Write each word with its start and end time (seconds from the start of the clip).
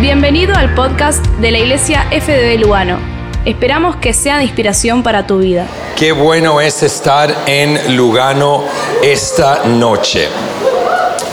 Bienvenido 0.00 0.54
al 0.54 0.76
podcast 0.76 1.26
de 1.40 1.50
la 1.50 1.58
Iglesia 1.58 2.08
FDB 2.12 2.60
Lugano. 2.60 3.00
Esperamos 3.44 3.96
que 3.96 4.14
sea 4.14 4.36
de 4.36 4.44
inspiración 4.44 5.02
para 5.02 5.26
tu 5.26 5.38
vida. 5.38 5.66
Qué 5.96 6.12
bueno 6.12 6.60
es 6.60 6.84
estar 6.84 7.34
en 7.46 7.96
Lugano 7.96 8.62
esta 9.02 9.64
noche. 9.64 10.28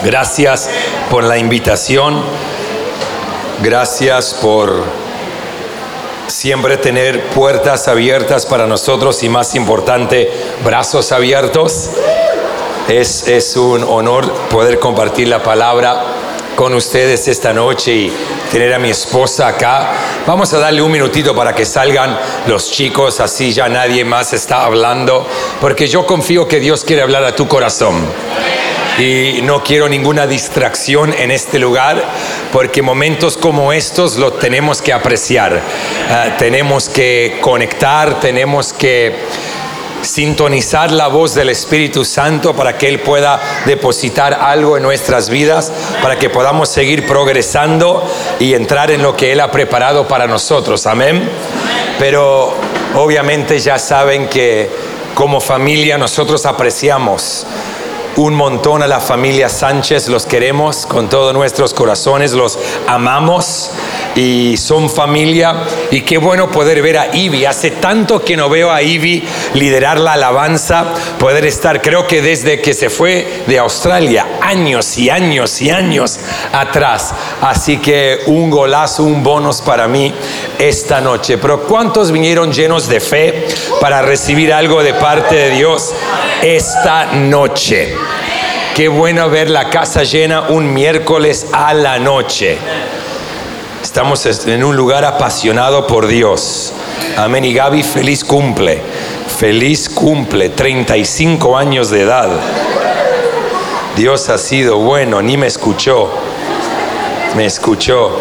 Gracias 0.04 0.68
por 1.12 1.24
la 1.26 1.38
invitación. 1.38 2.24
Gracias 3.62 4.34
por 4.42 4.84
siempre 6.26 6.78
tener 6.78 7.22
puertas 7.28 7.88
abiertas 7.88 8.48
para 8.48 8.66
nosotros 8.66 9.22
y 9.22 9.30
más 9.30 9.54
importante, 9.54 10.32
brazos 10.64 11.12
abiertos. 11.12 11.92
Es, 12.88 13.28
es 13.28 13.58
un 13.58 13.84
honor 13.84 14.28
poder 14.50 14.80
compartir 14.80 15.28
la 15.28 15.44
palabra 15.44 16.02
con 16.56 16.74
ustedes 16.74 17.28
esta 17.28 17.54
noche 17.54 17.94
y 17.94 18.14
tener 18.52 18.74
a 18.74 18.80
mi 18.80 18.90
esposa 18.90 19.48
acá. 19.48 19.92
Vamos 20.26 20.54
a 20.54 20.60
darle 20.60 20.82
un 20.82 20.92
minutito 20.92 21.36
para 21.36 21.54
que 21.54 21.66
salgan 21.66 22.18
los 22.48 22.72
chicos, 22.72 23.20
así 23.20 23.52
ya 23.52 23.68
nadie 23.70 24.04
más 24.06 24.34
está 24.34 24.66
hablando, 24.66 25.28
porque 25.62 25.88
yo 25.88 26.06
confío 26.06 26.48
que 26.48 26.60
Dios 26.60 26.84
quiere 26.84 27.02
hablar 27.02 27.24
a 27.24 27.36
tu 27.36 27.48
corazón. 27.48 27.96
Y 28.98 29.42
no 29.44 29.62
quiero 29.62 29.90
ninguna 29.90 30.26
distracción 30.26 31.14
en 31.14 31.30
este 31.30 31.60
lugar, 31.60 32.02
porque 32.54 32.82
momentos 32.82 33.36
como 33.36 33.74
estos 33.74 34.16
los 34.16 34.40
tenemos 34.40 34.82
que 34.82 34.94
apreciar, 34.94 35.62
Ah, 36.08 36.36
tenemos 36.38 36.88
que 36.88 37.40
conectar, 37.42 38.20
tenemos 38.20 38.72
que 38.74 39.16
sintonizar 40.02 40.92
la 40.92 41.08
voz 41.08 41.34
del 41.34 41.50
Espíritu 41.50 42.06
Santo 42.06 42.56
para 42.56 42.78
que 42.78 42.88
Él 42.88 43.00
pueda 43.00 43.40
depositar 43.66 44.34
algo 44.34 44.78
en 44.78 44.84
nuestras 44.84 45.30
vidas, 45.30 45.72
para 46.02 46.18
que 46.18 46.30
podamos 46.30 46.70
seguir 46.70 47.06
progresando 47.06 48.04
y 48.40 48.54
entrar 48.54 48.92
en 48.92 49.02
lo 49.02 49.16
que 49.16 49.32
Él 49.32 49.40
ha 49.40 49.52
preparado 49.52 50.08
para 50.08 50.28
nosotros. 50.28 50.86
Amén. 50.86 51.30
Pero 52.00 52.54
obviamente 52.96 53.60
ya 53.60 53.80
saben 53.80 54.28
que 54.28 54.70
como 55.14 55.40
familia 55.40 55.98
nosotros 55.98 56.46
apreciamos 56.46 57.46
un 58.18 58.34
montón 58.34 58.82
a 58.82 58.88
la 58.88 59.00
familia 59.00 59.50
Sánchez, 59.50 60.08
los 60.08 60.26
queremos 60.26 60.86
con 60.86 61.10
todos 61.10 61.34
nuestros 61.34 61.74
corazones, 61.74 62.32
los 62.32 62.58
amamos 62.88 63.72
y 64.16 64.56
son 64.58 64.90
familia. 64.90 65.64
Y 65.92 66.02
qué 66.02 66.18
bueno 66.18 66.50
poder 66.50 66.82
ver 66.82 66.98
a 66.98 67.16
Ivy. 67.16 67.46
Hace 67.46 67.72
tanto 67.72 68.24
que 68.24 68.38
no 68.38 68.50
veo 68.50 68.72
a 68.72 68.82
Ivy 68.82 69.24
liderar 69.54 70.00
la 70.00 70.14
alabanza, 70.14 70.86
poder 71.20 71.46
estar, 71.46 71.82
creo 71.82 72.08
que 72.08 72.22
desde 72.22 72.62
que 72.62 72.74
se 72.74 72.90
fue 72.90 73.44
de 73.48 73.60
Australia, 73.60 74.40
años 74.42 74.98
y 74.98 75.10
años 75.10 75.62
y 75.62 75.70
años 75.70 76.20
atrás. 76.54 77.14
Así 77.42 77.78
que 77.78 78.22
un 78.28 78.50
golazo, 78.50 79.04
un 79.04 79.24
bonus 79.24 79.62
para 79.62 79.88
mí 79.88 80.14
esta 80.58 81.02
noche. 81.02 81.38
Pero 81.38 81.64
¿cuántos 81.64 82.12
vinieron 82.12 82.54
llenos 82.54 82.88
de 82.88 83.02
fe 83.02 83.48
para 83.82 84.02
recibir 84.02 84.54
algo 84.54 84.82
de 84.82 84.94
parte 84.94 85.36
de 85.36 85.50
Dios 85.50 85.94
esta 86.42 87.08
noche? 87.08 88.05
Qué 88.76 88.90
bueno 88.90 89.30
ver 89.30 89.50
la 89.50 89.70
casa 89.70 90.04
llena 90.04 90.50
un 90.50 90.74
miércoles 90.74 91.48
a 91.54 91.74
la 91.74 91.98
noche. 91.98 92.58
Estamos 93.82 94.26
en 94.26 94.66
un 94.66 94.76
lugar 94.76 95.06
apasionado 95.06 95.88
por 95.88 96.08
Dios. 96.08 96.74
Amén. 97.16 97.46
Y 97.46 97.54
Gaby, 97.54 97.84
feliz 97.84 98.26
cumple. 98.26 98.82
Feliz 99.40 99.88
cumple, 99.88 100.50
35 100.50 101.58
años 101.58 101.90
de 101.90 102.02
edad. 102.02 102.30
Dios 103.96 104.28
ha 104.28 104.38
sido 104.38 104.80
bueno, 104.80 105.22
ni 105.22 105.38
me 105.38 105.48
escuchó. 105.48 106.12
Me 107.34 107.46
escuchó. 107.46 108.20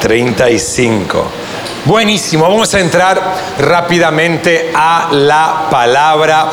35. 0.00 1.26
Buenísimo, 1.84 2.48
vamos 2.48 2.74
a 2.74 2.80
entrar 2.80 3.22
rápidamente 3.60 4.72
a 4.74 5.10
la 5.12 5.68
palabra. 5.70 6.50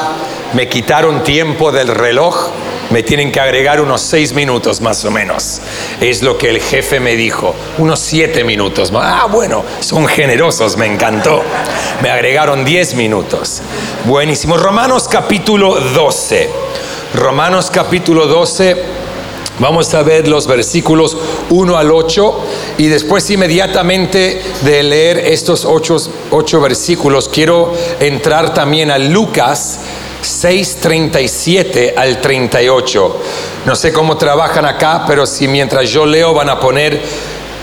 Me 0.53 0.69
quitaron 0.69 1.23
tiempo 1.23 1.71
del 1.71 1.87
reloj, 1.87 2.51
me 2.91 3.03
tienen 3.03 3.31
que 3.31 3.39
agregar 3.39 3.81
unos 3.81 4.01
seis 4.01 4.33
minutos 4.33 4.81
más 4.81 5.03
o 5.05 5.11
menos. 5.11 5.61
Es 5.99 6.21
lo 6.21 6.37
que 6.37 6.49
el 6.49 6.59
jefe 6.59 6.99
me 6.99 7.15
dijo, 7.15 7.55
unos 7.77 7.99
siete 7.99 8.43
minutos. 8.43 8.91
Ah, 8.93 9.27
bueno, 9.31 9.63
son 9.79 10.07
generosos, 10.07 10.77
me 10.77 10.85
encantó. 10.85 11.41
Me 12.01 12.09
agregaron 12.09 12.65
diez 12.65 12.93
minutos. 12.93 13.61
Buenísimo. 14.05 14.57
Romanos 14.57 15.07
capítulo 15.07 15.79
12. 15.79 16.49
Romanos 17.15 17.71
capítulo 17.71 18.27
12. 18.27 19.01
Vamos 19.59 19.93
a 19.93 20.01
ver 20.01 20.27
los 20.27 20.47
versículos 20.47 21.15
1 21.51 21.77
al 21.77 21.91
8 21.91 22.39
y 22.79 22.87
después 22.87 23.29
inmediatamente 23.29 24.41
de 24.61 24.81
leer 24.81 25.19
estos 25.19 25.65
ocho, 25.65 25.97
ocho 26.31 26.61
versículos 26.61 27.29
quiero 27.29 27.71
entrar 27.99 28.55
también 28.55 28.89
a 28.89 28.97
Lucas 28.97 29.81
6:37 30.21 31.93
al 31.95 32.21
38. 32.21 33.21
No 33.65 33.75
sé 33.75 33.91
cómo 33.91 34.17
trabajan 34.17 34.65
acá, 34.65 35.03
pero 35.07 35.25
si 35.25 35.47
mientras 35.47 35.89
yo 35.89 36.05
leo 36.05 36.33
van 36.33 36.49
a 36.49 36.59
poner 36.59 37.01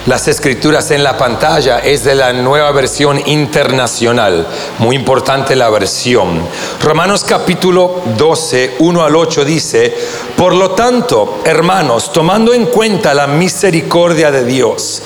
las 0.06 0.26
escrituras 0.26 0.90
en 0.90 1.04
la 1.04 1.18
pantalla, 1.18 1.80
es 1.80 2.04
de 2.04 2.14
la 2.14 2.32
nueva 2.32 2.70
versión 2.72 3.20
internacional. 3.26 4.46
Muy 4.78 4.96
importante 4.96 5.54
la 5.54 5.68
versión. 5.68 6.40
Romanos 6.82 7.24
capítulo 7.24 8.02
12, 8.16 8.76
1 8.78 9.04
al 9.04 9.14
8 9.14 9.44
dice, 9.44 9.94
por 10.34 10.54
lo 10.54 10.70
tanto, 10.70 11.40
hermanos, 11.44 12.10
tomando 12.10 12.54
en 12.54 12.66
cuenta 12.66 13.12
la 13.12 13.26
misericordia 13.26 14.30
de 14.30 14.46
Dios, 14.46 15.02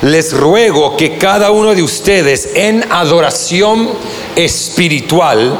les 0.00 0.32
ruego 0.32 0.96
que 0.96 1.18
cada 1.18 1.50
uno 1.50 1.74
de 1.74 1.82
ustedes 1.82 2.50
en 2.54 2.82
adoración 2.90 3.90
espiritual, 4.36 5.58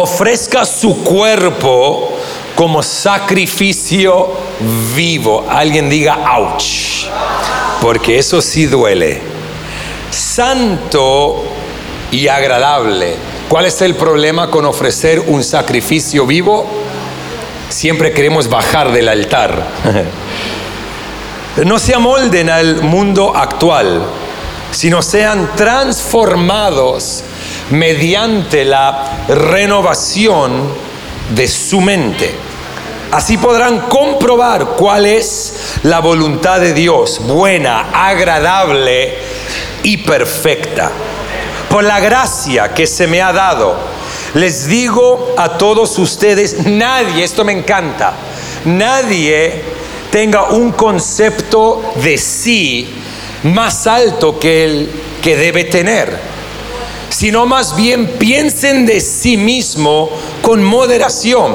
ofrezca 0.00 0.64
su 0.64 1.02
cuerpo 1.02 2.12
como 2.54 2.82
sacrificio 2.82 4.28
vivo. 4.94 5.46
Alguien 5.48 5.88
diga, 5.88 6.36
ouch, 6.36 7.06
porque 7.80 8.18
eso 8.18 8.40
sí 8.40 8.66
duele. 8.66 9.20
Santo 10.10 11.44
y 12.10 12.28
agradable. 12.28 13.14
¿Cuál 13.48 13.66
es 13.66 13.80
el 13.82 13.94
problema 13.94 14.50
con 14.50 14.64
ofrecer 14.64 15.20
un 15.26 15.42
sacrificio 15.42 16.26
vivo? 16.26 16.66
Siempre 17.68 18.12
queremos 18.12 18.48
bajar 18.48 18.92
del 18.92 19.08
altar. 19.08 19.66
No 21.64 21.80
se 21.80 21.94
amolden 21.94 22.48
al 22.48 22.80
mundo 22.80 23.36
actual, 23.36 24.00
sino 24.70 25.02
sean 25.02 25.50
transformados 25.56 27.24
mediante 27.70 28.64
la 28.64 29.24
renovación 29.28 30.68
de 31.34 31.48
su 31.48 31.80
mente. 31.80 32.34
Así 33.12 33.38
podrán 33.38 33.80
comprobar 33.88 34.64
cuál 34.76 35.06
es 35.06 35.54
la 35.82 35.98
voluntad 35.98 36.60
de 36.60 36.72
Dios, 36.72 37.20
buena, 37.26 37.90
agradable 37.92 39.14
y 39.82 39.96
perfecta. 39.98 40.92
Por 41.68 41.84
la 41.84 41.98
gracia 42.00 42.72
que 42.72 42.86
se 42.86 43.06
me 43.06 43.20
ha 43.20 43.32
dado, 43.32 43.76
les 44.34 44.66
digo 44.66 45.34
a 45.36 45.58
todos 45.58 45.98
ustedes, 45.98 46.66
nadie, 46.66 47.24
esto 47.24 47.44
me 47.44 47.52
encanta, 47.52 48.12
nadie 48.64 49.62
tenga 50.10 50.50
un 50.50 50.72
concepto 50.72 51.92
de 51.96 52.16
sí 52.16 52.88
más 53.42 53.86
alto 53.86 54.38
que 54.38 54.64
el 54.64 54.90
que 55.22 55.36
debe 55.36 55.64
tener 55.64 56.39
sino 57.10 57.44
más 57.44 57.76
bien 57.76 58.06
piensen 58.18 58.86
de 58.86 59.00
sí 59.00 59.36
mismo 59.36 60.10
con 60.40 60.62
moderación, 60.62 61.54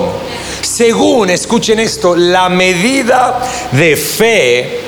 según, 0.62 1.30
escuchen 1.30 1.80
esto, 1.80 2.16
la 2.16 2.50
medida 2.50 3.42
de 3.72 3.96
fe 3.96 4.80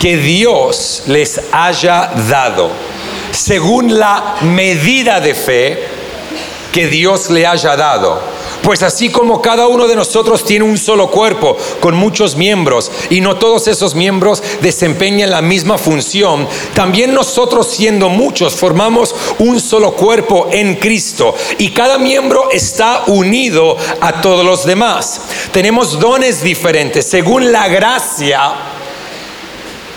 que 0.00 0.16
Dios 0.16 1.04
les 1.06 1.40
haya 1.52 2.10
dado, 2.28 2.70
según 3.30 3.98
la 3.98 4.36
medida 4.42 5.20
de 5.20 5.34
fe 5.34 5.84
que 6.72 6.86
Dios 6.86 7.30
le 7.30 7.46
haya 7.46 7.76
dado. 7.76 8.39
Pues 8.62 8.82
así 8.82 9.08
como 9.08 9.40
cada 9.40 9.66
uno 9.66 9.88
de 9.88 9.96
nosotros 9.96 10.44
tiene 10.44 10.64
un 10.64 10.78
solo 10.78 11.10
cuerpo 11.10 11.56
con 11.80 11.96
muchos 11.96 12.36
miembros 12.36 12.90
y 13.08 13.20
no 13.20 13.36
todos 13.36 13.66
esos 13.68 13.94
miembros 13.94 14.42
desempeñan 14.60 15.30
la 15.30 15.42
misma 15.42 15.78
función, 15.78 16.46
también 16.74 17.14
nosotros 17.14 17.68
siendo 17.68 18.08
muchos 18.08 18.54
formamos 18.54 19.14
un 19.38 19.60
solo 19.60 19.92
cuerpo 19.92 20.48
en 20.52 20.76
Cristo 20.76 21.34
y 21.58 21.70
cada 21.70 21.98
miembro 21.98 22.50
está 22.50 23.04
unido 23.06 23.76
a 24.00 24.20
todos 24.20 24.44
los 24.44 24.64
demás. 24.64 25.20
Tenemos 25.52 25.98
dones 25.98 26.42
diferentes 26.42 27.06
según 27.06 27.52
la 27.52 27.68
gracia 27.68 28.52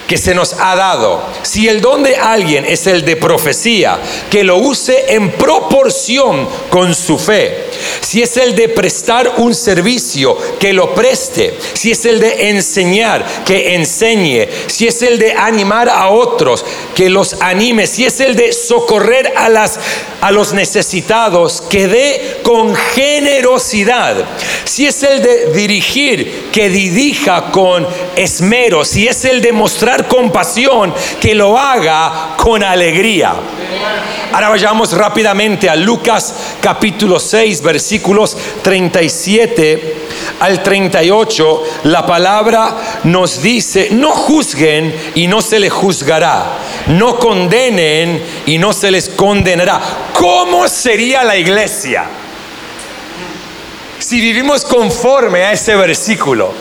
que 0.07 0.17
se 0.17 0.33
nos 0.33 0.53
ha 0.53 0.75
dado, 0.75 1.23
si 1.43 1.67
el 1.67 1.81
don 1.81 2.03
de 2.03 2.15
alguien 2.15 2.65
es 2.65 2.87
el 2.87 3.05
de 3.05 3.15
profecía, 3.15 3.99
que 4.29 4.43
lo 4.43 4.57
use 4.57 5.13
en 5.13 5.31
proporción 5.31 6.47
con 6.69 6.93
su 6.93 7.17
fe. 7.17 7.65
Si 8.01 8.21
es 8.21 8.37
el 8.37 8.55
de 8.55 8.69
prestar 8.69 9.35
un 9.37 9.55
servicio, 9.55 10.37
que 10.59 10.73
lo 10.73 10.93
preste. 10.93 11.57
Si 11.73 11.91
es 11.91 12.05
el 12.05 12.19
de 12.19 12.49
enseñar, 12.49 13.43
que 13.45 13.75
enseñe. 13.75 14.47
Si 14.67 14.87
es 14.87 15.01
el 15.01 15.19
de 15.19 15.33
animar 15.33 15.89
a 15.89 16.09
otros, 16.09 16.65
que 16.95 17.09
los 17.09 17.41
anime. 17.41 17.87
Si 17.87 18.05
es 18.05 18.19
el 18.19 18.35
de 18.35 18.53
socorrer 18.53 19.33
a, 19.35 19.49
las, 19.49 19.79
a 20.21 20.31
los 20.31 20.53
necesitados, 20.53 21.61
que 21.61 21.87
dé 21.87 22.39
con 22.43 22.75
generosidad. 22.75 24.25
Si 24.65 24.85
es 24.85 25.01
el 25.03 25.21
de 25.21 25.51
dirigir, 25.53 26.49
que 26.51 26.69
dirija 26.69 27.51
con 27.51 27.87
esmero. 28.15 28.85
Si 28.85 29.07
es 29.07 29.25
el 29.25 29.41
de 29.41 29.51
mostrar 29.51 29.92
compasión, 30.07 30.93
que 31.19 31.35
lo 31.35 31.57
haga 31.57 32.35
con 32.37 32.63
alegría. 32.63 33.33
Ahora 34.31 34.49
vayamos 34.49 34.93
rápidamente 34.93 35.69
a 35.69 35.75
Lucas 35.75 36.33
capítulo 36.59 37.19
6, 37.19 37.61
versículos 37.61 38.35
37 38.63 39.97
al 40.39 40.63
38. 40.63 41.63
La 41.83 42.03
palabra 42.05 42.75
nos 43.03 43.41
dice, 43.43 43.89
no 43.91 44.09
juzguen 44.09 45.11
y 45.13 45.27
no 45.27 45.41
se 45.41 45.59
les 45.59 45.71
juzgará. 45.71 46.45
No 46.87 47.19
condenen 47.19 48.23
y 48.47 48.57
no 48.57 48.73
se 48.73 48.89
les 48.89 49.09
condenará. 49.09 49.79
¿Cómo 50.13 50.67
sería 50.67 51.23
la 51.23 51.37
iglesia? 51.37 52.05
Si 53.99 54.19
vivimos 54.19 54.65
conforme 54.65 55.43
a 55.43 55.51
ese 55.51 55.75
versículo, 55.75 56.51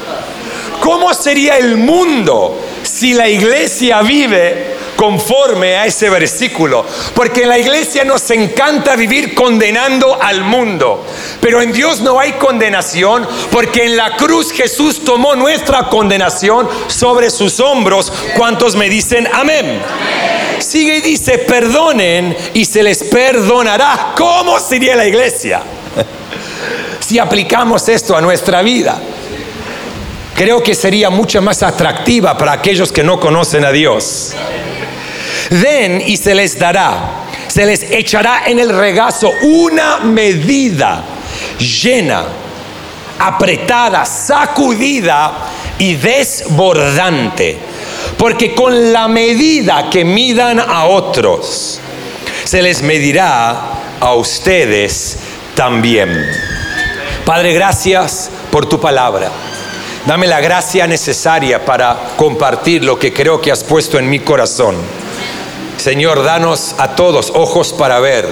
¿cómo 0.80 1.12
sería 1.14 1.56
el 1.56 1.76
mundo 1.76 2.60
si 2.92 3.14
la 3.14 3.26
iglesia 3.26 4.02
vive 4.02 4.76
conforme 4.96 5.76
a 5.76 5.86
ese 5.86 6.10
versículo. 6.10 6.84
Porque 7.14 7.42
en 7.42 7.48
la 7.48 7.58
iglesia 7.58 8.04
nos 8.04 8.30
encanta 8.30 8.96
vivir 8.96 9.34
condenando 9.34 10.22
al 10.22 10.42
mundo. 10.42 11.06
Pero 11.40 11.62
en 11.62 11.72
Dios 11.72 12.00
no 12.00 12.20
hay 12.20 12.32
condenación 12.32 13.26
porque 13.50 13.84
en 13.84 13.96
la 13.96 14.16
cruz 14.16 14.52
Jesús 14.52 15.04
tomó 15.04 15.34
nuestra 15.34 15.88
condenación 15.88 16.68
sobre 16.86 17.30
sus 17.30 17.60
hombros. 17.60 18.12
¿Cuántos 18.36 18.76
me 18.76 18.90
dicen 18.90 19.26
amén? 19.32 19.80
Sigue 20.58 20.98
y 20.98 21.00
dice, 21.00 21.38
perdonen 21.38 22.36
y 22.52 22.66
se 22.66 22.82
les 22.82 23.02
perdonará. 23.04 24.12
¿Cómo 24.16 24.60
sería 24.60 24.96
la 24.96 25.06
iglesia? 25.06 25.62
si 27.00 27.18
aplicamos 27.18 27.88
esto 27.88 28.14
a 28.14 28.20
nuestra 28.20 28.60
vida 28.60 29.00
creo 30.42 30.60
que 30.60 30.74
sería 30.74 31.08
mucho 31.08 31.40
más 31.40 31.62
atractiva 31.62 32.36
para 32.36 32.50
aquellos 32.50 32.90
que 32.90 33.04
no 33.04 33.20
conocen 33.20 33.64
a 33.64 33.70
Dios. 33.70 34.32
Den 35.50 36.02
y 36.04 36.16
se 36.16 36.34
les 36.34 36.58
dará, 36.58 37.28
se 37.46 37.64
les 37.64 37.88
echará 37.88 38.42
en 38.46 38.58
el 38.58 38.76
regazo 38.76 39.32
una 39.42 40.00
medida 40.00 41.04
llena, 41.60 42.24
apretada, 43.20 44.04
sacudida 44.04 45.32
y 45.78 45.94
desbordante. 45.94 47.56
Porque 48.18 48.52
con 48.52 48.92
la 48.92 49.06
medida 49.06 49.88
que 49.88 50.04
midan 50.04 50.58
a 50.58 50.86
otros, 50.86 51.78
se 52.42 52.62
les 52.62 52.82
medirá 52.82 53.60
a 54.00 54.14
ustedes 54.14 55.18
también. 55.54 56.26
Padre, 57.24 57.52
gracias 57.52 58.28
por 58.50 58.68
tu 58.68 58.80
palabra. 58.80 59.30
Dame 60.06 60.26
la 60.26 60.40
gracia 60.40 60.88
necesaria 60.88 61.64
para 61.64 62.14
compartir 62.16 62.82
lo 62.82 62.98
que 62.98 63.12
creo 63.12 63.40
que 63.40 63.52
has 63.52 63.62
puesto 63.62 64.00
en 64.00 64.10
mi 64.10 64.18
corazón. 64.18 64.74
Señor, 65.76 66.24
danos 66.24 66.74
a 66.78 66.96
todos 66.96 67.30
ojos 67.32 67.72
para 67.72 68.00
ver, 68.00 68.26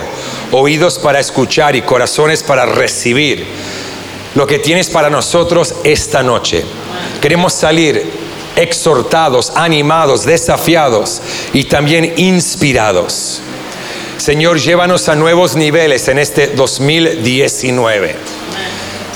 oídos 0.51 0.99
para 0.99 1.21
escuchar 1.21 1.77
y 1.77 1.83
corazones 1.83 2.43
para 2.43 2.67
recibir 2.67 3.47
lo 4.35 4.49
que 4.49 4.59
tienes 4.59 4.91
para 4.91 5.11
nosotros 5.11 5.77
esta 5.85 6.25
noche. 6.25 6.65
Queremos 7.21 7.53
salir 7.53 8.05
exhortados, 8.57 9.53
animados, 9.55 10.25
desafiados 10.25 11.23
y 11.53 11.65
también 11.65 12.15
inspirados. 12.17 13.43
Señor, 14.17 14.59
llévanos 14.59 15.09
a 15.09 15.15
nuevos 15.15 15.55
niveles 15.55 16.09
en 16.09 16.19
este 16.19 16.49
2019 16.49 18.40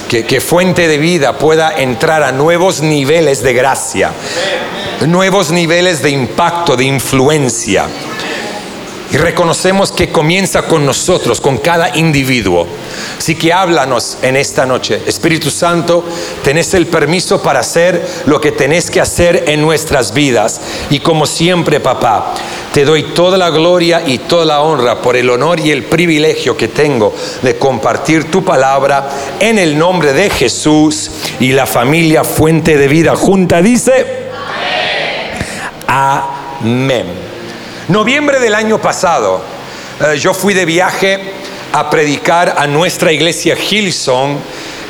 que, 0.08 0.40
fuente 0.40 0.88
de 0.88 0.98
vida 0.98 1.38
pueda 1.38 1.78
entrar 1.78 2.22
a 2.22 2.32
nuevos 2.32 2.80
niveles 2.80 3.42
de 3.42 3.54
gracia, 3.54 4.12
nuevos 5.06 5.50
niveles 5.50 6.02
de 6.02 6.10
impacto, 6.10 6.76
de 6.76 6.84
influencia. 6.84 7.86
Y 9.14 9.16
reconocemos 9.16 9.92
que 9.92 10.08
comienza 10.08 10.62
con 10.62 10.84
nosotros, 10.84 11.40
con 11.40 11.58
cada 11.58 11.96
individuo. 11.96 12.66
Así 13.16 13.36
que 13.36 13.52
háblanos 13.52 14.18
en 14.22 14.34
esta 14.34 14.66
noche. 14.66 15.02
Espíritu 15.06 15.50
Santo, 15.50 16.04
tenés 16.42 16.74
el 16.74 16.88
permiso 16.88 17.40
para 17.40 17.60
hacer 17.60 18.04
lo 18.26 18.40
que 18.40 18.50
tenés 18.50 18.90
que 18.90 19.00
hacer 19.00 19.44
en 19.46 19.62
nuestras 19.62 20.14
vidas. 20.14 20.60
Y 20.90 20.98
como 20.98 21.26
siempre, 21.26 21.78
papá, 21.78 22.34
te 22.72 22.84
doy 22.84 23.04
toda 23.14 23.38
la 23.38 23.50
gloria 23.50 24.02
y 24.04 24.18
toda 24.18 24.46
la 24.46 24.62
honra 24.62 25.00
por 25.00 25.14
el 25.14 25.30
honor 25.30 25.60
y 25.60 25.70
el 25.70 25.84
privilegio 25.84 26.56
que 26.56 26.66
tengo 26.66 27.14
de 27.42 27.56
compartir 27.56 28.32
tu 28.32 28.44
palabra 28.44 29.08
en 29.38 29.60
el 29.60 29.78
nombre 29.78 30.12
de 30.12 30.28
Jesús 30.28 31.08
y 31.38 31.52
la 31.52 31.66
familia 31.66 32.24
Fuente 32.24 32.76
de 32.76 32.88
Vida 32.88 33.14
Junta 33.14 33.62
dice, 33.62 34.24
amén. 35.86 37.23
Noviembre 37.88 38.40
del 38.40 38.54
año 38.54 38.80
pasado, 38.80 39.42
eh, 40.00 40.16
yo 40.18 40.32
fui 40.32 40.54
de 40.54 40.64
viaje 40.64 41.20
a 41.70 41.90
predicar 41.90 42.54
a 42.56 42.66
nuestra 42.66 43.12
iglesia 43.12 43.58
Hillsong 43.58 44.38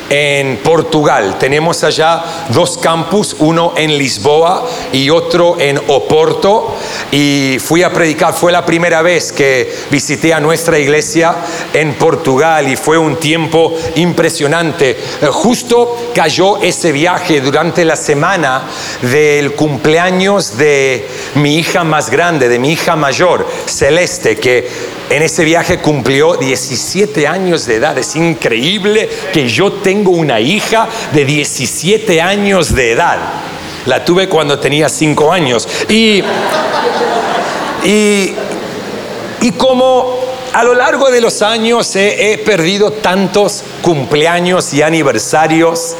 en 0.09 0.57
Portugal. 0.57 1.37
Tenemos 1.39 1.83
allá 1.83 2.23
dos 2.49 2.77
campus, 2.77 3.35
uno 3.39 3.73
en 3.75 3.97
Lisboa 3.97 4.67
y 4.91 5.09
otro 5.09 5.59
en 5.59 5.79
Oporto. 5.87 6.75
Y 7.11 7.57
fui 7.59 7.83
a 7.83 7.91
predicar, 7.91 8.33
fue 8.33 8.51
la 8.51 8.65
primera 8.65 9.01
vez 9.01 9.31
que 9.31 9.73
visité 9.89 10.33
a 10.33 10.39
nuestra 10.39 10.77
iglesia 10.79 11.35
en 11.73 11.93
Portugal 11.95 12.67
y 12.67 12.75
fue 12.75 12.97
un 12.97 13.17
tiempo 13.17 13.75
impresionante. 13.95 14.91
Eh, 14.91 15.27
justo 15.31 16.11
cayó 16.13 16.57
ese 16.57 16.91
viaje 16.91 17.41
durante 17.41 17.85
la 17.85 17.95
semana 17.95 18.63
del 19.01 19.53
cumpleaños 19.53 20.57
de 20.57 21.07
mi 21.35 21.57
hija 21.57 21.83
más 21.83 22.09
grande, 22.09 22.49
de 22.49 22.59
mi 22.59 22.71
hija 22.71 22.95
mayor, 22.95 23.47
Celeste, 23.65 24.37
que 24.37 24.67
en 25.09 25.21
ese 25.21 25.43
viaje 25.43 25.79
cumplió 25.79 26.35
17 26.35 27.27
años 27.27 27.65
de 27.65 27.75
edad. 27.75 27.97
Es 27.97 28.15
increíble 28.15 29.09
que 29.33 29.47
yo 29.47 29.71
tengo 29.73 30.11
una 30.11 30.39
hija 30.39 30.87
de 31.13 31.25
17 31.25 32.21
años 32.21 32.73
de 32.73 32.91
edad. 32.91 33.17
La 33.85 34.03
tuve 34.03 34.27
cuando 34.27 34.59
tenía 34.59 34.89
5 34.89 35.31
años. 35.31 35.67
Y, 35.89 36.23
y, 37.83 38.33
y 39.41 39.51
como 39.57 40.25
a 40.55 40.63
lo 40.63 40.73
largo 40.73 41.11
de 41.11 41.19
los 41.19 41.41
años 41.41 41.93
he, 41.97 42.41
perdido 42.45 42.91
tantos 42.91 43.61
cumpleaños 43.81 44.73
y 44.73 44.81
aniversarios 44.81 45.95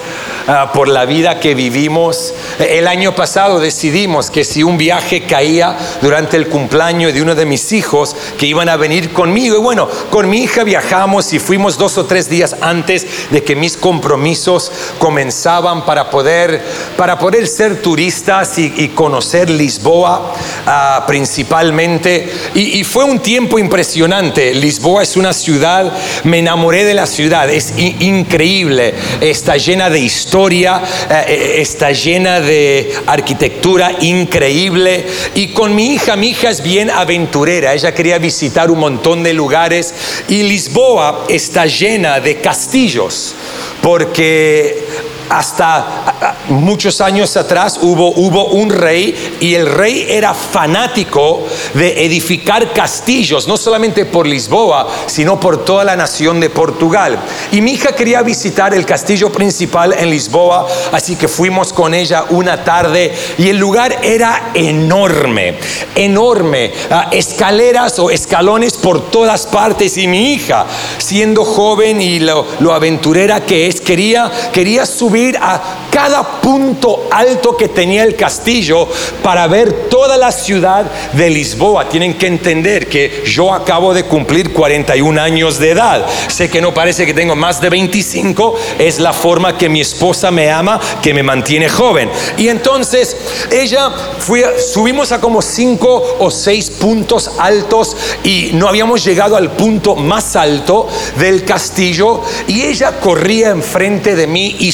ah, 0.48 0.72
por 0.74 0.88
la 0.88 1.06
vida 1.06 1.40
que 1.40 1.56
vivimos. 1.56 2.34
El 2.60 2.88
año 2.88 3.16
pasado 3.16 3.60
decidimos 3.60 4.30
que 4.30 4.44
si 4.44 4.64
un 4.64 4.78
viaje 4.78 5.24
caía 5.24 5.78
durante 6.02 6.38
el 6.38 6.48
cumpleaños 6.48 7.14
de 7.14 7.22
uno 7.22 7.36
de 7.36 7.46
mis 7.46 7.72
hijos, 7.72 8.16
que 8.38 8.46
iban 8.46 8.70
a 8.70 8.78
venir 8.78 9.12
conmigo. 9.14 9.58
Y 9.58 9.62
bueno, 9.62 9.88
con 10.10 10.30
mi 10.30 10.40
hija 10.40 10.64
viajamos 10.64 11.34
y 11.34 11.40
fuimos 11.40 11.78
dos 11.78 11.98
o 11.98 12.06
tres 12.06 12.30
días 12.30 12.56
antes 12.62 13.06
de 13.32 13.44
que 13.44 13.56
mis 13.56 13.78
compromisos 13.78 14.72
comenzaban 14.98 15.86
para 15.86 16.10
poder, 16.10 16.64
para 16.98 17.18
poder 17.18 17.48
ser 17.48 17.82
turistas 17.82 18.58
y, 18.58 18.86
conocer 18.96 19.50
Lisboa 19.50 20.34
ah, 20.66 21.04
principalmente. 21.08 22.32
y 22.54 22.84
fue 22.84 23.04
un 23.04 23.20
tiempo 23.20 23.60
impresionante. 23.60 24.54
Lisboa 24.54 25.04
es 25.04 25.18
una 25.18 25.34
ciudad, 25.34 25.92
me 26.24 26.40
enamoré 26.40 26.84
de 26.84 26.94
la 26.94 27.08
ciudad, 27.08 27.50
es 27.50 27.74
increíble, 27.78 28.94
está 29.22 29.58
llena 29.58 29.90
de 29.90 30.00
historia, 30.00 30.35
eh, 30.36 31.26
eh, 31.28 31.56
está 31.62 31.92
llena 31.92 32.42
de 32.42 32.94
arquitectura 33.08 33.92
increíble. 34.02 35.06
Y 35.34 35.48
con 35.48 35.74
mi 35.74 35.94
hija, 35.94 36.16
mi 36.18 36.30
hija 36.30 36.50
es 36.50 36.62
bien 36.62 36.90
aventurera, 36.90 37.74
ella 37.74 37.94
quería 37.94 38.18
visitar 38.18 38.70
un 38.70 38.80
montón 38.80 39.24
de 39.24 39.34
lugares 39.34 39.94
y 40.28 40.44
Lisboa 40.44 41.26
está 41.30 41.66
llena 41.66 42.20
de 42.20 42.42
castillos, 42.42 43.34
porque 43.82 44.84
hasta 45.30 46.36
muchos 46.50 47.02
años 47.02 47.36
atrás 47.38 47.80
hubo, 47.82 48.10
hubo 48.12 48.46
un 48.46 48.70
rey 48.70 49.38
y 49.40 49.56
el 49.56 49.66
rey 49.66 50.06
era 50.10 50.34
fanático 50.34 51.44
de 51.74 52.06
edificar 52.06 52.74
castillos, 52.74 53.48
no 53.48 53.58
solamente 53.58 54.06
por 54.06 54.28
Lisboa, 54.28 54.88
sino 55.08 55.40
por 55.40 55.66
toda 55.66 55.84
la 55.84 55.96
nación 55.96 56.40
de 56.40 56.50
Portugal. 56.50 57.18
Y 57.52 57.62
mi 57.62 57.72
hija 57.72 57.94
quería 57.96 58.22
visitar 58.22 58.74
el 58.74 58.86
castillo 58.86 59.32
principal 59.32 59.94
en 59.94 60.10
Lisboa, 60.10 60.68
así 60.92 61.16
que 61.16 61.28
fuimos 61.28 61.74
con 61.74 61.94
ella 61.94 62.26
una 62.30 62.64
tarde 62.64 63.14
y 63.38 63.50
el 63.50 63.58
lugar 63.58 64.00
era 64.04 64.52
enorme, 64.54 65.58
enorme, 65.96 66.72
ah, 66.92 67.10
escaleras 67.12 67.98
o 68.00 68.10
escalones 68.10 68.74
por 68.74 69.10
todas 69.10 69.48
partes 69.48 69.98
y 69.98 70.08
mi 70.08 70.34
hija, 70.34 70.66
siendo 70.98 71.44
joven 71.44 72.02
y 72.02 72.20
lo, 72.20 72.46
lo 72.60 72.74
aventurera 72.74 73.46
que 73.46 73.68
es, 73.68 73.82
quería, 73.82 74.32
quería 74.52 74.86
subir 74.86 75.15
a 75.40 75.62
cada 75.92 76.42
punto 76.42 77.08
alto 77.10 77.56
que 77.56 77.70
tenía 77.70 78.04
el 78.04 78.16
castillo 78.16 78.88
para 79.24 79.48
ver 79.48 79.88
toda 79.90 80.18
la 80.18 80.32
ciudad 80.32 80.86
de 81.14 81.30
Lisboa. 81.30 81.88
Tienen 81.88 82.16
que 82.16 82.28
entender 82.28 82.90
que 82.90 83.24
yo 83.26 83.54
acabo 83.54 83.94
de 83.94 84.04
cumplir 84.04 84.52
41 84.52 85.22
años 85.22 85.58
de 85.58 85.72
edad. 85.72 86.06
Sé 86.28 86.50
que 86.50 86.62
no 86.62 86.74
parece 86.74 87.06
que 87.06 87.14
tengo 87.14 87.36
más 87.36 87.62
de 87.62 87.70
25, 87.70 88.56
es 88.78 89.00
la 89.00 89.14
forma 89.14 89.58
que 89.58 89.70
mi 89.70 89.80
esposa 89.82 90.32
me 90.32 90.52
ama, 90.52 90.82
que 91.02 91.14
me 91.14 91.24
mantiene 91.24 91.70
joven. 91.70 92.10
Y 92.38 92.50
entonces 92.50 93.16
ella 93.52 93.90
fui, 94.20 94.44
subimos 94.74 95.14
a 95.14 95.22
como 95.22 95.42
cinco 95.42 96.18
o 96.20 96.30
seis 96.30 96.70
puntos 96.70 97.32
altos 97.40 97.96
y 98.24 98.50
no 98.54 98.68
habíamos 98.68 99.04
llegado 99.06 99.38
al 99.38 99.52
punto 99.52 99.96
más 99.96 100.36
alto 100.36 100.88
del 101.18 101.46
castillo 101.46 102.22
y 102.48 102.64
ella 102.64 103.00
corría 103.00 103.50
enfrente 103.50 104.16
de 104.16 104.28
mí 104.28 104.58
y 104.60 104.72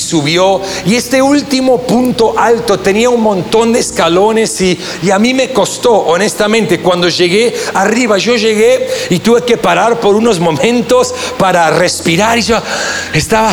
y 0.85 0.95
este 0.95 1.21
último 1.21 1.81
punto 1.81 2.35
alto 2.37 2.79
tenía 2.79 3.09
un 3.09 3.21
montón 3.21 3.73
de 3.73 3.79
escalones 3.79 4.61
y, 4.61 4.79
y 5.03 5.11
a 5.11 5.19
mí 5.19 5.33
me 5.33 5.51
costó 5.51 5.91
honestamente 5.91 6.79
cuando 6.79 7.09
llegué 7.09 7.53
arriba 7.73 8.17
yo 8.17 8.35
llegué 8.35 8.87
y 9.09 9.19
tuve 9.19 9.41
que 9.43 9.57
parar 9.57 9.99
por 9.99 10.15
unos 10.15 10.39
momentos 10.39 11.13
para 11.37 11.69
respirar 11.71 12.37
y 12.37 12.43
yo 12.43 12.61
estaba 13.13 13.51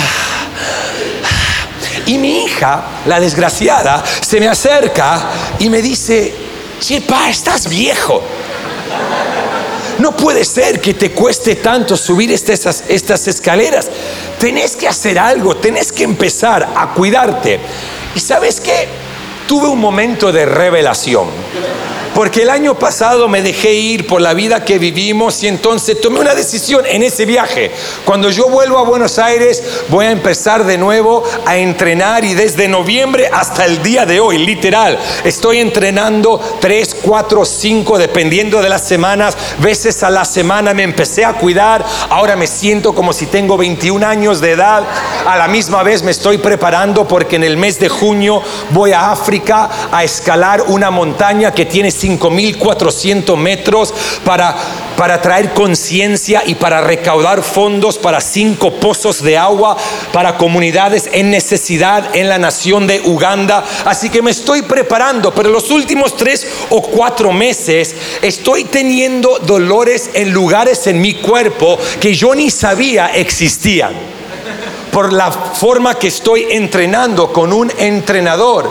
y 2.06 2.16
mi 2.16 2.44
hija, 2.44 2.85
la 3.04 3.20
desgraciada, 3.20 4.02
se 4.06 4.40
me 4.40 4.49
acerca 4.49 5.20
y 5.58 5.68
me 5.68 5.82
dice, 5.82 6.35
Chepa, 6.80 7.28
estás 7.28 7.68
viejo. 7.68 8.23
No 9.98 10.16
puede 10.16 10.44
ser 10.44 10.80
que 10.80 10.94
te 10.94 11.10
cueste 11.10 11.56
tanto 11.56 11.96
subir 11.96 12.30
estas, 12.30 12.84
estas 12.88 13.26
escaleras. 13.26 13.90
Tenés 14.38 14.76
que 14.76 14.86
hacer 14.86 15.18
algo, 15.18 15.56
tenés 15.56 15.90
que 15.90 16.04
empezar 16.04 16.68
a 16.74 16.94
cuidarte. 16.94 17.58
Y 18.14 18.20
sabes 18.20 18.60
qué? 18.60 19.07
Tuve 19.48 19.66
un 19.66 19.80
momento 19.80 20.30
de 20.30 20.44
revelación. 20.44 21.28
Porque 22.18 22.42
el 22.42 22.50
año 22.50 22.76
pasado 22.76 23.28
me 23.28 23.42
dejé 23.42 23.74
ir 23.74 24.06
por 24.08 24.20
la 24.20 24.34
vida 24.34 24.64
que 24.64 24.80
vivimos 24.80 25.40
y 25.44 25.46
entonces 25.46 26.00
tomé 26.00 26.18
una 26.18 26.34
decisión 26.34 26.84
en 26.84 27.04
ese 27.04 27.24
viaje. 27.26 27.70
Cuando 28.04 28.28
yo 28.30 28.48
vuelvo 28.48 28.78
a 28.78 28.82
Buenos 28.82 29.20
Aires 29.20 29.62
voy 29.88 30.06
a 30.06 30.10
empezar 30.10 30.64
de 30.64 30.78
nuevo 30.78 31.22
a 31.46 31.58
entrenar 31.58 32.24
y 32.24 32.34
desde 32.34 32.66
noviembre 32.66 33.30
hasta 33.32 33.64
el 33.66 33.84
día 33.84 34.04
de 34.04 34.18
hoy, 34.18 34.38
literal, 34.38 34.98
estoy 35.22 35.58
entrenando 35.60 36.40
3, 36.60 36.96
4, 37.02 37.44
5, 37.44 37.98
dependiendo 37.98 38.60
de 38.62 38.68
las 38.68 38.82
semanas, 38.82 39.36
veces 39.60 40.02
a 40.02 40.10
la 40.10 40.24
semana 40.24 40.74
me 40.74 40.82
empecé 40.82 41.24
a 41.24 41.34
cuidar, 41.34 41.84
ahora 42.10 42.34
me 42.34 42.48
siento 42.48 42.96
como 42.96 43.12
si 43.12 43.26
tengo 43.26 43.56
21 43.56 44.04
años 44.04 44.40
de 44.40 44.52
edad, 44.52 44.82
a 45.24 45.36
la 45.36 45.46
misma 45.46 45.84
vez 45.84 46.02
me 46.02 46.10
estoy 46.10 46.38
preparando 46.38 47.06
porque 47.06 47.36
en 47.36 47.44
el 47.44 47.56
mes 47.56 47.78
de 47.78 47.88
junio 47.88 48.42
voy 48.70 48.90
a 48.90 49.12
África 49.12 49.38
a 49.92 50.04
escalar 50.04 50.62
una 50.68 50.90
montaña 50.90 51.52
que 51.52 51.66
tiene 51.66 51.90
5.400 51.90 53.37
metros 53.37 53.95
para, 54.25 54.54
para 54.97 55.21
traer 55.21 55.52
conciencia 55.54 56.42
y 56.47 56.54
para 56.54 56.80
recaudar 56.80 57.42
fondos 57.42 57.99
para 57.99 58.21
cinco 58.21 58.73
pozos 58.75 59.23
de 59.23 59.37
agua 59.37 59.76
para 60.12 60.37
comunidades 60.37 61.09
en 61.12 61.30
necesidad 61.30 62.16
en 62.16 62.28
la 62.28 62.38
nación 62.38 62.87
de 62.87 63.00
Uganda. 63.00 63.64
Así 63.85 64.11
que 64.11 64.23
me 64.23 64.30
estoy 64.30 64.62
preparando, 64.62 65.35
pero 65.35 65.50
los 65.50 65.71
últimos 65.71 66.16
tres 66.16 66.47
o 66.71 66.83
cuatro 66.83 67.33
meses 67.33 67.95
estoy 68.23 68.64
teniendo 68.64 69.38
dolores 69.38 70.11
en 70.14 70.33
lugares 70.33 70.87
en 70.87 71.00
mi 71.00 71.14
cuerpo 71.14 71.78
que 72.00 72.14
yo 72.14 72.35
ni 72.35 72.50
sabía 72.50 73.09
existían 73.14 74.17
por 74.98 75.12
la 75.12 75.30
forma 75.30 75.94
que 75.94 76.08
estoy 76.08 76.48
entrenando 76.50 77.32
con 77.32 77.52
un 77.52 77.72
entrenador. 77.78 78.68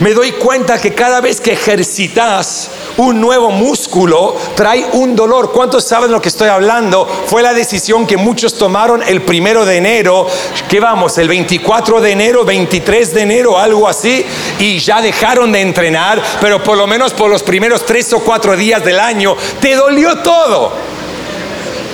Me 0.00 0.12
doy 0.12 0.32
cuenta 0.32 0.78
que 0.78 0.92
cada 0.92 1.22
vez 1.22 1.40
que 1.40 1.54
ejercitas 1.54 2.68
un 2.98 3.18
nuevo 3.18 3.50
músculo, 3.50 4.36
trae 4.54 4.84
un 4.92 5.16
dolor. 5.16 5.50
¿Cuántos 5.50 5.84
saben 5.84 6.12
lo 6.12 6.20
que 6.20 6.28
estoy 6.28 6.50
hablando? 6.50 7.08
Fue 7.26 7.42
la 7.42 7.54
decisión 7.54 8.06
que 8.06 8.18
muchos 8.18 8.58
tomaron 8.58 9.02
el 9.02 9.22
primero 9.22 9.64
de 9.64 9.78
enero, 9.78 10.26
que 10.68 10.78
vamos, 10.78 11.16
el 11.16 11.28
24 11.28 12.02
de 12.02 12.10
enero, 12.10 12.44
23 12.44 13.14
de 13.14 13.22
enero, 13.22 13.58
algo 13.58 13.88
así, 13.88 14.26
y 14.58 14.78
ya 14.78 15.00
dejaron 15.00 15.52
de 15.52 15.62
entrenar, 15.62 16.22
pero 16.38 16.62
por 16.62 16.76
lo 16.76 16.86
menos 16.86 17.14
por 17.14 17.30
los 17.30 17.42
primeros 17.42 17.86
tres 17.86 18.12
o 18.12 18.18
cuatro 18.18 18.54
días 18.58 18.84
del 18.84 19.00
año, 19.00 19.34
te 19.58 19.74
dolió 19.74 20.18
todo. 20.18 20.70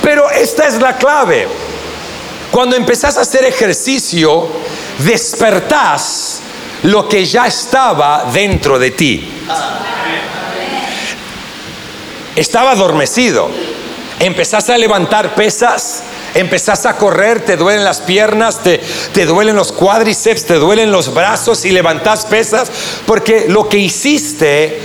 Pero 0.03 0.29
esta 0.31 0.67
es 0.67 0.81
la 0.81 0.97
clave. 0.97 1.68
Cuando 2.51 2.77
empezás 2.77 3.17
a 3.19 3.23
hacer 3.23 3.45
ejercicio, 3.45 4.49
despertás 4.99 6.41
lo 6.85 7.09
que 7.09 7.25
ya 7.25 7.47
estaba 7.47 8.31
dentro 8.33 8.79
de 8.79 8.91
ti. 8.91 9.29
Estaba 12.35 12.73
adormecido. 12.73 13.51
Empezás 14.21 14.69
a 14.71 14.79
levantar 14.79 15.35
pesas, 15.37 16.03
empezás 16.35 16.87
a 16.87 16.97
correr, 16.97 17.45
te 17.45 17.57
duelen 17.57 17.85
las 17.85 18.01
piernas, 18.01 18.63
te, 18.65 18.81
te 19.13 19.27
duelen 19.27 19.55
los 19.55 19.71
cuádriceps, 19.71 20.45
te 20.45 20.55
duelen 20.55 20.91
los 20.91 21.15
brazos 21.15 21.65
y 21.65 21.71
levantás 21.71 22.27
pesas, 22.27 22.71
porque 23.07 23.47
lo 23.49 23.69
que 23.69 23.79
hiciste 23.79 24.81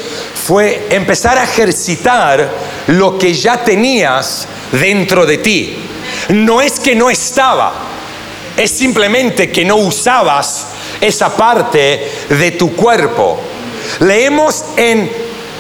fue 0.46 0.88
empezar 0.91 1.39
a 1.39 1.46
ejercitar 1.46 2.51
lo 2.88 3.17
que 3.17 3.34
ya 3.34 3.63
tenías 3.63 4.48
dentro 4.72 5.25
de 5.25 5.38
ti. 5.39 5.92
No 6.29 6.62
es 6.62 6.79
que 6.79 6.96
no 6.96 7.10
estaba, 7.10 7.74
es 8.58 8.72
simplemente 8.72 9.51
que 9.51 9.65
no 9.65 9.77
usabas 9.77 10.67
esa 11.01 11.36
parte 11.36 12.12
de 12.29 12.51
tu 12.51 12.75
cuerpo. 12.75 13.39
Leemos 14.00 14.63
en 14.77 15.12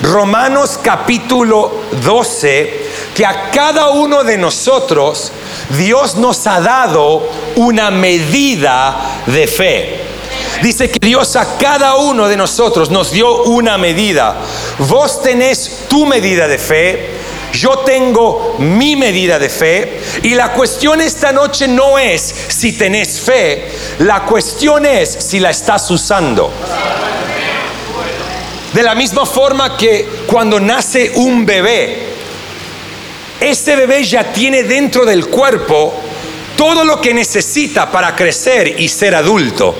Romanos 0.01 0.79
capítulo 0.81 1.83
12 2.03 2.83
que 3.15 3.25
a 3.25 3.51
cada 3.51 3.89
uno 3.91 4.23
de 4.23 4.37
nosotros 4.37 5.31
Dios 5.77 6.15
nos 6.15 6.45
ha 6.47 6.59
dado 6.59 7.29
una 7.55 7.91
medida 7.91 9.21
de 9.25 9.47
fe. 9.47 10.12
Dice 10.61 10.89
que 10.89 10.99
Dios 11.05 11.35
a 11.35 11.57
cada 11.57 11.95
uno 11.95 12.27
de 12.27 12.37
nosotros 12.37 12.89
nos 12.89 13.11
dio 13.11 13.43
una 13.43 13.77
medida. 13.77 14.37
Vos 14.79 15.21
tenés 15.21 15.85
tu 15.87 16.05
medida 16.05 16.47
de 16.47 16.57
fe, 16.57 17.09
yo 17.53 17.79
tengo 17.79 18.55
mi 18.59 18.95
medida 18.95 19.39
de 19.39 19.49
fe 19.49 20.01
y 20.23 20.35
la 20.35 20.53
cuestión 20.53 21.01
esta 21.01 21.31
noche 21.31 21.67
no 21.67 21.99
es 21.99 22.33
si 22.47 22.73
tenés 22.73 23.19
fe, 23.19 23.71
la 23.99 24.23
cuestión 24.25 24.85
es 24.85 25.09
si 25.09 25.39
la 25.39 25.49
estás 25.49 25.89
usando. 25.91 26.51
De 28.73 28.81
la 28.81 28.95
misma 28.95 29.25
forma 29.25 29.77
que 29.77 30.07
cuando 30.25 30.59
nace 30.59 31.11
un 31.15 31.45
bebé, 31.45 32.13
ese 33.39 33.75
bebé 33.75 34.03
ya 34.03 34.31
tiene 34.31 34.63
dentro 34.63 35.05
del 35.05 35.27
cuerpo 35.27 35.93
todo 36.55 36.83
lo 36.85 37.01
que 37.01 37.13
necesita 37.13 37.91
para 37.91 38.15
crecer 38.15 38.79
y 38.79 38.87
ser 38.87 39.15
adulto 39.15 39.75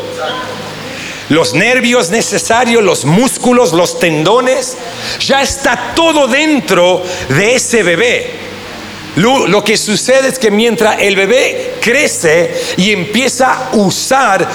los 1.29 1.53
nervios 1.53 2.09
necesarios, 2.09 2.83
los 2.83 3.05
músculos, 3.05 3.73
los 3.73 3.99
tendones, 3.99 4.77
ya 5.19 5.41
está 5.41 5.93
todo 5.95 6.27
dentro 6.27 7.03
de 7.29 7.55
ese 7.55 7.83
bebé. 7.83 8.43
Lo, 9.15 9.63
que 9.63 9.77
sucede 9.77 10.29
es 10.29 10.39
que 10.39 10.49
mientras 10.49 10.99
el 10.99 11.15
bebé 11.15 11.75
crece 11.79 12.53
y 12.77 12.91
empieza 12.91 13.53
a 13.53 13.75
usar 13.75 14.47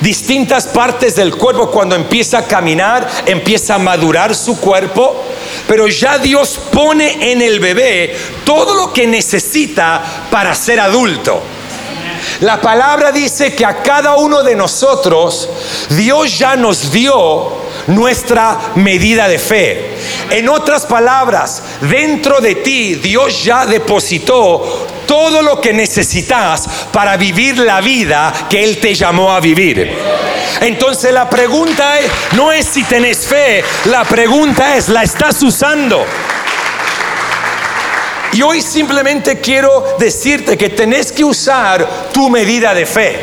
distintas 0.00 0.66
partes 0.66 1.14
del 1.14 1.36
cuerpo, 1.36 1.70
cuando 1.70 1.94
empieza 1.94 2.38
a 2.38 2.46
caminar, 2.46 3.08
empieza 3.26 3.76
a 3.76 3.78
madurar 3.78 4.34
su 4.34 4.58
cuerpo, 4.60 5.24
pero 5.68 5.86
ya 5.86 6.18
Dios 6.18 6.58
pone 6.72 7.32
en 7.32 7.40
el 7.40 7.60
bebé 7.60 8.14
todo 8.44 8.74
lo 8.74 8.92
que 8.92 9.06
necesita 9.06 10.02
para 10.30 10.54
ser 10.54 10.80
adulto. 10.80 11.42
La 12.40 12.60
palabra 12.60 13.12
dice 13.12 13.54
que 13.54 13.64
a 13.64 13.82
cada 13.82 14.16
uno 14.16 14.42
de 14.42 14.54
nosotros 14.54 15.48
Dios 15.90 16.38
ya 16.38 16.56
nos 16.56 16.90
dio 16.92 17.52
nuestra 17.88 18.58
medida 18.76 19.28
de 19.28 19.38
fe. 19.38 19.96
En 20.30 20.48
otras 20.48 20.86
palabras, 20.86 21.62
dentro 21.80 22.40
de 22.40 22.56
ti 22.56 22.96
Dios 22.96 23.44
ya 23.44 23.66
depositó 23.66 24.86
todo 25.06 25.40
lo 25.42 25.60
que 25.60 25.72
necesitas 25.72 26.68
para 26.92 27.16
vivir 27.16 27.58
la 27.58 27.80
vida 27.80 28.32
que 28.50 28.64
Él 28.64 28.78
te 28.78 28.94
llamó 28.94 29.32
a 29.32 29.40
vivir. 29.40 29.92
Entonces 30.60 31.12
la 31.12 31.28
pregunta 31.30 31.94
no 32.32 32.52
es 32.52 32.66
si 32.66 32.82
tenés 32.84 33.26
fe, 33.26 33.62
la 33.86 34.04
pregunta 34.04 34.76
es, 34.76 34.88
¿la 34.88 35.02
estás 35.02 35.42
usando? 35.42 36.04
Y 38.36 38.42
hoy 38.42 38.60
simplemente 38.60 39.40
quiero 39.40 39.96
decirte 39.98 40.58
que 40.58 40.68
tenés 40.68 41.10
que 41.10 41.24
usar 41.24 42.10
tu 42.12 42.28
medida 42.28 42.74
de 42.74 42.84
fe. 42.84 43.18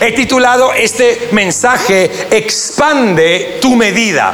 He 0.00 0.12
titulado 0.12 0.72
este 0.72 1.30
mensaje, 1.32 2.08
expande 2.30 3.58
tu 3.60 3.74
medida. 3.74 4.32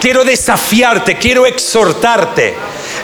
Quiero 0.00 0.24
desafiarte, 0.24 1.18
quiero 1.18 1.46
exhortarte 1.46 2.56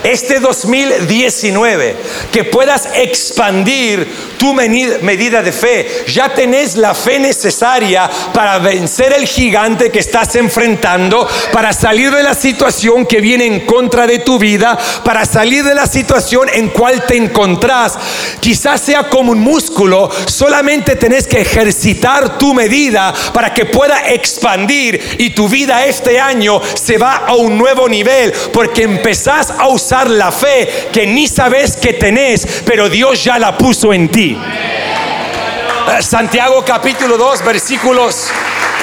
este 0.02 0.40
2019, 0.40 1.96
que 2.32 2.42
puedas 2.42 2.88
expandir 2.96 4.33
tu 4.44 4.52
medida 4.52 5.42
de 5.42 5.52
fe. 5.52 6.04
Ya 6.08 6.28
tenés 6.28 6.76
la 6.76 6.94
fe 6.94 7.18
necesaria 7.18 8.10
para 8.34 8.58
vencer 8.58 9.14
el 9.14 9.26
gigante 9.26 9.90
que 9.90 10.00
estás 10.00 10.36
enfrentando, 10.36 11.26
para 11.50 11.72
salir 11.72 12.14
de 12.14 12.22
la 12.22 12.34
situación 12.34 13.06
que 13.06 13.22
viene 13.22 13.46
en 13.46 13.60
contra 13.60 14.06
de 14.06 14.18
tu 14.18 14.38
vida, 14.38 14.76
para 15.02 15.24
salir 15.24 15.64
de 15.64 15.74
la 15.74 15.86
situación 15.86 16.50
en 16.52 16.68
cual 16.68 17.06
te 17.06 17.16
encontrás. 17.16 17.98
Quizás 18.40 18.82
sea 18.82 19.04
como 19.04 19.32
un 19.32 19.40
músculo, 19.40 20.10
solamente 20.26 20.94
tenés 20.96 21.26
que 21.26 21.40
ejercitar 21.40 22.36
tu 22.36 22.52
medida 22.52 23.14
para 23.32 23.54
que 23.54 23.64
pueda 23.64 24.10
expandir 24.12 25.16
y 25.16 25.30
tu 25.30 25.48
vida 25.48 25.86
este 25.86 26.20
año 26.20 26.60
se 26.74 26.98
va 26.98 27.24
a 27.26 27.34
un 27.34 27.56
nuevo 27.56 27.88
nivel, 27.88 28.30
porque 28.52 28.82
empezás 28.82 29.54
a 29.56 29.68
usar 29.68 30.10
la 30.10 30.30
fe 30.30 30.68
que 30.92 31.06
ni 31.06 31.28
sabes 31.28 31.78
que 31.78 31.94
tenés, 31.94 32.46
pero 32.66 32.90
Dios 32.90 33.24
ya 33.24 33.38
la 33.38 33.56
puso 33.56 33.90
en 33.94 34.10
ti. 34.10 34.33
Eh, 34.36 36.02
Santiago 36.02 36.64
capítulo 36.64 37.16
2, 37.16 37.44
versículos. 37.44 38.30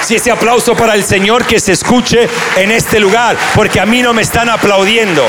Si 0.01 0.15
ese 0.15 0.31
aplauso 0.31 0.75
para 0.75 0.95
el 0.95 1.03
Señor 1.03 1.45
que 1.45 1.59
se 1.59 1.73
escuche 1.73 2.27
en 2.55 2.71
este 2.71 2.99
lugar, 2.99 3.37
porque 3.55 3.79
a 3.79 3.85
mí 3.85 4.01
no 4.01 4.13
me 4.13 4.23
están 4.23 4.49
aplaudiendo. 4.49 5.23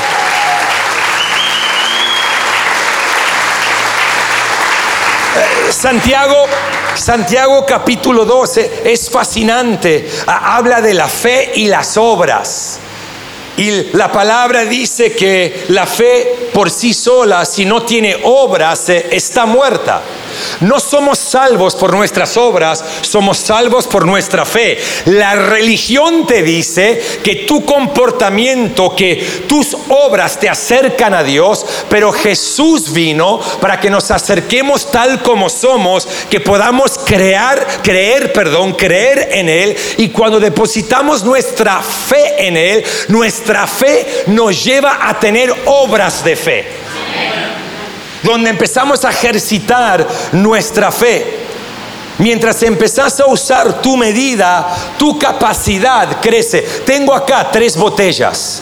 Eh, 5.35 5.71
Santiago, 5.71 6.47
Santiago 6.95 7.65
capítulo 7.65 8.25
12 8.25 8.81
es 8.85 9.09
fascinante. 9.09 10.09
Habla 10.27 10.81
de 10.81 10.93
la 10.93 11.07
fe 11.07 11.51
y 11.55 11.67
las 11.67 11.97
obras. 11.97 12.79
Y 13.57 13.91
la 13.93 14.11
palabra 14.11 14.65
dice 14.65 15.13
que 15.13 15.65
la 15.69 15.85
fe 15.85 16.49
por 16.53 16.71
sí 16.71 16.93
sola, 16.93 17.45
si 17.45 17.65
no 17.65 17.83
tiene 17.83 18.17
obras, 18.23 18.89
está 18.89 19.45
muerta. 19.45 20.01
No 20.61 20.79
somos 20.79 21.19
salvos 21.19 21.75
por 21.75 21.93
nuestras 21.93 22.37
obras, 22.37 22.83
somos 23.01 23.37
salvos 23.37 23.87
por 23.87 24.05
nuestra 24.05 24.45
fe. 24.45 24.77
La 25.05 25.35
religión 25.35 26.25
te 26.25 26.41
dice 26.41 27.01
que 27.23 27.35
tu 27.47 27.65
comportamiento, 27.65 28.95
que 28.95 29.15
tus 29.47 29.75
obras 29.89 30.39
te 30.39 30.49
acercan 30.49 31.13
a 31.13 31.23
Dios, 31.23 31.65
pero 31.89 32.11
Jesús 32.11 32.91
vino 32.91 33.39
para 33.59 33.79
que 33.79 33.89
nos 33.89 34.11
acerquemos 34.11 34.91
tal 34.91 35.21
como 35.21 35.49
somos, 35.49 36.07
que 36.29 36.39
podamos 36.39 36.99
crear, 36.99 37.65
creer, 37.81 38.31
perdón, 38.33 38.73
creer 38.73 39.29
en 39.31 39.49
Él 39.49 39.75
y 39.97 40.09
cuando 40.09 40.39
depositamos 40.39 41.23
nuestra 41.23 41.81
fe 41.81 42.47
en 42.47 42.57
Él, 42.57 42.83
nuestra 43.09 43.67
fe 43.67 44.23
nos 44.27 44.63
lleva 44.63 44.99
a 45.01 45.19
tener 45.19 45.53
obras 45.65 46.23
de 46.23 46.35
fe 46.35 46.83
donde 48.23 48.49
empezamos 48.49 49.03
a 49.05 49.09
ejercitar 49.09 50.07
nuestra 50.31 50.91
fe. 50.91 51.39
Mientras 52.19 52.61
empezás 52.63 53.19
a 53.19 53.25
usar 53.25 53.81
tu 53.81 53.97
medida, 53.97 54.75
tu 54.97 55.17
capacidad 55.19 56.21
crece. 56.21 56.61
Tengo 56.85 57.13
acá 57.13 57.49
tres 57.51 57.75
botellas, 57.75 58.61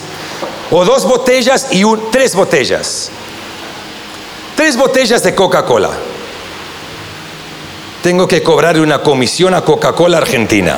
o 0.70 0.84
dos 0.84 1.04
botellas 1.04 1.68
y 1.70 1.84
un, 1.84 2.10
tres 2.10 2.34
botellas. 2.34 3.10
Tres 4.56 4.76
botellas 4.76 5.22
de 5.22 5.34
Coca-Cola. 5.34 5.90
Tengo 8.02 8.26
que 8.26 8.42
cobrarle 8.42 8.82
una 8.82 9.02
comisión 9.02 9.54
a 9.54 9.62
Coca-Cola 9.62 10.18
Argentina. 10.18 10.76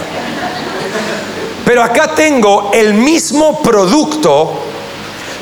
Pero 1.64 1.82
acá 1.82 2.14
tengo 2.14 2.70
el 2.74 2.92
mismo 2.92 3.62
producto, 3.62 4.60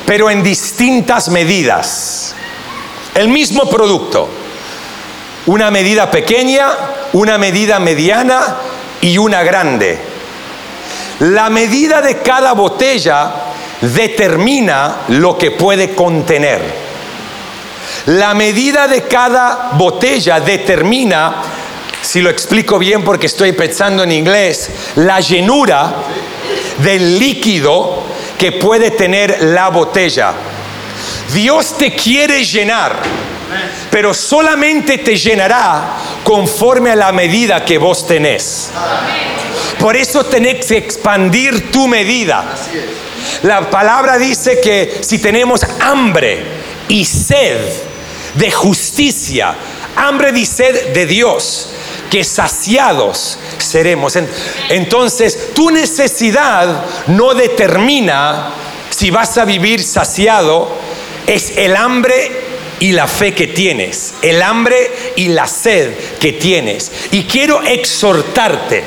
pero 0.05 0.29
en 0.29 0.41
distintas 0.41 1.29
medidas. 1.29 2.33
El 3.15 3.29
mismo 3.29 3.69
producto. 3.69 4.27
Una 5.45 5.69
medida 5.69 6.09
pequeña, 6.09 6.69
una 7.13 7.37
medida 7.37 7.79
mediana 7.79 8.55
y 9.01 9.17
una 9.17 9.43
grande. 9.43 9.99
La 11.19 11.49
medida 11.49 12.01
de 12.01 12.19
cada 12.19 12.53
botella 12.53 13.31
determina 13.81 15.01
lo 15.09 15.37
que 15.37 15.51
puede 15.51 15.93
contener. 15.93 16.61
La 18.07 18.33
medida 18.33 18.87
de 18.87 19.03
cada 19.03 19.71
botella 19.73 20.39
determina, 20.39 21.35
si 22.01 22.21
lo 22.21 22.29
explico 22.29 22.79
bien 22.79 23.03
porque 23.03 23.27
estoy 23.27 23.51
pensando 23.51 24.03
en 24.03 24.11
inglés, 24.11 24.71
la 24.95 25.19
llenura 25.19 25.93
del 26.79 27.19
líquido 27.19 28.03
que 28.37 28.53
puede 28.53 28.91
tener 28.91 29.43
la 29.43 29.69
botella. 29.69 30.33
Dios 31.33 31.77
te 31.77 31.93
quiere 31.93 32.43
llenar, 32.43 33.01
pero 33.89 34.13
solamente 34.13 34.99
te 34.99 35.15
llenará 35.15 35.97
conforme 36.23 36.91
a 36.91 36.95
la 36.95 37.11
medida 37.11 37.65
que 37.65 37.77
vos 37.77 38.05
tenés. 38.07 38.69
Por 39.79 39.95
eso 39.95 40.25
tenés 40.25 40.65
que 40.65 40.77
expandir 40.77 41.71
tu 41.71 41.87
medida. 41.87 42.45
La 43.43 43.69
palabra 43.69 44.17
dice 44.17 44.59
que 44.61 44.99
si 45.01 45.19
tenemos 45.19 45.61
hambre 45.81 46.43
y 46.87 47.03
sed 47.05 47.57
de 48.35 48.51
justicia, 48.51 49.55
hambre 49.95 50.31
y 50.35 50.45
sed 50.45 50.93
de 50.93 51.05
Dios, 51.05 51.69
que 52.09 52.23
saciados 52.23 53.39
seremos. 53.57 54.17
Entonces, 54.69 55.53
tu 55.53 55.71
necesidad 55.71 56.85
no 57.07 57.33
determina 57.33 58.51
si 58.89 59.09
vas 59.09 59.37
a 59.37 59.45
vivir 59.45 59.83
saciado 59.83 60.82
es 61.27 61.57
el 61.57 61.75
hambre 61.75 62.31
y 62.79 62.91
la 62.91 63.07
fe 63.07 63.33
que 63.33 63.47
tienes, 63.47 64.13
el 64.21 64.41
hambre 64.41 64.91
y 65.15 65.29
la 65.29 65.47
sed 65.47 65.93
que 66.19 66.33
tienes. 66.33 66.91
Y 67.11 67.23
quiero 67.23 67.63
exhortarte 67.63 68.83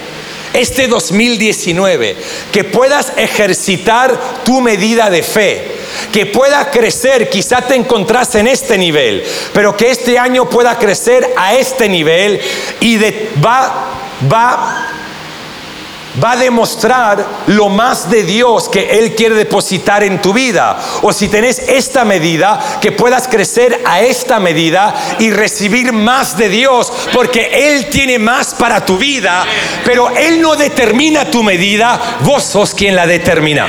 este 0.53 0.89
2019 0.89 2.17
que 2.53 2.65
puedas 2.65 3.13
ejercitar 3.17 4.43
tu 4.45 4.61
medida 4.61 5.11
de 5.11 5.23
fe 5.23 5.77
que 6.13 6.27
pueda 6.27 6.71
crecer, 6.71 7.29
quizá 7.29 7.63
te 7.63 7.75
encontrás 7.75 8.35
en 8.35 8.47
este 8.47 8.79
nivel, 8.79 9.25
pero 9.53 9.77
que 9.77 9.91
este 9.91 10.19
año 10.19 10.49
pueda 10.49 10.79
crecer 10.79 11.33
a 11.37 11.55
este 11.55 11.89
nivel 11.89 12.41
y 12.81 12.97
de, 12.97 13.31
va, 13.45 13.87
va 14.33 14.96
va 16.23 16.33
a 16.33 16.37
demostrar 16.37 17.25
lo 17.47 17.69
más 17.69 18.11
de 18.11 18.23
Dios 18.23 18.69
que 18.69 18.99
Él 18.99 19.15
quiere 19.15 19.35
depositar 19.35 20.03
en 20.03 20.21
tu 20.21 20.33
vida. 20.33 20.79
O 21.03 21.13
si 21.13 21.29
tenés 21.29 21.59
esta 21.59 22.05
medida, 22.05 22.79
que 22.81 22.93
puedas 22.93 23.29
crecer 23.29 23.83
a 23.85 24.01
esta 24.01 24.41
medida 24.41 24.95
y 25.19 25.31
recibir 25.31 25.93
más 25.93 26.37
de 26.37 26.49
Dios, 26.49 26.93
porque 27.13 27.51
Él 27.53 27.87
tiene 27.91 28.19
más 28.19 28.55
para 28.55 28.85
tu 28.85 28.97
vida, 28.99 29.45
pero 29.85 30.11
Él 30.17 30.41
no 30.41 30.57
determina 30.57 31.31
tu 31.31 31.43
medida, 31.43 32.19
vos 32.21 32.43
sos 32.43 32.75
quien 32.75 32.97
la 32.97 33.07
determina. 33.07 33.67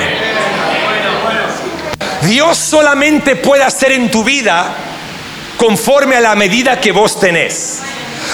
Dios 2.22 2.58
solamente 2.58 3.36
puede 3.36 3.64
hacer 3.64 3.92
en 3.92 4.10
tu 4.10 4.24
vida 4.24 4.74
conforme 5.58 6.16
a 6.16 6.22
la 6.22 6.36
medida 6.36 6.80
que 6.80 6.92
vos 6.92 7.20
tenés. 7.20 7.80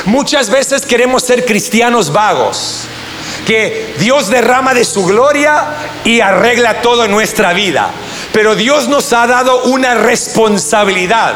Muchas 0.05 0.49
veces 0.49 0.85
queremos 0.85 1.23
ser 1.23 1.45
cristianos 1.45 2.11
vagos 2.11 2.87
que 3.45 3.95
Dios 3.99 4.29
derrama 4.29 4.73
de 4.73 4.85
su 4.85 5.05
gloria 5.05 5.65
y 6.03 6.19
arregla 6.19 6.81
todo 6.81 7.05
en 7.05 7.11
nuestra 7.11 7.53
vida. 7.53 7.91
Pero 8.31 8.55
Dios 8.55 8.87
nos 8.87 9.11
ha 9.13 9.27
dado 9.27 9.63
una 9.63 9.95
responsabilidad 9.95 11.35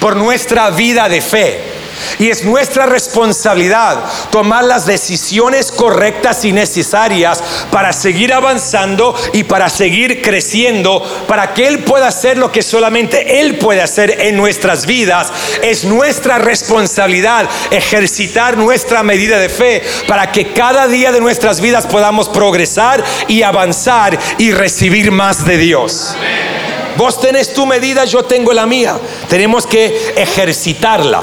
por 0.00 0.16
nuestra 0.16 0.70
vida 0.70 1.08
de 1.08 1.20
fe. 1.20 1.77
Y 2.18 2.28
es 2.28 2.44
nuestra 2.44 2.86
responsabilidad 2.86 4.04
tomar 4.30 4.64
las 4.64 4.86
decisiones 4.86 5.72
correctas 5.72 6.44
y 6.44 6.52
necesarias 6.52 7.42
para 7.70 7.92
seguir 7.92 8.32
avanzando 8.32 9.14
y 9.32 9.44
para 9.44 9.68
seguir 9.68 10.22
creciendo, 10.22 11.02
para 11.26 11.54
que 11.54 11.66
Él 11.66 11.84
pueda 11.84 12.08
hacer 12.08 12.38
lo 12.38 12.52
que 12.52 12.62
solamente 12.62 13.40
Él 13.40 13.58
puede 13.58 13.82
hacer 13.82 14.22
en 14.22 14.36
nuestras 14.36 14.86
vidas. 14.86 15.32
Es 15.62 15.84
nuestra 15.84 16.38
responsabilidad 16.38 17.48
ejercitar 17.70 18.56
nuestra 18.56 19.02
medida 19.02 19.38
de 19.38 19.48
fe 19.48 19.82
para 20.06 20.32
que 20.32 20.52
cada 20.52 20.88
día 20.88 21.12
de 21.12 21.20
nuestras 21.20 21.60
vidas 21.60 21.86
podamos 21.86 22.28
progresar 22.28 23.04
y 23.26 23.42
avanzar 23.42 24.18
y 24.38 24.52
recibir 24.52 25.10
más 25.10 25.44
de 25.44 25.58
Dios. 25.58 26.14
Vos 26.96 27.20
tenés 27.20 27.54
tu 27.54 27.64
medida, 27.64 28.04
yo 28.04 28.24
tengo 28.24 28.52
la 28.52 28.66
mía. 28.66 28.98
Tenemos 29.28 29.66
que 29.66 30.14
ejercitarla. 30.16 31.22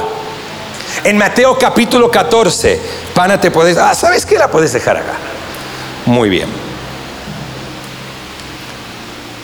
En 1.05 1.19
Mateo 1.19 1.55
capítulo 1.55 2.09
14, 2.09 2.81
pana, 3.13 3.39
te 3.39 3.51
puedes, 3.51 3.77
ah, 3.77 3.93
¿sabes 3.93 4.25
qué? 4.25 4.39
La 4.39 4.49
puedes 4.49 4.73
dejar 4.73 4.97
acá. 4.97 5.13
Muy 6.07 6.29
bien. 6.29 6.49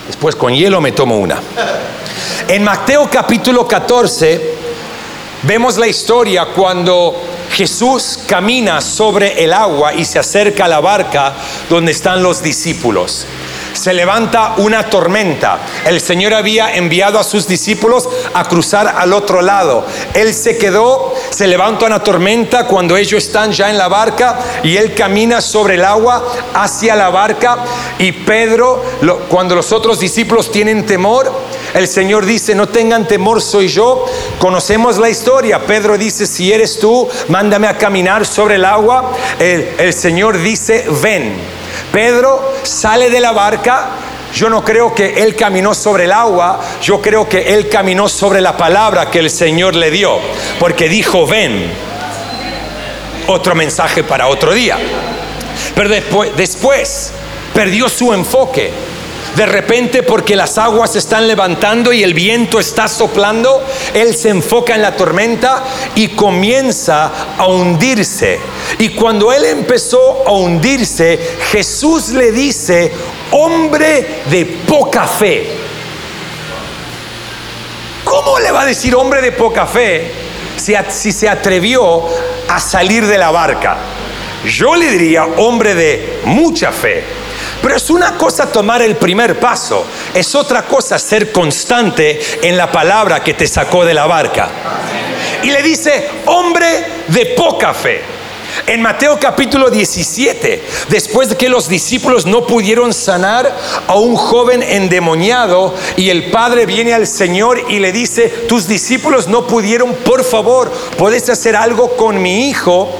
Después 0.08 0.36
con 0.36 0.56
hielo 0.56 0.82
me 0.82 0.92
tomo 0.92 1.20
una. 1.20 1.40
En 2.48 2.64
Mateo 2.64 3.08
capítulo 3.12 3.68
14 3.68 4.56
vemos 5.44 5.78
la 5.78 5.86
historia 5.86 6.46
cuando 6.46 7.22
Jesús 7.52 8.18
camina 8.26 8.82
sobre 8.82 9.44
el 9.44 9.54
agua 9.54 9.94
y 9.94 10.04
se 10.04 10.18
acerca 10.18 10.66
a 10.66 10.68
la 10.68 10.80
barca 10.80 11.36
donde 11.70 11.92
están 11.92 12.24
los 12.24 12.42
discípulos 12.42 13.28
se 13.74 13.94
levanta 13.94 14.56
una 14.58 14.90
tormenta. 14.90 15.60
El 15.86 16.02
Señor 16.02 16.34
había 16.34 16.76
enviado 16.76 17.20
a 17.20 17.24
sus 17.24 17.48
discípulos 17.48 18.08
a 18.34 18.44
cruzar 18.46 18.88
al 18.88 19.14
otro 19.14 19.42
lado. 19.42 19.86
Él 20.14 20.34
se 20.34 20.58
quedó, 20.58 21.14
se 21.30 21.48
levanta 21.48 21.86
una 21.86 22.04
tormenta 22.04 22.68
cuando 22.68 22.98
ellos 22.98 23.24
están 23.24 23.52
ya 23.52 23.70
en 23.70 23.78
la 23.78 23.88
barca 23.88 24.40
y 24.64 24.78
él 24.78 24.94
camina 24.94 25.42
sobre 25.42 25.76
el 25.76 25.86
agua 25.86 26.24
hacia 26.54 26.96
la 26.96 27.10
barca 27.10 27.58
y 27.98 28.12
Pedro, 28.12 28.84
cuando 29.30 29.56
los 29.56 29.72
otros 29.72 30.00
discípulos 30.00 30.52
tienen 30.52 30.86
temor, 30.86 31.32
el 31.74 31.88
Señor 31.88 32.26
dice, 32.26 32.54
no 32.56 32.68
tengan 32.68 33.08
temor, 33.08 33.42
soy 33.42 33.68
yo. 33.68 34.06
Conocemos 34.40 34.98
la 34.98 35.10
historia. 35.10 35.66
Pedro 35.66 35.98
dice, 35.98 36.26
si 36.26 36.52
eres 36.52 36.80
tú, 36.80 37.08
mándame 37.30 37.68
a 37.68 37.78
caminar 37.78 38.26
sobre 38.26 38.56
el 38.56 38.66
agua. 38.66 39.12
El, 39.40 39.94
Señor 39.94 40.38
dice, 40.42 40.86
ven. 41.02 41.61
Pedro 41.92 42.54
sale 42.64 43.10
de 43.10 43.20
la 43.20 43.32
barca, 43.32 43.90
yo 44.34 44.50
no 44.50 44.64
creo 44.64 44.96
que 44.96 45.24
él 45.24 45.36
caminó 45.36 45.74
sobre 45.74 46.06
el 46.06 46.12
agua, 46.12 46.60
yo 46.82 47.02
creo 47.02 47.28
que 47.28 47.54
él 47.54 47.70
caminó 47.70 48.08
sobre 48.08 48.42
la 48.42 48.56
palabra 48.56 49.10
que 49.10 49.20
el 49.20 49.30
Señor 49.30 49.76
le 49.76 49.92
dio, 49.92 50.20
porque 50.60 50.88
dijo, 50.90 51.28
ven. 51.28 51.72
Otro 53.28 53.56
mensaje 53.56 54.04
para 54.04 54.28
otro 54.28 54.54
día. 54.54 54.78
Pero 55.76 55.90
después, 55.90 56.36
después 56.36 57.12
perdió 57.54 57.88
su 57.88 58.14
enfoque 58.14 58.72
de 59.36 59.46
repente, 59.46 60.04
porque 60.04 60.36
las 60.36 60.58
aguas 60.58 60.96
están 60.96 61.28
levantando 61.28 61.94
y 61.94 62.04
el 62.04 62.14
viento 62.14 62.60
está 62.60 62.88
soplando, 62.88 63.64
él 63.94 64.16
se 64.16 64.30
enfoca 64.30 64.76
en 64.76 64.82
la 64.82 64.96
tormenta 64.96 65.64
y 65.96 66.10
comienza 66.10 67.12
a 67.38 67.48
hundirse. 67.48 68.40
Y 68.78 68.90
cuando 68.90 69.32
él 69.32 69.46
empezó 69.46 70.24
a 70.28 70.32
hundirse, 70.32 71.18
Jesús 71.52 72.10
le 72.10 72.32
dice, 72.32 72.92
hombre 73.32 74.22
de 74.30 74.46
poca 74.68 75.08
fe. 75.08 75.50
¿Cómo 78.04 78.40
le 78.40 78.52
va 78.52 78.64
a 78.64 78.66
decir 78.66 78.94
hombre 78.96 79.22
de 79.22 79.32
poca 79.32 79.66
fe 79.66 80.12
si 80.58 81.12
se 81.14 81.30
atrevió 81.30 82.04
a 82.50 82.60
salir 82.60 83.08
de 83.08 83.18
la 83.18 83.32
barca? 83.32 83.78
Yo 84.46 84.76
le 84.76 84.90
diría 84.90 85.24
hombre 85.24 85.74
de 85.74 86.20
mucha 86.26 86.72
fe. 86.72 87.21
Pero 87.62 87.76
es 87.76 87.90
una 87.90 88.18
cosa 88.18 88.52
tomar 88.52 88.82
el 88.82 88.96
primer 88.96 89.40
paso, 89.40 89.86
es 90.14 90.34
otra 90.34 90.64
cosa 90.64 90.98
ser 90.98 91.32
constante 91.32 92.20
en 92.42 92.58
la 92.58 92.72
palabra 92.72 93.24
que 93.24 93.34
te 93.34 93.48
sacó 93.48 93.86
de 93.86 93.94
la 93.94 94.08
barca. 94.08 94.50
Y 95.44 95.52
le 95.52 95.62
dice, 95.62 96.10
hombre 96.26 96.86
de 97.08 97.28
poca 97.38 97.74
fe. 97.74 98.02
En 98.68 98.82
Mateo 98.82 99.18
capítulo 99.20 99.70
17, 99.70 100.64
después 100.90 101.30
de 101.30 101.38
que 101.38 101.50
los 101.50 101.70
discípulos 101.70 102.26
no 102.26 102.46
pudieron 102.46 102.94
sanar 102.94 103.56
a 103.88 103.96
un 103.96 104.16
joven 104.16 104.62
endemoniado 104.62 105.74
y 105.96 106.10
el 106.10 106.32
padre 106.32 106.66
viene 106.66 106.94
al 106.94 107.08
Señor 107.08 107.66
y 107.70 107.80
le 107.80 107.92
dice, 107.92 108.28
tus 108.50 108.68
discípulos 108.68 109.28
no 109.28 109.48
pudieron, 109.48 109.94
por 109.94 110.24
favor, 110.24 110.72
¿puedes 110.98 111.30
hacer 111.30 111.56
algo 111.56 111.96
con 111.96 112.22
mi 112.22 112.50
hijo? 112.50 112.94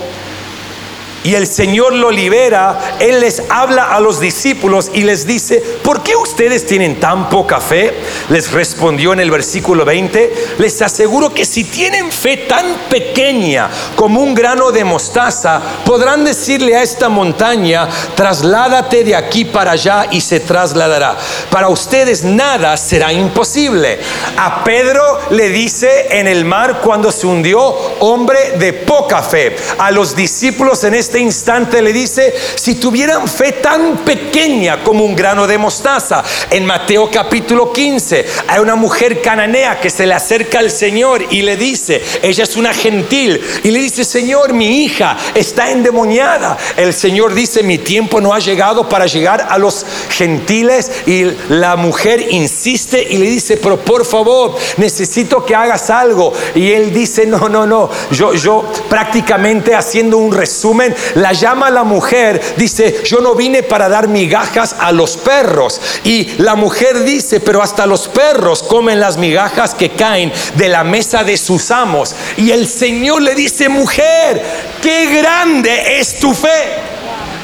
Y 1.24 1.36
el 1.36 1.46
Señor 1.46 1.94
lo 1.94 2.10
libera, 2.10 2.98
Él 3.00 3.20
les 3.20 3.44
habla 3.50 3.94
a 3.94 4.00
los 4.00 4.20
discípulos 4.20 4.90
y 4.94 5.04
les 5.04 5.28
dice, 5.28 5.62
¿por 5.84 6.02
qué 6.02 6.16
ustedes 6.16 6.66
tienen 6.66 7.00
tan 7.00 7.30
poca 7.30 7.60
fe? 7.60 7.94
Les 8.30 8.52
respondió 8.52 9.14
en 9.14 9.20
el 9.20 9.30
versículo 9.30 9.86
20, 9.86 10.56
les 10.58 10.82
aseguro 10.82 11.32
que 11.34 11.46
si 11.46 11.66
tienen 11.66 12.12
fe 12.12 12.38
tan 12.38 12.66
pequeña 12.90 13.70
como 13.96 14.22
un 14.22 14.34
grano 14.34 14.72
de 14.72 14.84
mostaza, 14.84 15.62
podrán 15.86 16.26
decirle 16.26 16.76
a 16.76 16.82
esta 16.82 17.08
montaña, 17.08 17.88
trasládate 18.16 19.04
de 19.04 19.16
aquí 19.16 19.46
para 19.46 19.74
allá 19.74 20.08
y 20.10 20.22
se 20.22 20.40
trasladará. 20.40 21.18
Para 21.52 21.70
ustedes 21.70 22.24
nada 22.24 22.78
será 22.78 23.14
imposible. 23.14 24.00
A 24.38 24.64
Pedro 24.64 25.20
le 25.30 25.50
dice 25.50 26.08
en 26.12 26.28
el 26.28 26.46
mar 26.46 26.80
cuando 26.82 27.12
se 27.12 27.28
hundió, 27.28 27.62
hombre 28.00 28.54
de 28.58 28.74
poca 28.74 29.22
fe. 29.22 29.56
A 29.78 29.92
los 29.92 30.16
discípulos 30.16 30.84
en 30.84 30.96
este 30.96 31.11
este 31.12 31.20
instante 31.20 31.82
le 31.82 31.92
dice, 31.92 32.34
si 32.56 32.76
tuvieran 32.76 33.28
fe 33.28 33.52
tan 33.52 33.98
pequeña 33.98 34.82
como 34.82 35.04
un 35.04 35.14
grano 35.14 35.46
de 35.46 35.58
mostaza, 35.58 36.24
en 36.50 36.66
Mateo 36.66 37.12
capítulo 37.12 37.74
15, 37.74 38.26
hay 38.48 38.60
una 38.62 38.76
mujer 38.76 39.22
cananea 39.22 39.78
que 39.82 39.90
se 39.90 40.06
le 40.06 40.14
acerca 40.14 40.60
al 40.60 40.72
Señor 40.72 41.26
y 41.30 41.42
le 41.42 41.58
dice, 41.58 42.02
ella 42.22 42.46
es 42.46 42.56
una 42.56 42.74
gentil, 42.74 43.42
y 43.62 43.72
le 43.72 43.80
dice, 43.80 44.06
Señor, 44.06 44.54
mi 44.54 44.86
hija 44.86 45.18
está 45.36 45.70
endemoniada. 45.70 46.58
El 46.78 46.94
Señor 46.94 47.34
dice, 47.34 47.62
mi 47.62 47.78
tiempo 47.78 48.22
no 48.22 48.34
ha 48.34 48.40
llegado 48.40 48.88
para 48.88 49.06
llegar 49.06 49.48
a 49.50 49.58
los 49.58 49.86
gentiles 50.12 50.90
y 51.06 51.26
la 51.50 51.76
mujer 51.76 52.26
insiste 52.30 53.06
y 53.10 53.18
le 53.18 53.26
dice, 53.26 53.58
pero 53.58 53.78
por 53.84 54.06
favor, 54.06 54.56
necesito 54.78 55.44
que 55.44 55.56
hagas 55.56 55.90
algo. 55.90 56.32
Y 56.56 56.72
él 56.72 56.94
dice, 56.94 57.26
no, 57.26 57.50
no, 57.50 57.68
no, 57.68 57.90
yo, 58.12 58.34
yo 58.34 58.64
prácticamente 58.88 59.76
haciendo 59.76 60.18
un 60.18 60.32
resumen, 60.32 60.96
la 61.16 61.34
llama 61.34 61.70
la 61.70 61.84
mujer, 61.84 62.42
dice, 62.58 63.02
yo 63.04 63.20
no 63.20 63.36
vine 63.36 63.64
para 63.64 63.90
dar 63.90 64.08
migajas 64.08 64.76
a 64.80 64.92
los 64.92 65.18
perros. 65.18 65.80
Y 66.04 66.36
la 66.38 66.56
mujer 66.56 67.04
dice, 67.04 67.40
pero 67.40 67.62
hasta 67.62 67.86
los 67.86 68.08
perros 68.08 68.64
comen 68.64 69.00
las 69.00 69.18
migajas 69.18 69.76
que 69.76 69.92
caen 69.92 70.32
de 70.56 70.70
la 70.70 70.84
mesa 70.84 71.24
de 71.24 71.38
sus 71.38 71.72
amos. 71.72 72.16
Y 72.38 72.52
el 72.52 72.68
Señor 72.68 73.22
le 73.22 73.36
dice, 73.36 73.70
mujer, 73.70 74.42
qué 74.82 75.22
grande 75.22 76.00
es 76.00 76.20
tu 76.20 76.34
fe. 76.34 76.92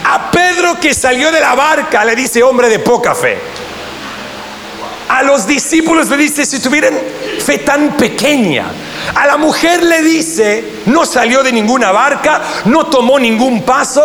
A 0.06 0.32
Pedro 0.32 0.80
que 0.80 0.94
salió 0.94 1.32
de 1.32 1.40
la 1.40 1.56
barca 1.56 2.06
le 2.06 2.16
dice, 2.16 2.44
hombre 2.44 2.70
de 2.70 2.80
poca 2.80 3.14
fe. 3.14 3.38
A 5.10 5.24
los 5.24 5.48
discípulos 5.48 6.10
le 6.10 6.18
dice, 6.18 6.46
si 6.46 6.60
tuvieran 6.60 6.94
fe 7.40 7.60
tan 7.60 7.96
pequeña. 7.96 8.66
A 9.16 9.26
la 9.26 9.38
mujer 9.38 9.84
le 9.84 10.02
dice, 10.02 10.82
no 10.88 11.06
salió 11.06 11.44
de 11.44 11.52
ninguna 11.52 11.92
barca, 11.92 12.42
no 12.66 12.88
tomó 12.88 13.18
ningún 13.18 13.64
paso 13.64 14.04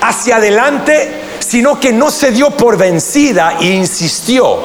hacia 0.00 0.36
adelante, 0.36 1.22
sino 1.38 1.78
que 1.78 1.92
no 1.92 2.10
se 2.10 2.30
dio 2.30 2.50
por 2.50 2.78
vencida 2.78 3.58
e 3.60 3.66
insistió. 3.66 4.58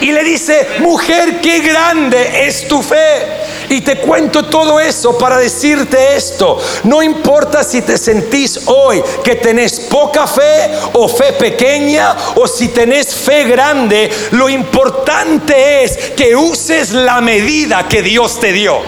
Y 0.00 0.12
le 0.12 0.22
dice, 0.24 0.66
mujer, 0.80 1.40
qué 1.40 1.60
grande 1.60 2.46
es 2.46 2.68
tu 2.68 2.82
fe. 2.82 3.46
Y 3.68 3.80
te 3.80 3.96
cuento 3.96 4.44
todo 4.44 4.78
eso 4.78 5.16
para 5.16 5.38
decirte 5.38 6.16
esto. 6.16 6.58
No 6.84 7.02
importa 7.02 7.64
si 7.64 7.82
te 7.82 7.96
sentís 7.96 8.60
hoy 8.66 9.02
que 9.24 9.36
tenés 9.36 9.80
poca 9.80 10.26
fe 10.26 10.70
o 10.92 11.08
fe 11.08 11.32
pequeña 11.32 12.14
o 12.34 12.46
si 12.46 12.68
tenés 12.68 13.14
fe 13.14 13.44
grande, 13.44 14.10
lo 14.32 14.48
importante 14.48 15.84
es 15.84 15.96
que 16.16 16.36
uses 16.36 16.92
la 16.92 17.20
medida 17.20 17.88
que 17.88 18.02
Dios 18.02 18.38
te 18.38 18.52
dio. 18.52 18.80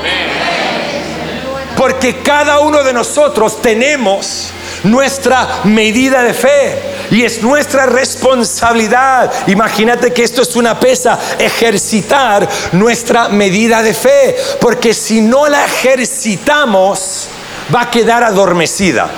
Porque 1.76 2.22
cada 2.22 2.60
uno 2.60 2.82
de 2.82 2.92
nosotros 2.92 3.62
tenemos 3.62 4.52
nuestra 4.84 5.60
medida 5.64 6.22
de 6.22 6.34
fe. 6.34 6.82
Y 7.10 7.24
es 7.24 7.42
nuestra 7.42 7.86
responsabilidad. 7.86 9.30
Imagínate 9.48 10.12
que 10.12 10.22
esto 10.22 10.42
es 10.42 10.56
una 10.56 10.78
pesa, 10.78 11.18
ejercitar 11.38 12.48
nuestra 12.72 13.28
medida 13.28 13.82
de 13.82 13.94
fe. 13.94 14.36
Porque 14.60 14.94
si 14.94 15.20
no 15.20 15.48
la 15.48 15.64
ejercitamos, 15.64 17.28
va 17.74 17.82
a 17.82 17.90
quedar 17.90 18.22
adormecida. 18.24 19.08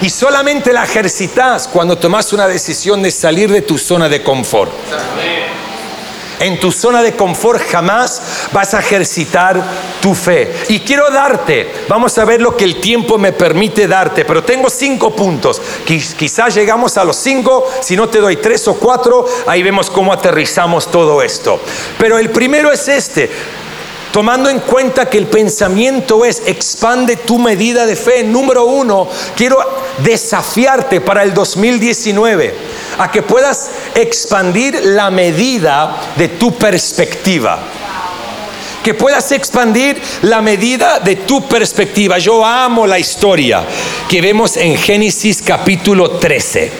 Y 0.00 0.10
solamente 0.10 0.72
la 0.72 0.84
ejercitas 0.84 1.66
cuando 1.66 1.98
tomas 1.98 2.32
una 2.32 2.46
decisión 2.46 3.02
de 3.02 3.10
salir 3.10 3.50
de 3.50 3.62
tu 3.62 3.78
zona 3.78 4.08
de 4.08 4.22
confort. 4.22 4.72
En 6.40 6.60
tu 6.60 6.70
zona 6.70 7.02
de 7.02 7.14
confort 7.16 7.60
jamás 7.60 8.22
vas 8.52 8.74
a 8.74 8.80
ejercitar 8.80 9.62
tu 10.00 10.14
fe. 10.14 10.54
Y 10.68 10.80
quiero 10.80 11.10
darte, 11.10 11.72
vamos 11.88 12.16
a 12.18 12.24
ver 12.24 12.40
lo 12.40 12.56
que 12.56 12.64
el 12.64 12.80
tiempo 12.80 13.18
me 13.18 13.32
permite 13.32 13.88
darte, 13.88 14.24
pero 14.24 14.44
tengo 14.44 14.70
cinco 14.70 15.14
puntos. 15.14 15.60
Quizás 15.84 16.54
llegamos 16.54 16.96
a 16.96 17.04
los 17.04 17.16
cinco, 17.16 17.68
si 17.80 17.96
no 17.96 18.08
te 18.08 18.20
doy 18.20 18.36
tres 18.36 18.66
o 18.68 18.74
cuatro, 18.74 19.26
ahí 19.46 19.62
vemos 19.62 19.90
cómo 19.90 20.12
aterrizamos 20.12 20.90
todo 20.90 21.22
esto. 21.22 21.60
Pero 21.98 22.18
el 22.18 22.30
primero 22.30 22.70
es 22.70 22.86
este. 22.88 23.30
Tomando 24.12 24.48
en 24.48 24.60
cuenta 24.60 25.08
que 25.08 25.18
el 25.18 25.26
pensamiento 25.26 26.24
es 26.24 26.42
expande 26.46 27.16
tu 27.16 27.38
medida 27.38 27.86
de 27.86 27.96
fe, 27.96 28.22
número 28.24 28.64
uno, 28.64 29.08
quiero 29.36 29.58
desafiarte 29.98 31.00
para 31.00 31.22
el 31.22 31.34
2019 31.34 32.54
a 32.98 33.10
que 33.10 33.22
puedas 33.22 33.70
expandir 33.94 34.80
la 34.84 35.10
medida 35.10 36.12
de 36.16 36.28
tu 36.28 36.54
perspectiva 36.54 37.58
que 38.82 38.94
puedas 38.94 39.32
expandir 39.32 40.00
la 40.22 40.40
medida 40.40 40.98
de 41.00 41.16
tu 41.16 41.46
perspectiva. 41.46 42.16
Yo 42.16 42.42
amo 42.42 42.86
la 42.86 42.98
historia 42.98 43.62
que 44.08 44.22
vemos 44.22 44.56
en 44.56 44.78
Génesis 44.78 45.42
capítulo 45.42 46.12
13. 46.12 46.72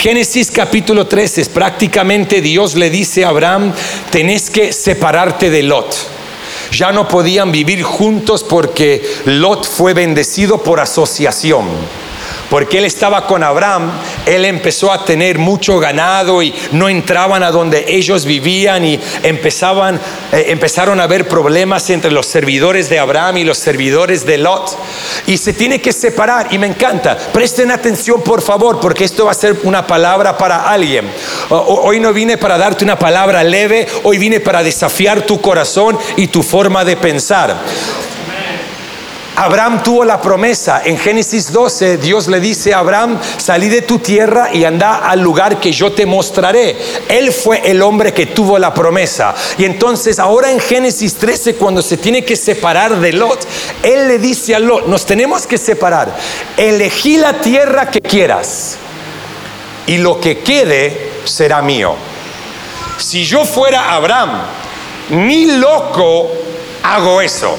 Génesis 0.00 0.50
capítulo 0.50 1.06
13 1.06 1.42
es 1.42 1.48
prácticamente 1.48 2.40
Dios 2.40 2.74
le 2.74 2.90
dice 2.90 3.24
a 3.24 3.28
Abraham, 3.28 3.72
tenés 4.10 4.50
que 4.50 4.72
separarte 4.72 5.48
de 5.48 5.62
Lot. 5.62 6.21
Ya 6.72 6.90
no 6.90 7.06
podían 7.06 7.52
vivir 7.52 7.82
juntos 7.82 8.42
porque 8.42 9.02
Lot 9.26 9.66
fue 9.66 9.92
bendecido 9.92 10.58
por 10.58 10.80
asociación 10.80 11.66
porque 12.52 12.76
él 12.76 12.84
estaba 12.84 13.26
con 13.26 13.42
Abraham, 13.42 13.90
él 14.26 14.44
empezó 14.44 14.92
a 14.92 15.06
tener 15.06 15.38
mucho 15.38 15.78
ganado 15.78 16.42
y 16.42 16.52
no 16.72 16.90
entraban 16.90 17.42
a 17.42 17.50
donde 17.50 17.86
ellos 17.88 18.26
vivían 18.26 18.84
y 18.84 19.00
empezaban, 19.22 19.98
eh, 20.30 20.44
empezaron 20.48 21.00
a 21.00 21.04
haber 21.04 21.26
problemas 21.26 21.88
entre 21.88 22.10
los 22.10 22.26
servidores 22.26 22.90
de 22.90 22.98
Abraham 22.98 23.38
y 23.38 23.44
los 23.44 23.56
servidores 23.56 24.26
de 24.26 24.36
Lot. 24.36 24.76
Y 25.26 25.38
se 25.38 25.54
tiene 25.54 25.80
que 25.80 25.94
separar 25.94 26.48
y 26.50 26.58
me 26.58 26.66
encanta. 26.66 27.16
Presten 27.16 27.70
atención 27.70 28.20
por 28.20 28.42
favor 28.42 28.80
porque 28.80 29.04
esto 29.04 29.24
va 29.24 29.30
a 29.30 29.34
ser 29.34 29.58
una 29.62 29.86
palabra 29.86 30.36
para 30.36 30.68
alguien. 30.68 31.10
Hoy 31.48 32.00
no 32.00 32.12
vine 32.12 32.36
para 32.36 32.58
darte 32.58 32.84
una 32.84 32.98
palabra 32.98 33.42
leve, 33.42 33.88
hoy 34.02 34.18
vine 34.18 34.40
para 34.40 34.62
desafiar 34.62 35.22
tu 35.22 35.40
corazón 35.40 35.98
y 36.18 36.26
tu 36.26 36.42
forma 36.42 36.84
de 36.84 36.98
pensar. 36.98 37.56
Abraham 39.36 39.82
tuvo 39.82 40.04
la 40.04 40.20
promesa. 40.20 40.82
En 40.84 40.98
Génesis 40.98 41.50
12, 41.52 41.96
Dios 41.96 42.28
le 42.28 42.38
dice 42.38 42.74
a 42.74 42.80
Abraham, 42.80 43.18
salí 43.38 43.68
de 43.68 43.82
tu 43.82 43.98
tierra 43.98 44.50
y 44.52 44.64
anda 44.64 44.98
al 44.98 45.20
lugar 45.20 45.58
que 45.58 45.72
yo 45.72 45.92
te 45.92 46.04
mostraré. 46.04 46.76
Él 47.08 47.32
fue 47.32 47.70
el 47.70 47.80
hombre 47.80 48.12
que 48.12 48.26
tuvo 48.26 48.58
la 48.58 48.74
promesa. 48.74 49.34
Y 49.56 49.64
entonces 49.64 50.18
ahora 50.18 50.50
en 50.50 50.60
Génesis 50.60 51.14
13, 51.14 51.54
cuando 51.54 51.80
se 51.80 51.96
tiene 51.96 52.24
que 52.24 52.36
separar 52.36 53.00
de 53.00 53.12
Lot, 53.12 53.46
Él 53.82 54.08
le 54.08 54.18
dice 54.18 54.54
a 54.54 54.58
Lot, 54.58 54.86
nos 54.86 55.06
tenemos 55.06 55.46
que 55.46 55.56
separar. 55.56 56.14
Elegí 56.56 57.16
la 57.16 57.40
tierra 57.40 57.90
que 57.90 58.02
quieras 58.02 58.76
y 59.86 59.96
lo 59.96 60.20
que 60.20 60.40
quede 60.40 61.10
será 61.24 61.62
mío. 61.62 61.94
Si 62.98 63.24
yo 63.24 63.46
fuera 63.46 63.94
Abraham, 63.94 64.42
ni 65.10 65.46
loco 65.56 66.30
hago 66.82 67.20
eso 67.20 67.56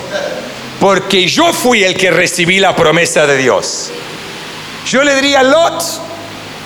porque 0.84 1.26
yo 1.26 1.54
fui 1.54 1.82
el 1.82 1.96
que 1.96 2.12
recibí 2.12 2.60
la 2.60 2.76
promesa 2.76 3.26
de 3.26 3.38
Dios. 3.38 3.90
Yo 4.86 5.02
le 5.02 5.16
diría, 5.16 5.42
Lot, 5.42 5.82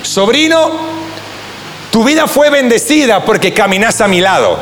sobrino, 0.02 0.72
tu 1.92 2.02
vida 2.02 2.26
fue 2.26 2.50
bendecida 2.50 3.24
porque 3.24 3.54
caminas 3.54 4.00
a 4.00 4.08
mi 4.08 4.20
lado. 4.20 4.58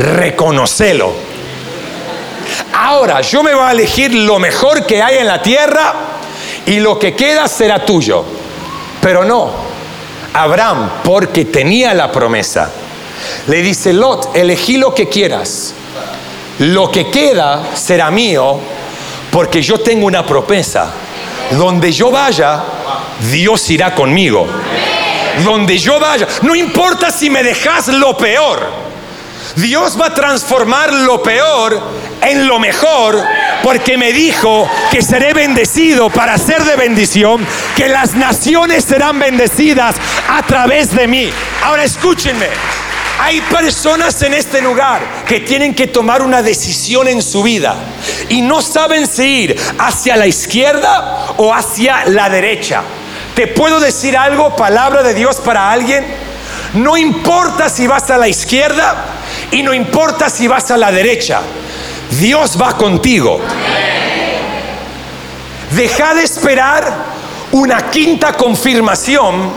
Reconocelo. 0.00 1.12
Ahora 2.74 3.20
yo 3.20 3.44
me 3.44 3.54
voy 3.54 3.62
a 3.62 3.70
elegir 3.70 4.12
lo 4.12 4.40
mejor 4.40 4.84
que 4.84 5.04
hay 5.04 5.18
en 5.18 5.28
la 5.28 5.40
tierra 5.40 5.94
y 6.66 6.80
lo 6.80 6.98
que 6.98 7.14
queda 7.14 7.46
será 7.46 7.86
tuyo. 7.86 8.24
Pero 9.00 9.22
no, 9.22 9.52
Abraham, 10.34 10.90
porque 11.04 11.44
tenía 11.44 11.94
la 11.94 12.10
promesa, 12.10 12.72
le 13.46 13.62
dice, 13.62 13.92
Lot, 13.92 14.34
elegí 14.34 14.78
lo 14.78 14.92
que 14.96 15.08
quieras 15.08 15.74
lo 16.58 16.90
que 16.90 17.10
queda 17.10 17.76
será 17.76 18.10
mío 18.10 18.58
porque 19.30 19.62
yo 19.62 19.78
tengo 19.80 20.06
una 20.06 20.24
promesa. 20.24 20.90
Donde 21.52 21.92
yo 21.92 22.10
vaya, 22.10 22.62
Dios 23.30 23.70
irá 23.70 23.94
conmigo. 23.94 24.46
Donde 25.44 25.78
yo 25.78 25.98
vaya, 25.98 26.26
no 26.42 26.54
importa 26.54 27.10
si 27.10 27.30
me 27.30 27.42
dejas 27.42 27.88
lo 27.88 28.16
peor. 28.16 28.88
Dios 29.56 29.98
va 30.00 30.06
a 30.06 30.14
transformar 30.14 30.92
lo 30.92 31.22
peor 31.22 31.80
en 32.20 32.46
lo 32.46 32.58
mejor 32.58 33.18
porque 33.62 33.96
me 33.96 34.12
dijo 34.12 34.68
que 34.90 35.02
seré 35.02 35.32
bendecido 35.32 36.10
para 36.10 36.38
ser 36.38 36.64
de 36.64 36.76
bendición, 36.76 37.44
que 37.76 37.88
las 37.88 38.14
naciones 38.14 38.84
serán 38.84 39.18
bendecidas 39.18 39.96
a 40.28 40.42
través 40.42 40.94
de 40.94 41.08
mí. 41.08 41.30
Ahora 41.62 41.84
escúchenme. 41.84 42.46
Hay 43.20 43.40
personas 43.40 44.22
en 44.22 44.34
este 44.34 44.62
lugar 44.62 45.24
que 45.26 45.40
tienen 45.40 45.74
que 45.74 45.88
tomar 45.88 46.22
una 46.22 46.42
decisión 46.42 47.08
en 47.08 47.20
su 47.20 47.42
vida 47.42 47.74
y 48.28 48.42
no 48.42 48.62
saben 48.62 49.06
si 49.06 49.42
ir 49.42 49.56
hacia 49.78 50.16
la 50.16 50.26
izquierda 50.26 51.34
o 51.36 51.52
hacia 51.52 52.04
la 52.06 52.28
derecha. 52.30 52.82
¿Te 53.34 53.48
puedo 53.48 53.80
decir 53.80 54.16
algo, 54.16 54.54
palabra 54.56 55.02
de 55.02 55.14
Dios 55.14 55.36
para 55.36 55.70
alguien? 55.70 56.06
No 56.74 56.96
importa 56.96 57.68
si 57.68 57.86
vas 57.86 58.08
a 58.10 58.18
la 58.18 58.28
izquierda 58.28 59.04
y 59.50 59.62
no 59.62 59.74
importa 59.74 60.30
si 60.30 60.46
vas 60.46 60.70
a 60.70 60.76
la 60.76 60.92
derecha. 60.92 61.40
Dios 62.20 62.60
va 62.60 62.76
contigo. 62.76 63.40
Deja 65.70 66.14
de 66.14 66.22
esperar 66.22 67.18
una 67.52 67.90
quinta 67.90 68.32
confirmación 68.32 69.50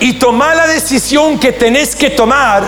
y 0.00 0.14
toma 0.14 0.54
la 0.54 0.66
decisión 0.66 1.38
que 1.38 1.52
tenés 1.52 1.96
que 1.96 2.10
tomar, 2.10 2.62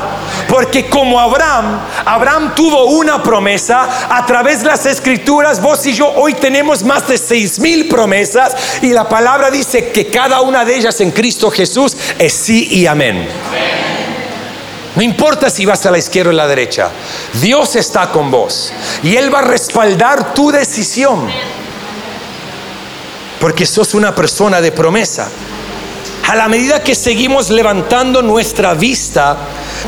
porque 0.49 0.89
como 0.89 1.21
Abraham, 1.21 1.79
Abraham 2.07 2.55
tuvo 2.55 2.87
una 2.87 3.23
promesa 3.23 4.09
a 4.09 4.25
través 4.25 4.61
de 4.61 4.67
las 4.67 4.87
escrituras, 4.87 5.61
vos 5.61 5.85
y 5.87 5.93
yo 5.93 6.09
hoy 6.09 6.35
tenemos 6.35 6.83
más 6.83 7.07
de 7.07 7.19
seis 7.19 7.59
mil 7.61 7.87
promesas 7.87 8.57
y 8.81 8.91
la 8.91 9.09
palabra 9.09 9.51
dice 9.51 9.91
que 9.91 10.07
cada 10.07 10.41
una 10.41 10.65
de 10.65 10.77
ellas 10.77 11.01
en 11.01 11.11
Cristo 11.11 11.51
Jesús 11.51 11.97
es 12.19 12.33
sí 12.33 12.67
y 12.71 12.87
amén. 12.87 13.29
No 14.97 15.03
importa 15.03 15.51
si 15.51 15.67
vas 15.67 15.85
a 15.87 15.91
la 15.91 15.99
izquierda 15.99 16.31
o 16.31 16.33
a 16.33 16.37
la 16.37 16.49
derecha, 16.49 16.91
Dios 17.35 17.77
está 17.77 18.11
con 18.11 18.31
vos 18.31 18.73
y 19.03 19.17
Él 19.17 19.33
va 19.33 19.41
a 19.41 19.43
respaldar 19.43 20.33
tu 20.33 20.51
decisión. 20.51 21.29
Porque 23.39 23.67
sos 23.67 23.95
una 23.95 24.15
persona 24.15 24.61
de 24.61 24.73
promesa. 24.73 25.29
A 26.27 26.37
la 26.37 26.49
medida 26.49 26.83
que 26.83 26.95
seguimos 26.95 27.49
levantando 27.49 28.21
nuestra 28.21 28.75
vista, 28.75 29.37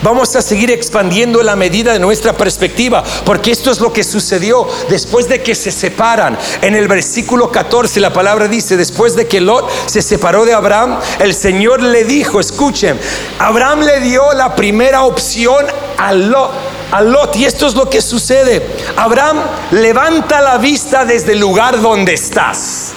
vamos 0.03 0.35
a 0.37 0.43
seguir 0.43 0.71
expandiendo 0.71 1.43
la 1.43 1.55
medida 1.55 1.93
de 1.93 1.99
nuestra 1.99 2.33
perspectiva, 2.33 3.05
porque 3.27 3.51
esto 3.51 3.71
es 3.71 3.79
lo 3.81 3.93
que 3.93 4.05
sucedió 4.05 4.67
después 4.89 5.29
de 5.29 5.43
que 5.43 5.55
se 5.55 5.71
separan. 5.71 6.39
En 6.63 6.75
el 6.75 6.89
versículo 6.89 7.51
14 7.51 8.01
la 8.01 8.13
palabra 8.13 8.49
dice, 8.49 8.79
después 8.79 9.17
de 9.17 9.29
que 9.29 9.41
Lot 9.41 9.69
se 9.87 10.01
separó 10.01 10.47
de 10.47 10.55
Abraham, 10.55 10.99
el 11.19 11.35
Señor 11.35 11.83
le 11.83 12.05
dijo, 12.05 12.41
escuchen, 12.41 12.99
Abraham 13.39 13.81
le 13.81 14.01
dio 14.01 14.33
la 14.33 14.57
primera 14.57 15.03
opción 15.03 15.67
a 15.99 16.13
Lot. 16.15 16.53
A 16.93 17.03
Lot, 17.03 17.37
y 17.37 17.45
esto 17.45 17.67
es 17.67 17.75
lo 17.75 17.89
que 17.89 18.01
sucede. 18.01 18.67
Abraham 18.97 19.43
levanta 19.73 20.41
la 20.41 20.57
vista 20.57 21.05
desde 21.05 21.33
el 21.33 21.39
lugar 21.39 21.81
donde 21.81 22.15
estás. 22.15 22.95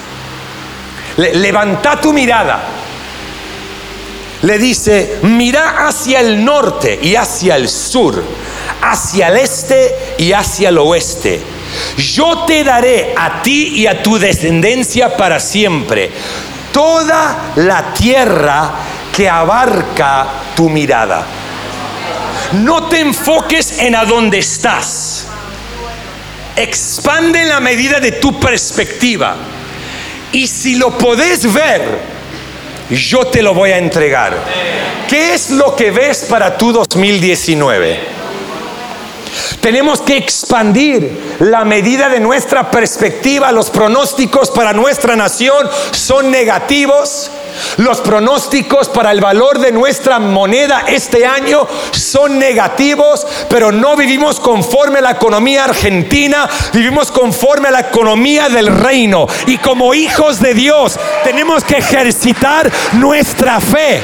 levanta 1.16 2.00
tu 2.00 2.12
mirada 2.12 2.83
le 4.44 4.58
dice, 4.58 5.18
mira 5.22 5.86
hacia 5.86 6.20
el 6.20 6.44
norte 6.44 6.98
y 7.02 7.16
hacia 7.16 7.56
el 7.56 7.66
sur, 7.66 8.22
hacia 8.82 9.28
el 9.28 9.38
este 9.38 10.14
y 10.18 10.32
hacia 10.32 10.68
el 10.68 10.76
oeste. 10.78 11.40
Yo 11.96 12.40
te 12.40 12.62
daré 12.62 13.14
a 13.16 13.42
ti 13.42 13.68
y 13.74 13.86
a 13.86 14.02
tu 14.02 14.18
descendencia 14.18 15.16
para 15.16 15.40
siempre 15.40 16.10
toda 16.72 17.52
la 17.56 17.94
tierra 17.94 18.70
que 19.16 19.30
abarca 19.30 20.26
tu 20.54 20.68
mirada. 20.68 21.24
No 22.52 22.88
te 22.88 23.00
enfoques 23.00 23.78
en 23.78 23.96
a 23.96 24.04
dónde 24.04 24.40
estás. 24.40 25.26
Expande 26.54 27.46
la 27.46 27.60
medida 27.60 27.98
de 27.98 28.12
tu 28.12 28.38
perspectiva. 28.38 29.36
Y 30.32 30.46
si 30.46 30.76
lo 30.76 30.98
podés 30.98 31.50
ver, 31.50 32.13
yo 32.90 33.26
te 33.26 33.42
lo 33.42 33.54
voy 33.54 33.70
a 33.70 33.78
entregar. 33.78 34.36
¿Qué 35.08 35.34
es 35.34 35.50
lo 35.50 35.74
que 35.76 35.90
ves 35.90 36.26
para 36.28 36.56
tu 36.56 36.72
2019? 36.72 38.14
Tenemos 39.60 40.00
que 40.00 40.16
expandir 40.16 41.36
la 41.40 41.64
medida 41.64 42.08
de 42.08 42.20
nuestra 42.20 42.70
perspectiva. 42.70 43.50
Los 43.52 43.70
pronósticos 43.70 44.50
para 44.50 44.72
nuestra 44.72 45.16
nación 45.16 45.68
son 45.90 46.30
negativos. 46.30 47.30
Los 47.78 48.00
pronósticos 48.00 48.88
para 48.88 49.10
el 49.10 49.20
valor 49.20 49.58
de 49.58 49.72
nuestra 49.72 50.18
moneda 50.18 50.84
este 50.86 51.26
año 51.26 51.66
son 51.92 52.38
negativos, 52.38 53.26
pero 53.48 53.72
no 53.72 53.96
vivimos 53.96 54.40
conforme 54.40 54.98
a 54.98 55.02
la 55.02 55.10
economía 55.12 55.64
argentina, 55.64 56.48
vivimos 56.72 57.10
conforme 57.10 57.68
a 57.68 57.72
la 57.72 57.80
economía 57.80 58.48
del 58.48 58.66
reino. 58.66 59.26
Y 59.46 59.58
como 59.58 59.94
hijos 59.94 60.40
de 60.40 60.54
Dios 60.54 60.98
tenemos 61.24 61.64
que 61.64 61.78
ejercitar 61.78 62.70
nuestra 62.92 63.60
fe. 63.60 64.02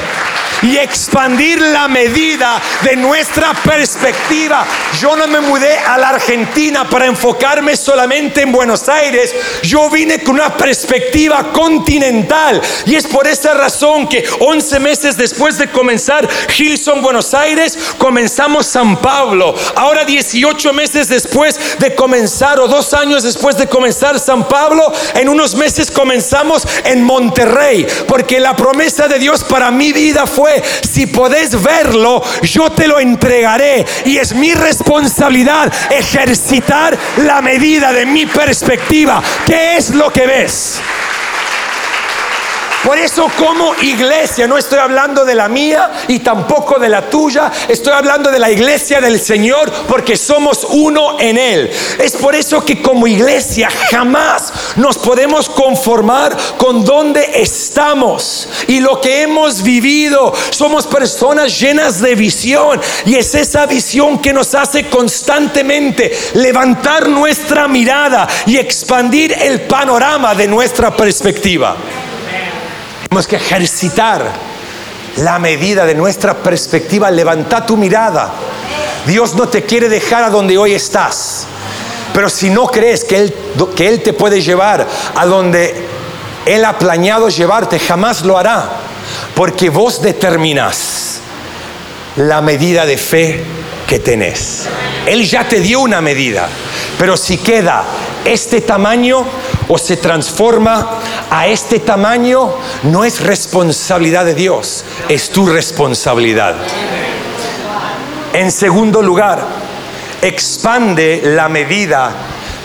Y 0.61 0.77
expandir 0.77 1.61
la 1.61 1.87
medida 1.87 2.61
de 2.83 2.95
nuestra 2.95 3.53
perspectiva. 3.53 4.65
Yo 4.99 5.15
no 5.15 5.27
me 5.27 5.41
mudé 5.41 5.77
a 5.77 5.97
la 5.97 6.09
Argentina 6.09 6.89
para 6.89 7.05
enfocarme 7.05 7.75
solamente 7.75 8.41
en 8.41 8.51
Buenos 8.51 8.87
Aires. 8.89 9.33
Yo 9.63 9.89
vine 9.89 10.19
con 10.23 10.35
una 10.35 10.55
perspectiva 10.55 11.51
continental. 11.51 12.61
Y 12.85 12.95
es 12.95 13.07
por 13.07 13.27
esa 13.27 13.53
razón 13.53 14.07
que 14.07 14.23
11 14.39 14.79
meses 14.79 15.17
después 15.17 15.57
de 15.57 15.69
comenzar 15.69 16.27
Gilson 16.49 17.01
Buenos 17.01 17.33
Aires, 17.33 17.77
comenzamos 17.97 18.67
San 18.67 18.97
Pablo. 18.97 19.55
Ahora 19.75 20.05
18 20.05 20.73
meses 20.73 21.07
después 21.07 21.59
de 21.79 21.95
comenzar 21.95 22.59
o 22.59 22.67
dos 22.67 22.93
años 22.93 23.23
después 23.23 23.57
de 23.57 23.67
comenzar 23.67 24.19
San 24.19 24.47
Pablo, 24.47 24.91
en 25.15 25.29
unos 25.29 25.55
meses 25.55 25.89
comenzamos 25.89 26.67
en 26.83 27.03
Monterrey. 27.03 27.87
Porque 28.07 28.39
la 28.39 28.55
promesa 28.55 29.07
de 29.07 29.19
Dios 29.19 29.43
para 29.43 29.71
mi 29.71 29.93
vida 29.93 30.25
fue, 30.27 30.50
si 30.81 31.07
podés 31.07 31.61
verlo, 31.61 32.21
yo 32.43 32.69
te 32.71 32.87
lo 32.87 32.99
entregaré. 32.99 33.85
Y 34.05 34.17
es 34.17 34.33
mi 34.33 34.53
responsabilidad 34.53 35.71
ejercitar 35.89 36.97
la 37.17 37.41
medida 37.41 37.91
de 37.93 38.05
mi 38.05 38.25
perspectiva. 38.25 39.21
¿Qué 39.45 39.77
es 39.77 39.91
lo 39.91 40.11
que 40.11 40.25
ves? 40.25 40.81
Por 42.83 42.97
eso 42.97 43.29
como 43.37 43.75
iglesia, 43.75 44.47
no 44.47 44.57
estoy 44.57 44.79
hablando 44.79 45.23
de 45.23 45.35
la 45.35 45.47
mía 45.47 45.91
y 46.07 46.19
tampoco 46.19 46.79
de 46.79 46.89
la 46.89 47.09
tuya, 47.09 47.51
estoy 47.67 47.93
hablando 47.93 48.31
de 48.31 48.39
la 48.39 48.49
iglesia 48.49 48.99
del 48.99 49.19
Señor 49.19 49.71
porque 49.87 50.17
somos 50.17 50.65
uno 50.67 51.19
en 51.19 51.37
Él. 51.37 51.71
Es 51.99 52.13
por 52.13 52.33
eso 52.33 52.65
que 52.65 52.81
como 52.81 53.05
iglesia 53.05 53.69
jamás 53.91 54.51
nos 54.77 54.97
podemos 54.97 55.47
conformar 55.47 56.35
con 56.57 56.83
donde 56.83 57.41
estamos 57.41 58.49
y 58.67 58.79
lo 58.79 58.99
que 58.99 59.21
hemos 59.21 59.61
vivido. 59.61 60.33
Somos 60.49 60.87
personas 60.87 61.59
llenas 61.59 62.01
de 62.01 62.15
visión 62.15 62.81
y 63.05 63.15
es 63.15 63.35
esa 63.35 63.67
visión 63.67 64.19
que 64.19 64.33
nos 64.33 64.55
hace 64.55 64.89
constantemente 64.89 66.11
levantar 66.33 67.07
nuestra 67.09 67.67
mirada 67.67 68.27
y 68.47 68.57
expandir 68.57 69.33
el 69.33 69.61
panorama 69.61 70.33
de 70.33 70.47
nuestra 70.47 70.95
perspectiva. 70.95 71.77
Tenemos 73.11 73.27
que 73.27 73.35
ejercitar 73.35 74.31
la 75.17 75.37
medida 75.37 75.85
de 75.85 75.93
nuestra 75.93 76.33
perspectiva. 76.33 77.11
Levanta 77.11 77.65
tu 77.65 77.75
mirada. 77.75 78.31
Dios 79.05 79.35
no 79.35 79.49
te 79.49 79.63
quiere 79.63 79.89
dejar 79.89 80.23
a 80.23 80.29
donde 80.29 80.57
hoy 80.57 80.71
estás. 80.71 81.45
Pero 82.13 82.29
si 82.29 82.49
no 82.49 82.67
crees 82.67 83.03
que 83.03 83.17
Él, 83.17 83.35
que 83.75 83.89
Él 83.89 84.01
te 84.01 84.13
puede 84.13 84.41
llevar 84.41 84.87
a 85.13 85.25
donde 85.25 85.75
Él 86.45 86.63
ha 86.63 86.79
planeado 86.79 87.27
llevarte, 87.27 87.79
jamás 87.79 88.21
lo 88.21 88.37
hará. 88.37 88.69
Porque 89.35 89.69
vos 89.69 90.01
determinas 90.01 91.19
la 92.15 92.39
medida 92.39 92.85
de 92.85 92.95
fe 92.95 93.43
que 93.87 93.99
tenés. 93.99 94.69
Él 95.05 95.29
ya 95.29 95.45
te 95.49 95.59
dio 95.59 95.81
una 95.81 95.99
medida. 95.99 96.47
Pero 96.97 97.17
si 97.17 97.39
queda 97.39 97.83
este 98.23 98.61
tamaño 98.61 99.25
o 99.67 99.77
se 99.77 99.97
transforma 99.97 100.99
a 101.29 101.47
este 101.47 101.79
tamaño, 101.79 102.53
no 102.83 103.03
es 103.03 103.21
responsabilidad 103.21 104.25
de 104.25 104.33
Dios, 104.33 104.83
es 105.07 105.29
tu 105.29 105.45
responsabilidad. 105.45 106.55
En 108.33 108.51
segundo 108.51 109.01
lugar, 109.01 109.45
expande 110.21 111.21
la 111.23 111.49
medida 111.49 112.11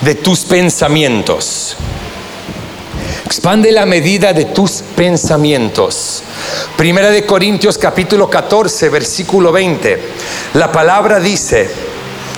de 0.01 0.15
tus 0.15 0.45
pensamientos. 0.45 1.75
Expande 3.25 3.71
la 3.71 3.85
medida 3.85 4.31
de 4.31 4.45
tus 4.45 4.83
pensamientos. 4.95 6.23
Primera 6.77 7.09
de 7.09 7.25
Corintios 7.25 7.77
capítulo 7.77 8.29
14, 8.29 8.87
versículo 8.89 9.51
20. 9.51 10.01
La 10.53 10.71
palabra 10.71 11.19
dice, 11.19 11.69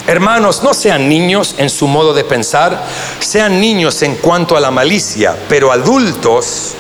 Hermanos, 0.09 0.63
no 0.63 0.73
sean 0.73 1.07
niños 1.07 1.53
en 1.59 1.69
su 1.69 1.87
modo 1.87 2.15
de 2.15 2.23
pensar, 2.23 2.83
sean 3.19 3.61
niños 3.61 4.01
en 4.01 4.15
cuanto 4.15 4.57
a 4.57 4.59
la 4.59 4.71
malicia, 4.71 5.37
pero 5.47 5.71
adultos 5.71 6.73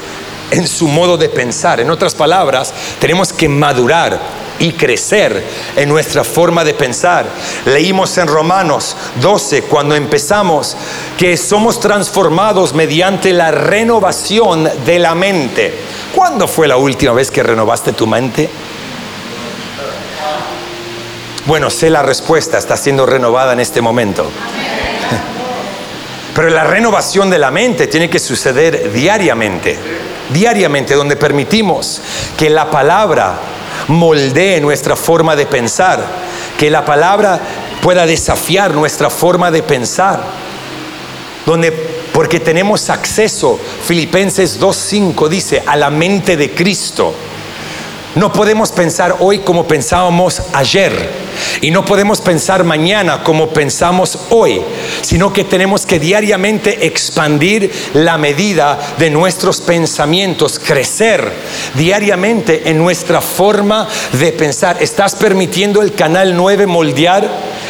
en 0.49 0.67
su 0.67 0.87
modo 0.87 1.15
de 1.15 1.29
pensar. 1.29 1.79
En 1.79 1.91
otras 1.91 2.15
palabras, 2.15 2.73
tenemos 2.97 3.31
que 3.31 3.47
madurar 3.47 4.19
y 4.57 4.71
crecer 4.71 5.45
en 5.75 5.89
nuestra 5.89 6.23
forma 6.23 6.63
de 6.63 6.73
pensar. 6.73 7.27
Leímos 7.67 8.17
en 8.17 8.25
Romanos 8.25 8.97
12, 9.21 9.61
cuando 9.61 9.93
empezamos, 9.93 10.75
que 11.15 11.37
somos 11.37 11.79
transformados 11.79 12.73
mediante 12.73 13.31
la 13.31 13.51
renovación 13.51 14.67
de 14.87 14.97
la 14.97 15.13
mente. 15.13 15.77
¿Cuándo 16.15 16.47
fue 16.47 16.67
la 16.67 16.77
última 16.77 17.13
vez 17.13 17.29
que 17.29 17.43
renovaste 17.43 17.93
tu 17.93 18.07
mente? 18.07 18.49
Bueno, 21.45 21.69
sé 21.69 21.89
la 21.89 22.03
respuesta, 22.03 22.57
está 22.57 22.77
siendo 22.77 23.05
renovada 23.05 23.53
en 23.53 23.59
este 23.59 23.81
momento. 23.81 24.23
Pero 26.35 26.49
la 26.49 26.63
renovación 26.63 27.29
de 27.29 27.39
la 27.39 27.51
mente 27.51 27.87
tiene 27.87 28.09
que 28.09 28.19
suceder 28.19 28.91
diariamente, 28.91 29.77
diariamente, 30.29 30.95
donde 30.95 31.15
permitimos 31.15 32.01
que 32.37 32.49
la 32.49 32.69
palabra 32.69 33.39
moldee 33.87 34.61
nuestra 34.61 34.95
forma 34.95 35.35
de 35.35 35.45
pensar, 35.45 36.05
que 36.57 36.69
la 36.69 36.85
palabra 36.85 37.39
pueda 37.81 38.05
desafiar 38.05 38.73
nuestra 38.73 39.09
forma 39.09 39.49
de 39.49 39.63
pensar, 39.63 40.21
donde 41.45 41.99
porque 42.19 42.39
tenemos 42.39 42.89
acceso, 42.89 43.57
Filipenses 43.85 44.59
2.5 44.59 45.29
dice, 45.29 45.63
a 45.65 45.77
la 45.77 45.89
mente 45.89 46.35
de 46.35 46.51
Cristo. 46.51 47.13
No 48.15 48.33
podemos 48.33 48.71
pensar 48.71 49.17
hoy 49.19 49.39
como 49.39 49.67
pensábamos 49.67 50.41
ayer 50.53 50.91
y 51.61 51.69
no 51.69 51.85
podemos 51.85 52.21
pensar 52.21 52.63
mañana 52.63 53.23
como 53.23 53.49
pensamos 53.49 54.17
hoy, 54.29 54.61
sino 55.01 55.31
que 55.31 55.43
tenemos 55.43 55.85
que 55.85 55.99
diariamente 55.99 56.87
expandir 56.87 57.71
la 57.93 58.17
medida 58.17 58.79
de 58.97 59.11
nuestros 59.11 59.61
pensamientos, 59.61 60.57
crecer 60.57 61.31
diariamente 61.75 62.69
en 62.69 62.79
nuestra 62.79 63.21
forma 63.21 63.87
de 64.13 64.31
pensar. 64.31 64.77
¿Estás 64.81 65.15
permitiendo 65.15 65.81
el 65.81 65.93
canal 65.93 66.35
9 66.35 66.65
moldear 66.65 67.29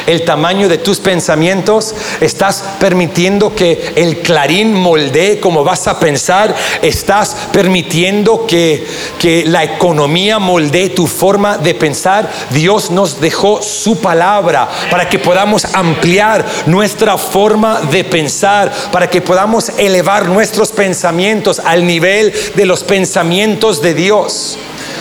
el 0.09 0.25
tamaño 0.25 0.67
de 0.67 0.79
tus 0.79 0.99
pensamientos? 0.99 1.93
¿Estás 2.19 2.63
permitiendo 2.79 3.53
que 3.53 3.93
el 3.95 4.19
clarín 4.19 4.73
moldee 4.73 5.39
cómo 5.39 5.63
vas 5.63 5.87
a 5.87 5.99
pensar? 5.99 6.55
¿Estás 6.81 7.35
permitiendo 7.51 8.47
que, 8.47 8.85
que 9.19 9.45
la 9.45 9.63
economía 9.63 10.39
moldee 10.39 10.89
tu 10.89 11.05
forma 11.05 11.57
de 11.57 11.75
pensar? 11.75 12.27
Dios 12.49 12.89
nos 12.89 13.21
dejó 13.21 13.61
su 13.61 13.99
palabra 13.99 14.67
para 14.89 15.07
que 15.07 15.19
podamos 15.19 15.65
ampliar 15.73 16.43
nuestra 16.65 17.17
forma 17.17 17.81
de 17.81 18.03
pensar, 18.03 18.71
para 18.91 19.09
que 19.09 19.21
podamos 19.21 19.69
elevar 19.77 20.27
nuestros 20.27 20.71
pensamientos 20.71 21.59
al 21.59 21.85
nivel 21.85 22.33
de 22.55 22.65
los 22.65 22.83
pensamientos 22.83 23.81
de 23.81 23.93
Dios 23.93 24.57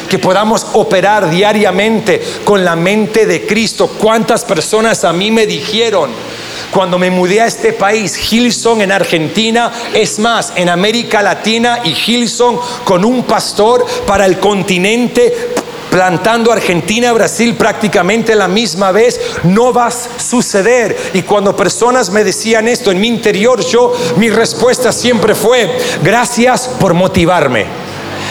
que 0.08 0.18
podamos 0.18 0.66
operar 0.72 1.30
diariamente 1.30 2.22
con 2.44 2.64
la 2.64 2.76
mente 2.76 3.26
de 3.26 3.46
Cristo. 3.46 3.88
¿Cuántas 3.98 4.44
personas 4.44 5.04
a 5.04 5.12
mí 5.12 5.30
me 5.30 5.46
dijeron 5.46 6.10
cuando 6.70 6.98
me 6.98 7.10
mudé 7.10 7.40
a 7.40 7.46
este 7.46 7.72
país, 7.72 8.32
Hilson 8.32 8.82
en 8.82 8.92
Argentina, 8.92 9.72
es 9.94 10.18
más, 10.18 10.52
en 10.54 10.68
América 10.68 11.22
Latina 11.22 11.80
y 11.84 11.90
Hilson 11.90 12.58
con 12.84 13.04
un 13.04 13.22
pastor 13.22 13.86
para 14.06 14.26
el 14.26 14.38
continente 14.38 15.54
plantando 15.90 16.52
Argentina, 16.52 17.12
Brasil 17.12 17.54
prácticamente 17.54 18.34
la 18.34 18.48
misma 18.48 18.92
vez, 18.92 19.20
no 19.44 19.72
va 19.72 19.86
a 19.86 19.90
suceder. 19.90 20.96
Y 21.14 21.22
cuando 21.22 21.56
personas 21.56 22.10
me 22.10 22.24
decían 22.24 22.68
esto 22.68 22.90
en 22.90 23.00
mi 23.00 23.08
interior, 23.08 23.64
yo, 23.64 23.94
mi 24.16 24.28
respuesta 24.28 24.92
siempre 24.92 25.34
fue, 25.34 25.78
gracias 26.02 26.68
por 26.78 26.94
motivarme. 26.94 27.87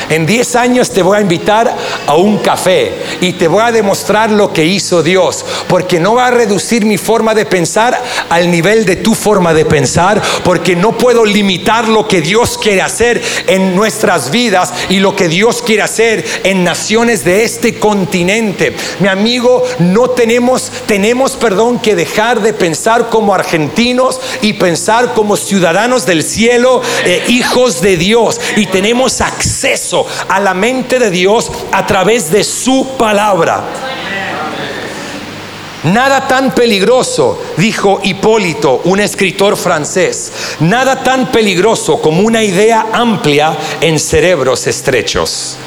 En 0.09 0.25
10 0.25 0.55
años 0.55 0.89
te 0.89 1.01
voy 1.01 1.17
a 1.17 1.21
invitar 1.21 1.75
a 2.05 2.15
un 2.15 2.37
café 2.37 2.93
y 3.21 3.33
te 3.33 3.47
voy 3.47 3.63
a 3.63 3.71
demostrar 3.71 4.31
lo 4.31 4.53
que 4.53 4.65
hizo 4.65 5.03
Dios, 5.03 5.45
porque 5.67 5.99
no 5.99 6.15
va 6.15 6.27
a 6.27 6.31
reducir 6.31 6.85
mi 6.85 6.97
forma 6.97 7.33
de 7.33 7.45
pensar 7.45 8.01
al 8.29 8.49
nivel 8.49 8.85
de 8.85 8.97
tu 8.97 9.15
forma 9.15 9.53
de 9.53 9.65
pensar, 9.65 10.21
porque 10.43 10.75
no 10.75 10.97
puedo 10.97 11.25
limitar 11.25 11.87
lo 11.87 12.07
que 12.07 12.21
Dios 12.21 12.57
quiere 12.57 12.81
hacer 12.81 13.21
en 13.47 13.75
nuestras 13.75 14.31
vidas 14.31 14.73
y 14.89 14.99
lo 14.99 15.15
que 15.15 15.27
Dios 15.27 15.61
quiere 15.61 15.83
hacer 15.83 16.23
en 16.43 16.63
naciones 16.63 17.23
de 17.23 17.43
este 17.43 17.79
continente. 17.79 18.75
Mi 18.99 19.07
amigo, 19.07 19.63
no 19.79 20.09
tenemos, 20.09 20.71
tenemos, 20.85 21.33
perdón, 21.33 21.79
que 21.79 21.95
dejar 21.95 22.41
de 22.41 22.53
pensar 22.53 23.09
como 23.09 23.33
argentinos 23.33 24.19
y 24.41 24.53
pensar 24.53 25.13
como 25.13 25.37
ciudadanos 25.37 26.05
del 26.05 26.23
cielo, 26.23 26.81
eh, 27.05 27.23
hijos 27.27 27.81
de 27.81 27.97
Dios, 27.97 28.39
y 28.55 28.65
tenemos 28.67 29.21
acceso 29.21 29.86
a 30.27 30.39
la 30.39 30.53
mente 30.53 30.99
de 30.99 31.09
Dios 31.09 31.51
a 31.71 31.85
través 31.85 32.31
de 32.31 32.43
su 32.43 32.95
palabra. 32.97 33.63
Nada 35.83 36.27
tan 36.27 36.53
peligroso, 36.53 37.41
dijo 37.55 38.01
Hipólito, 38.03 38.81
un 38.85 38.99
escritor 38.99 39.55
francés, 39.55 40.31
nada 40.59 41.01
tan 41.03 41.31
peligroso 41.31 42.01
como 42.01 42.21
una 42.23 42.43
idea 42.43 42.87
amplia 42.91 43.55
en 43.79 43.99
cerebros 43.99 44.67
estrechos. 44.67 45.57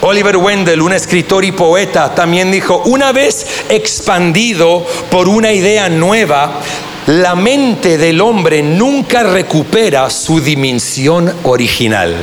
Oliver 0.00 0.36
Wendell, 0.36 0.80
un 0.80 0.92
escritor 0.92 1.44
y 1.44 1.52
poeta, 1.52 2.14
también 2.14 2.50
dijo, 2.50 2.82
una 2.86 3.12
vez 3.12 3.46
expandido 3.68 4.86
por 5.10 5.28
una 5.28 5.52
idea 5.52 5.88
nueva, 5.88 6.60
la 7.08 7.34
mente 7.34 7.96
del 7.96 8.20
hombre 8.20 8.62
nunca 8.62 9.22
recupera 9.22 10.10
su 10.10 10.42
dimensión 10.42 11.34
original. 11.44 12.14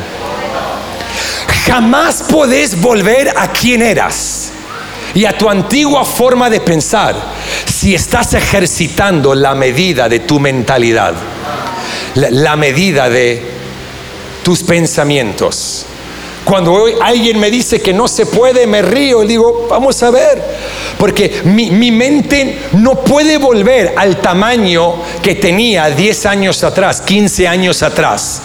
Jamás 1.65 2.23
podés 2.29 2.79
volver 2.79 3.33
a 3.35 3.51
quien 3.51 3.81
eras 3.81 4.51
y 5.15 5.25
a 5.25 5.35
tu 5.35 5.49
antigua 5.49 6.05
forma 6.05 6.51
de 6.51 6.59
pensar 6.59 7.15
si 7.65 7.95
estás 7.95 8.35
ejercitando 8.35 9.33
la 9.33 9.55
medida 9.55 10.07
de 10.07 10.19
tu 10.19 10.39
mentalidad, 10.39 11.15
la, 12.13 12.55
medida 12.55 13.09
de 13.09 13.41
tus 14.43 14.61
pensamientos. 14.61 15.87
Cuando 16.45 16.85
alguien 17.01 17.39
me 17.39 17.49
dice 17.49 17.81
que 17.81 17.91
no 17.91 18.07
se 18.07 18.27
puede, 18.27 18.67
me 18.67 18.83
río 18.83 19.23
y 19.23 19.27
digo, 19.27 19.65
vamos 19.67 20.01
a 20.03 20.11
ver, 20.11 20.41
porque 20.97 21.41
mi, 21.43 21.71
mi, 21.71 21.91
mente 21.91 22.59
no 22.73 23.03
puede 23.03 23.39
volver 23.39 23.95
al 23.97 24.17
tamaño 24.17 24.93
que 25.23 25.35
tenía 25.35 25.89
10 25.89 26.25
años 26.27 26.63
atrás, 26.63 27.01
15 27.01 27.47
años 27.47 27.81
atrás. 27.81 28.43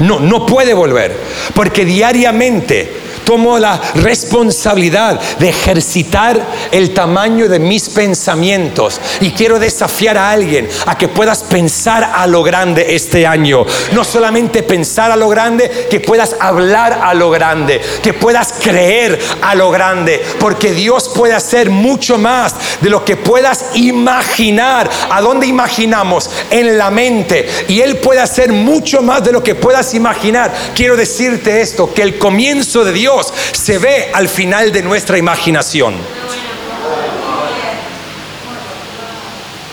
No, 0.00 0.18
no 0.20 0.46
puede 0.46 0.72
volver, 0.72 1.16
porque 1.54 1.84
diariamente 1.84 3.03
tomo 3.24 3.58
la 3.58 3.80
responsabilidad 3.94 5.20
de 5.38 5.48
ejercitar 5.48 6.40
el 6.70 6.92
tamaño 6.92 7.48
de 7.48 7.58
mis 7.58 7.88
pensamientos 7.88 9.00
y 9.20 9.30
quiero 9.30 9.58
desafiar 9.58 10.16
a 10.18 10.30
alguien 10.30 10.68
a 10.86 10.96
que 10.96 11.08
puedas 11.08 11.42
pensar 11.42 12.12
a 12.14 12.26
lo 12.26 12.42
grande 12.42 12.94
este 12.94 13.26
año. 13.26 13.64
No 13.92 14.04
solamente 14.04 14.62
pensar 14.62 15.10
a 15.10 15.16
lo 15.16 15.28
grande, 15.28 15.88
que 15.90 16.00
puedas 16.00 16.36
hablar 16.40 17.00
a 17.02 17.14
lo 17.14 17.30
grande, 17.30 17.80
que 18.02 18.12
puedas 18.12 18.54
creer 18.60 19.18
a 19.42 19.54
lo 19.54 19.70
grande, 19.70 20.22
porque 20.38 20.72
Dios 20.72 21.10
puede 21.14 21.34
hacer 21.34 21.70
mucho 21.70 22.18
más 22.18 22.54
de 22.80 22.90
lo 22.90 23.04
que 23.04 23.16
puedas 23.16 23.64
imaginar. 23.74 24.90
¿A 25.10 25.20
dónde 25.20 25.46
imaginamos? 25.46 26.30
En 26.50 26.78
la 26.78 26.90
mente. 26.90 27.48
Y 27.68 27.80
Él 27.80 27.96
puede 27.98 28.20
hacer 28.20 28.52
mucho 28.52 29.02
más 29.02 29.22
de 29.24 29.32
lo 29.32 29.42
que 29.42 29.54
puedas 29.54 29.94
imaginar. 29.94 30.52
Quiero 30.74 30.96
decirte 30.96 31.60
esto, 31.60 31.92
que 31.92 32.02
el 32.02 32.18
comienzo 32.18 32.84
de 32.84 32.92
Dios 32.92 33.13
se 33.22 33.78
ve 33.78 34.10
al 34.12 34.28
final 34.28 34.72
de 34.72 34.82
nuestra 34.82 35.18
imaginación. 35.18 35.94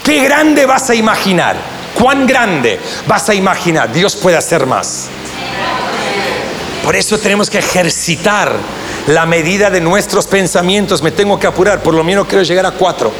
¿Qué 0.03 0.23
grande 0.23 0.65
vas 0.65 0.89
a 0.89 0.95
imaginar? 0.95 1.55
¿Cuán 1.93 2.25
grande 2.25 2.79
vas 3.07 3.29
a 3.29 3.33
imaginar? 3.33 3.91
Dios 3.91 4.15
puede 4.15 4.37
hacer 4.37 4.65
más. 4.65 5.09
Por 6.83 6.95
eso 6.95 7.19
tenemos 7.19 7.49
que 7.49 7.59
ejercitar 7.59 8.55
la 9.07 9.25
medida 9.25 9.69
de 9.69 9.81
nuestros 9.81 10.25
pensamientos. 10.25 11.01
Me 11.01 11.11
tengo 11.11 11.39
que 11.39 11.47
apurar, 11.47 11.81
por 11.83 11.93
lo 11.93 12.03
menos 12.03 12.27
quiero 12.27 12.43
llegar 12.43 12.65
a 12.65 12.71
cuatro. 12.71 13.11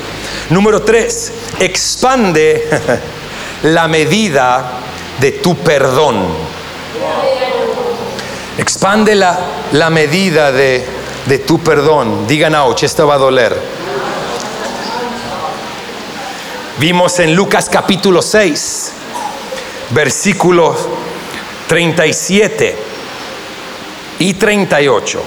Número 0.50 0.82
tres, 0.82 1.32
expande 1.60 2.68
la 3.64 3.88
medida 3.88 4.72
de 5.20 5.32
tu 5.34 5.56
perdón. 5.58 6.26
Expande 8.84 9.14
la, 9.14 9.92
medida 9.92 10.52
de, 10.52 10.84
tu 11.46 11.60
perdón. 11.60 12.26
Digan, 12.28 12.56
ouch, 12.56 12.82
esto 12.82 13.06
va 13.06 13.14
a 13.14 13.18
doler. 13.20 13.56
Vimos 16.80 17.20
en 17.20 17.36
Lucas 17.36 17.70
capítulo 17.70 18.24
6, 18.24 18.92
versículos 19.92 20.78
37 21.68 22.76
y 24.18 24.34
38. 24.34 25.22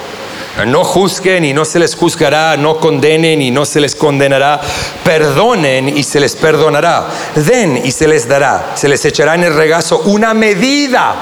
No 0.65 0.83
juzguen 0.83 1.45
y 1.45 1.53
no 1.53 1.63
se 1.63 1.79
les 1.79 1.95
juzgará, 1.95 2.57
no 2.57 2.77
condenen 2.77 3.41
y 3.41 3.51
no 3.51 3.63
se 3.63 3.79
les 3.79 3.95
condenará, 3.95 4.59
perdonen 5.05 5.97
y 5.97 6.03
se 6.03 6.19
les 6.19 6.35
perdonará, 6.35 7.07
den 7.35 7.81
y 7.85 7.91
se 7.91 8.05
les 8.05 8.27
dará, 8.27 8.73
se 8.75 8.89
les 8.89 9.05
echará 9.05 9.35
en 9.35 9.45
el 9.45 9.55
regazo 9.55 9.99
una 9.99 10.33
medida 10.33 11.15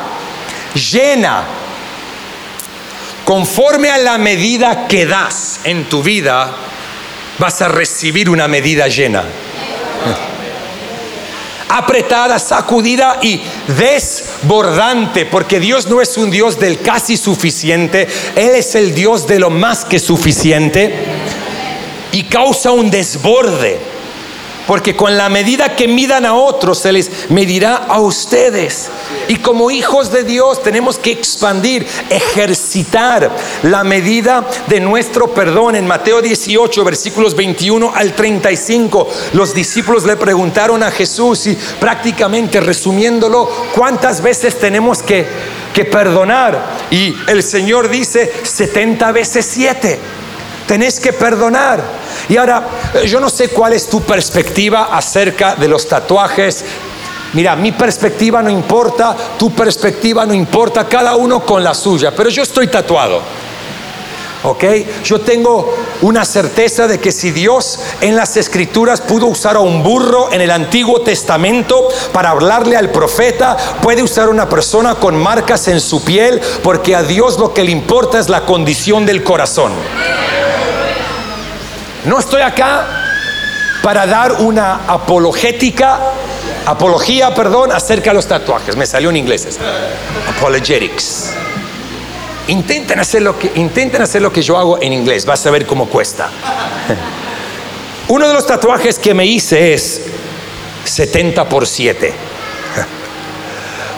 llena 0.74 1.62
Conforme 3.26 3.90
a 3.90 3.98
la 3.98 4.18
medida 4.18 4.88
que 4.88 5.06
das 5.06 5.62
en 5.64 5.86
tu 5.86 6.04
vida, 6.04 6.52
vas 7.40 7.62
a 7.62 7.70
recibir 7.70 8.30
una 8.30 8.48
medida 8.48 8.88
llena. 8.88 9.24
Apretada, 11.70 12.38
sacudida 12.38 13.20
y 13.22 13.42
desbordante, 13.68 15.26
porque 15.26 15.60
Dios 15.60 15.88
no 15.88 16.02
es 16.02 16.18
un 16.18 16.30
Dios 16.30 16.60
del 16.60 16.82
casi 16.82 17.18
suficiente, 17.18 18.08
Él 18.36 18.52
es 18.56 18.76
el 18.76 18.94
Dios 18.94 19.26
de 19.26 19.40
lo 19.40 19.50
más 19.50 19.86
que 19.86 20.00
suficiente 20.00 20.94
y 22.12 22.24
causa 22.24 22.72
un 22.72 22.92
desborde. 22.92 23.80
Porque 24.68 24.96
con 24.96 25.18
la 25.18 25.30
medida 25.30 25.76
que 25.76 25.88
midan 25.88 26.26
a 26.26 26.34
otros, 26.34 26.80
se 26.80 26.92
les 26.92 27.30
medirá 27.30 27.76
a 27.76 28.00
ustedes. 28.00 28.90
Y 29.28 29.38
como 29.38 29.72
hijos 29.72 30.12
de 30.12 30.24
Dios 30.24 30.62
tenemos 30.64 30.98
que 30.98 31.12
expandir, 31.12 31.86
ejercitar 32.10 33.32
la 33.64 33.84
medida 33.84 34.48
de 34.68 34.80
nuestro 34.80 35.34
perdón. 35.34 35.76
En 35.76 35.88
Mateo 35.88 36.22
18, 36.22 36.84
versículos 36.84 37.36
21 37.36 37.92
al 37.94 38.14
35, 38.14 39.10
los 39.34 39.54
discípulos 39.54 40.06
le 40.06 40.16
preguntaron 40.18 40.84
a 40.84 40.92
Jesús 40.92 41.48
y 41.48 41.58
prácticamente 41.80 42.60
resumiéndolo, 42.60 43.50
¿cuántas 43.76 44.22
veces 44.22 44.60
tenemos 44.60 45.04
que, 45.04 45.26
que 45.74 45.86
perdonar? 45.86 46.78
Y 46.90 47.16
el 47.28 47.44
Señor 47.44 47.90
dice 47.90 48.32
70 48.44 49.12
veces 49.12 49.46
7. 49.52 50.23
Tenés 50.68 51.00
que 51.00 51.14
perdonar. 51.14 51.82
Y 52.30 52.38
ahora, 52.38 52.64
eh, 52.94 53.08
yo 53.08 53.20
no 53.20 53.30
sé 53.30 53.50
cuál 53.50 53.74
es 53.74 53.88
tu 53.88 54.02
perspectiva 54.02 54.90
acerca 54.92 55.56
de 55.56 55.68
los 55.68 55.88
tatuajes. 55.88 56.64
Mira, 57.34 57.56
mi 57.56 57.72
perspectiva 57.72 58.42
no 58.44 58.50
importa, 58.50 59.16
tu 59.38 59.52
perspectiva 59.52 60.26
no 60.26 60.34
importa, 60.34 60.88
cada 60.88 61.16
uno 61.16 61.44
con 61.44 61.64
la 61.64 61.74
suya, 61.74 62.14
pero 62.16 62.30
yo 62.30 62.44
estoy 62.44 62.68
tatuado. 62.68 63.22
¿Ok? 64.44 64.64
Yo 65.06 65.22
tengo 65.22 65.74
una 66.02 66.26
certeza 66.26 66.86
de 66.86 67.00
que 67.00 67.14
si 67.14 67.32
Dios 67.32 67.80
en 68.02 68.16
las 68.16 68.36
escrituras 68.36 69.00
pudo 69.00 69.28
usar 69.28 69.56
a 69.56 69.62
un 69.62 69.82
burro 69.82 70.34
en 70.34 70.42
el 70.42 70.52
Antiguo 70.52 71.02
Testamento 71.02 71.88
para 72.12 72.32
hablarle 72.32 72.76
al 72.76 72.92
profeta, 72.92 73.56
puede 73.82 74.04
usar 74.04 74.28
a 74.28 74.32
una 74.32 74.50
persona 74.50 74.96
con 74.96 75.16
marcas 75.16 75.70
en 75.70 75.80
su 75.80 76.04
piel, 76.04 76.42
porque 76.62 76.94
a 76.94 77.04
Dios 77.04 77.40
lo 77.40 77.54
que 77.54 77.64
le 77.64 77.72
importa 77.72 78.20
es 78.20 78.28
la 78.28 78.46
condición 78.46 79.06
del 79.06 79.24
corazón. 79.24 79.72
No 82.06 82.20
estoy 82.20 82.42
acá 82.42 82.86
para 83.82 84.06
dar 84.06 84.34
una 84.34 84.82
apologética, 84.88 86.00
apología, 86.66 87.34
perdón, 87.34 87.72
acerca 87.72 88.12
de 88.12 88.16
los 88.16 88.28
tatuajes. 88.28 88.76
Me 88.76 88.86
salió 88.86 89.10
en 89.10 89.18
inglés. 89.18 89.60
Apologetics. 90.38 91.32
Intenten 92.48 93.00
hacer, 93.00 93.22
lo 93.22 93.40
que, 93.40 93.52
intenten 93.56 94.02
hacer 94.02 94.22
lo 94.22 94.34
que 94.34 94.42
yo 94.42 94.58
hago 94.58 94.82
en 94.82 94.92
inglés, 94.92 95.26
vas 95.26 95.46
a 95.46 95.52
ver 95.52 95.66
cómo 95.66 95.88
cuesta. 95.88 96.30
Uno 98.10 98.28
de 98.28 98.34
los 98.34 98.46
tatuajes 98.46 99.00
que 99.00 99.14
me 99.14 99.26
hice 99.26 99.74
es 99.74 100.02
70 100.84 101.48
por 101.48 101.66
7. 101.66 102.14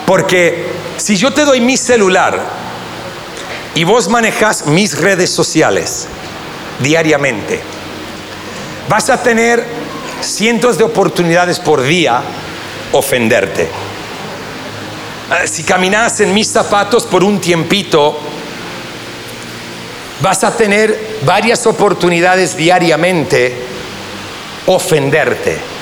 Porque 0.06 0.66
si 0.96 1.16
yo 1.16 1.32
te 1.32 1.44
doy 1.44 1.60
mi 1.60 1.76
celular 1.76 2.40
y 3.74 3.82
vos 3.82 4.08
manejas 4.08 4.66
mis 4.66 4.96
redes 4.96 5.30
sociales 5.30 6.06
diariamente, 6.80 7.60
vas 8.88 9.10
a 9.10 9.22
tener 9.22 9.64
cientos 10.20 10.78
de 10.78 10.84
oportunidades 10.84 11.58
por 11.58 11.82
día 11.82 12.20
ofenderte. 12.92 13.68
Ah, 15.30 15.46
si 15.46 15.64
caminas 15.64 16.20
en 16.20 16.32
mis 16.32 16.48
zapatos 16.48 17.04
por 17.04 17.24
un 17.24 17.40
tiempito, 17.40 18.18
vas 20.20 20.44
a 20.44 20.56
tener 20.56 21.18
varias 21.24 21.66
oportunidades 21.66 22.56
diariamente 22.56 23.64
ofenderte 24.66 25.75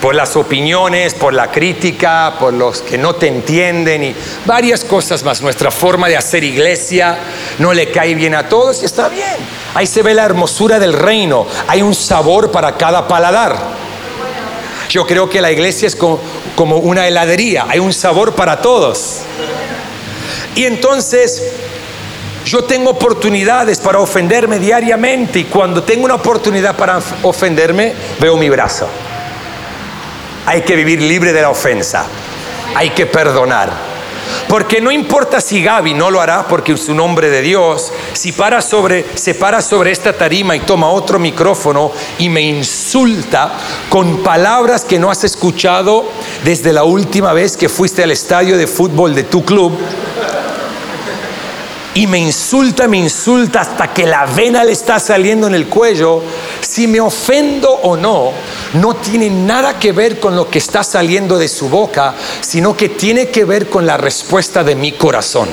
por 0.00 0.14
las 0.14 0.34
opiniones, 0.36 1.14
por 1.14 1.34
la 1.34 1.50
crítica, 1.50 2.34
por 2.40 2.54
los 2.54 2.80
que 2.80 2.96
no 2.96 3.14
te 3.14 3.26
entienden 3.26 4.02
y 4.02 4.14
varias 4.46 4.82
cosas 4.84 5.22
más. 5.22 5.42
Nuestra 5.42 5.70
forma 5.70 6.08
de 6.08 6.16
hacer 6.16 6.42
iglesia 6.42 7.18
no 7.58 7.72
le 7.74 7.90
cae 7.90 8.14
bien 8.14 8.34
a 8.34 8.48
todos 8.48 8.82
y 8.82 8.86
está 8.86 9.08
bien. 9.08 9.36
Ahí 9.74 9.86
se 9.86 10.02
ve 10.02 10.14
la 10.14 10.24
hermosura 10.24 10.78
del 10.78 10.94
reino. 10.94 11.46
Hay 11.68 11.82
un 11.82 11.94
sabor 11.94 12.50
para 12.50 12.76
cada 12.76 13.06
paladar. 13.06 13.56
Yo 14.88 15.06
creo 15.06 15.28
que 15.28 15.40
la 15.40 15.52
iglesia 15.52 15.86
es 15.86 15.94
como, 15.94 16.18
una 16.78 17.06
heladería. 17.06 17.66
Hay 17.68 17.78
un 17.78 17.92
sabor 17.92 18.34
para 18.34 18.60
todos. 18.60 19.18
Y 20.54 20.64
entonces 20.64 21.52
yo 22.44 22.64
tengo 22.64 22.90
oportunidades 22.90 23.78
para 23.78 24.00
ofenderme 24.00 24.58
diariamente 24.58 25.40
y 25.40 25.44
cuando 25.44 25.82
tengo 25.82 26.06
una 26.06 26.14
oportunidad 26.14 26.74
para 26.74 27.00
ofenderme, 27.22 27.92
veo 28.18 28.36
mi 28.36 28.48
brazo. 28.48 28.88
Hay 30.50 30.62
que 30.62 30.74
vivir 30.74 31.00
libre 31.00 31.32
de 31.32 31.42
la 31.42 31.50
ofensa. 31.50 32.06
Hay 32.74 32.90
que 32.90 33.06
perdonar. 33.06 33.70
Porque 34.48 34.80
no 34.80 34.90
importa 34.90 35.40
si 35.40 35.62
Gaby 35.62 35.94
no 35.94 36.10
lo 36.10 36.20
hará 36.20 36.48
porque 36.48 36.72
es 36.72 36.88
un 36.88 36.98
hombre 36.98 37.30
de 37.30 37.40
Dios, 37.40 37.92
si 38.14 38.32
para 38.32 38.60
sobre, 38.60 39.06
se 39.14 39.34
para 39.34 39.62
sobre 39.62 39.92
esta 39.92 40.12
tarima 40.12 40.56
y 40.56 40.60
toma 40.60 40.90
otro 40.90 41.20
micrófono 41.20 41.92
y 42.18 42.28
me 42.28 42.40
insulta 42.40 43.52
con 43.88 44.24
palabras 44.24 44.84
que 44.84 44.98
no 44.98 45.08
has 45.08 45.22
escuchado 45.22 46.08
desde 46.42 46.72
la 46.72 46.82
última 46.82 47.32
vez 47.32 47.56
que 47.56 47.68
fuiste 47.68 48.02
al 48.02 48.10
estadio 48.10 48.58
de 48.58 48.66
fútbol 48.66 49.14
de 49.14 49.22
tu 49.22 49.44
club, 49.44 49.78
y 51.94 52.06
me 52.06 52.18
insulta, 52.18 52.86
me 52.86 52.98
insulta 52.98 53.62
hasta 53.62 53.92
que 53.92 54.06
la 54.06 54.26
vena 54.26 54.64
le 54.64 54.72
está 54.72 55.00
saliendo 55.00 55.46
en 55.46 55.54
el 55.54 55.66
cuello, 55.66 56.22
si 56.60 56.86
me 56.86 57.00
ofendo 57.00 57.70
o 57.70 57.96
no, 57.96 58.32
no 58.74 58.94
tiene 58.94 59.28
nada 59.28 59.78
que 59.78 59.92
ver 59.92 60.20
con 60.20 60.36
lo 60.36 60.48
que 60.48 60.58
está 60.58 60.84
saliendo 60.84 61.36
de 61.36 61.48
su 61.48 61.68
boca, 61.68 62.14
sino 62.40 62.76
que 62.76 62.90
tiene 62.90 63.28
que 63.30 63.44
ver 63.44 63.68
con 63.68 63.86
la 63.86 63.96
respuesta 63.96 64.62
de 64.62 64.76
mi 64.76 64.92
corazón. 64.92 65.48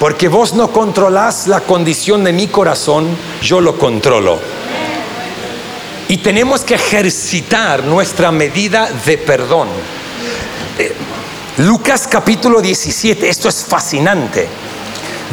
Porque 0.00 0.28
vos 0.28 0.54
no 0.54 0.72
controlás 0.72 1.46
la 1.46 1.60
condición 1.60 2.24
de 2.24 2.32
mi 2.32 2.48
corazón, 2.48 3.08
yo 3.42 3.60
lo 3.60 3.78
controlo. 3.78 4.38
Y 6.08 6.18
tenemos 6.18 6.62
que 6.62 6.74
ejercitar 6.74 7.84
nuestra 7.84 8.32
medida 8.32 8.88
de 9.04 9.18
perdón. 9.18 9.68
Lucas 11.58 12.06
capítulo 12.06 12.60
17, 12.60 13.28
esto 13.28 13.48
es 13.48 13.64
fascinante. 13.64 14.46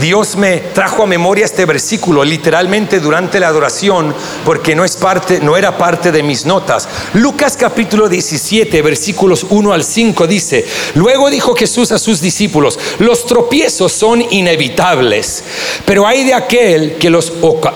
Dios 0.01 0.35
me 0.35 0.57
trajo 0.57 1.03
a 1.03 1.05
memoria 1.07 1.45
este 1.45 1.65
versículo 1.65 2.23
literalmente 2.23 2.99
durante 2.99 3.39
la 3.39 3.47
adoración 3.47 4.13
porque 4.43 4.75
no 4.75 4.83
es 4.83 4.97
parte 4.97 5.39
no 5.39 5.55
era 5.55 5.77
parte 5.77 6.11
de 6.11 6.23
mis 6.23 6.45
notas. 6.45 6.89
Lucas 7.13 7.55
capítulo 7.55 8.09
17 8.09 8.81
versículos 8.81 9.45
1 9.49 9.71
al 9.71 9.83
5 9.83 10.27
dice, 10.27 10.65
luego 10.95 11.29
dijo 11.29 11.55
Jesús 11.55 11.91
a 11.91 11.99
sus 11.99 12.21
discípulos, 12.21 12.77
los 12.99 13.25
tropiezos 13.27 13.93
son 13.93 14.21
inevitables, 14.33 15.43
pero 15.85 16.07
hay 16.07 16.25
de 16.25 16.33
aquel 16.33 16.95
que 16.95 17.11
los 17.11 17.31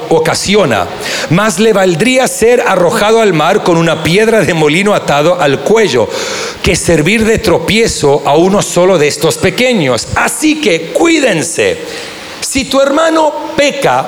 ocasiona, 0.10 0.88
más 1.30 1.60
le 1.60 1.72
valdría 1.72 2.28
ser 2.28 2.62
arrojado 2.62 3.22
al 3.22 3.32
mar 3.32 3.64
con 3.64 3.78
una 3.78 4.04
piedra 4.04 4.42
de 4.42 4.54
molino 4.56 4.94
atado 4.94 5.40
al 5.40 5.60
cuello 5.62 6.10
que 6.62 6.76
servir 6.76 7.26
de 7.26 7.40
tropiezo 7.40 8.24
a 8.26 8.36
uno 8.36 8.62
solo 8.62 8.98
de 8.98 9.08
estos 9.08 9.38
pequeños. 9.38 10.08
Así 10.16 10.62
que 10.62 10.92
cuídense 10.92 11.78
si 12.42 12.66
tu 12.66 12.82
hermano 12.82 13.34
peca, 13.56 14.06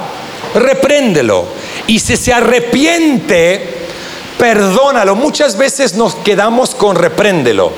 repréndelo. 0.55 1.45
Y 1.87 1.99
si 1.99 2.17
se 2.17 2.33
arrepiente, 2.33 3.81
perdónalo. 4.37 5.15
Muchas 5.15 5.57
veces 5.57 5.93
nos 5.93 6.15
quedamos 6.15 6.75
con 6.75 6.95
repréndelo. 6.95 7.71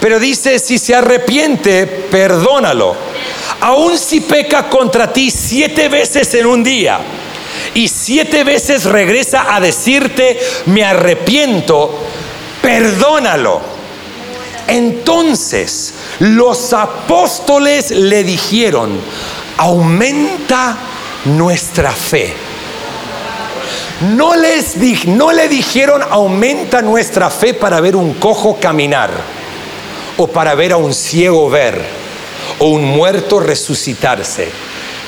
Pero 0.00 0.18
dice, 0.18 0.58
si 0.58 0.78
se 0.78 0.94
arrepiente, 0.94 1.86
perdónalo. 1.86 2.96
Aun 3.60 3.98
si 3.98 4.20
peca 4.20 4.68
contra 4.68 5.12
ti 5.12 5.30
siete 5.30 5.88
veces 5.88 6.34
en 6.34 6.46
un 6.46 6.64
día 6.64 7.00
y 7.74 7.88
siete 7.88 8.42
veces 8.42 8.84
regresa 8.84 9.54
a 9.54 9.60
decirte, 9.60 10.38
me 10.66 10.82
arrepiento, 10.82 11.98
perdónalo. 12.62 13.60
Entonces 14.66 15.94
los 16.20 16.72
apóstoles 16.72 17.90
le 17.90 18.22
dijeron, 18.22 19.00
aumenta 19.56 20.76
nuestra 21.24 21.90
fe. 21.92 22.32
No, 24.00 24.34
les 24.34 25.06
no 25.06 25.32
le 25.32 25.48
dijeron, 25.48 26.02
aumenta 26.08 26.80
nuestra 26.80 27.28
fe 27.28 27.52
para 27.52 27.80
ver 27.80 27.96
un 27.96 28.14
cojo 28.14 28.58
caminar, 28.58 29.10
o 30.16 30.26
para 30.26 30.54
ver 30.54 30.72
a 30.72 30.78
un 30.78 30.94
ciego 30.94 31.50
ver, 31.50 31.82
o 32.60 32.68
un 32.68 32.84
muerto 32.84 33.40
resucitarse, 33.40 34.48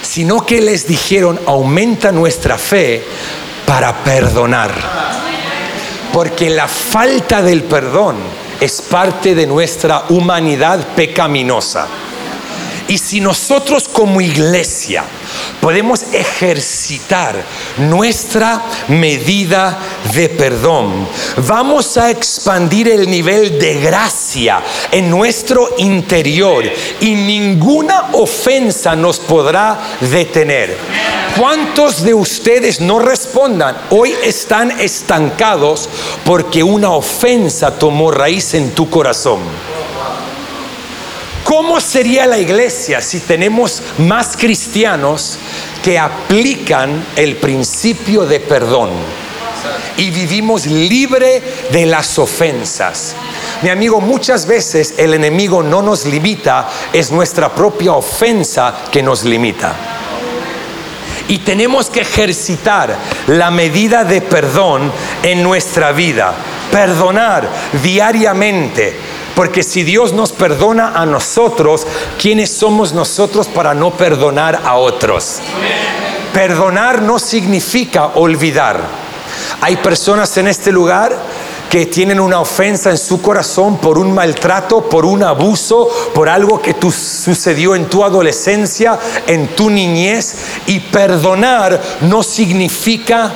sino 0.02 0.44
que 0.44 0.60
les 0.60 0.86
dijeron, 0.86 1.40
aumenta 1.46 2.12
nuestra 2.12 2.58
fe 2.58 3.02
para 3.64 4.04
perdonar. 4.04 4.72
Porque 6.12 6.50
la 6.50 6.68
falta 6.68 7.42
del 7.42 7.64
perdón 7.64 8.16
es 8.60 8.82
parte 8.82 9.34
de 9.34 9.46
nuestra 9.46 10.04
humanidad 10.10 10.94
pecaminosa. 10.94 11.86
Y 12.88 12.98
si 12.98 13.20
nosotros 13.20 13.88
como 13.88 14.20
iglesia 14.20 15.04
podemos 15.60 16.02
ejercitar 16.12 17.42
nuestra 17.78 18.62
medida 18.88 19.78
de 20.14 20.28
perdón, 20.28 21.06
vamos 21.46 21.96
a 21.96 22.10
expandir 22.10 22.88
el 22.88 23.08
nivel 23.08 23.58
de 23.58 23.80
gracia 23.80 24.62
en 24.90 25.08
nuestro 25.08 25.74
interior 25.78 26.64
y 27.00 27.14
ninguna 27.14 28.10
ofensa 28.12 28.94
nos 28.96 29.18
podrá 29.20 29.78
detener. 30.00 30.76
¿Cuántos 31.38 32.02
de 32.02 32.12
ustedes 32.12 32.80
no 32.80 32.98
respondan? 32.98 33.76
Hoy 33.90 34.12
están 34.22 34.70
estancados 34.80 35.88
porque 36.24 36.62
una 36.62 36.90
ofensa 36.90 37.78
tomó 37.78 38.10
raíz 38.10 38.54
en 38.54 38.72
tu 38.72 38.90
corazón. 38.90 39.40
¿Cómo 41.44 41.80
sería 41.80 42.26
la 42.26 42.38
iglesia 42.38 43.00
si 43.00 43.20
tenemos 43.20 43.82
más 43.98 44.36
cristianos 44.36 45.38
que 45.82 45.98
aplican 45.98 47.04
el 47.16 47.36
principio 47.36 48.24
de 48.26 48.40
perdón 48.40 48.90
y 49.96 50.10
vivimos 50.10 50.66
libre 50.66 51.42
de 51.70 51.86
las 51.86 52.18
ofensas? 52.18 53.14
Mi 53.62 53.68
amigo, 53.70 54.00
muchas 54.00 54.46
veces 54.46 54.94
el 54.96 55.14
enemigo 55.14 55.62
no 55.62 55.82
nos 55.82 56.04
limita, 56.04 56.68
es 56.92 57.10
nuestra 57.10 57.54
propia 57.54 57.92
ofensa 57.92 58.74
que 58.90 59.02
nos 59.02 59.24
limita. 59.24 59.74
Y 61.28 61.38
tenemos 61.38 61.88
que 61.88 62.00
ejercitar 62.00 62.96
la 63.28 63.50
medida 63.50 64.04
de 64.04 64.20
perdón 64.20 64.92
en 65.22 65.42
nuestra 65.42 65.92
vida, 65.92 66.34
perdonar 66.70 67.48
diariamente 67.82 68.96
porque 69.34 69.62
si 69.62 69.82
Dios 69.82 70.12
nos 70.12 70.32
perdona 70.32 70.92
a 70.94 71.06
nosotros, 71.06 71.86
¿quiénes 72.20 72.50
somos 72.50 72.92
nosotros 72.92 73.48
para 73.48 73.74
no 73.74 73.90
perdonar 73.92 74.60
a 74.64 74.76
otros? 74.76 75.40
Perdonar 76.34 77.02
no 77.02 77.18
significa 77.18 78.06
olvidar. 78.14 79.01
Hay 79.64 79.76
personas 79.76 80.36
en 80.38 80.48
este 80.48 80.72
lugar 80.72 81.16
que 81.70 81.86
tienen 81.86 82.18
una 82.18 82.40
ofensa 82.40 82.90
en 82.90 82.98
su 82.98 83.22
corazón 83.22 83.78
por 83.78 83.96
un 83.96 84.12
maltrato, 84.12 84.88
por 84.88 85.06
un 85.06 85.22
abuso, 85.22 85.88
por 86.12 86.28
algo 86.28 86.60
que 86.60 86.74
sucedió 86.90 87.76
en 87.76 87.86
tu 87.86 88.04
adolescencia, 88.04 88.98
en 89.24 89.54
tu 89.54 89.70
niñez. 89.70 90.34
Y 90.66 90.80
perdonar 90.80 91.80
no 92.00 92.24
significa 92.24 93.32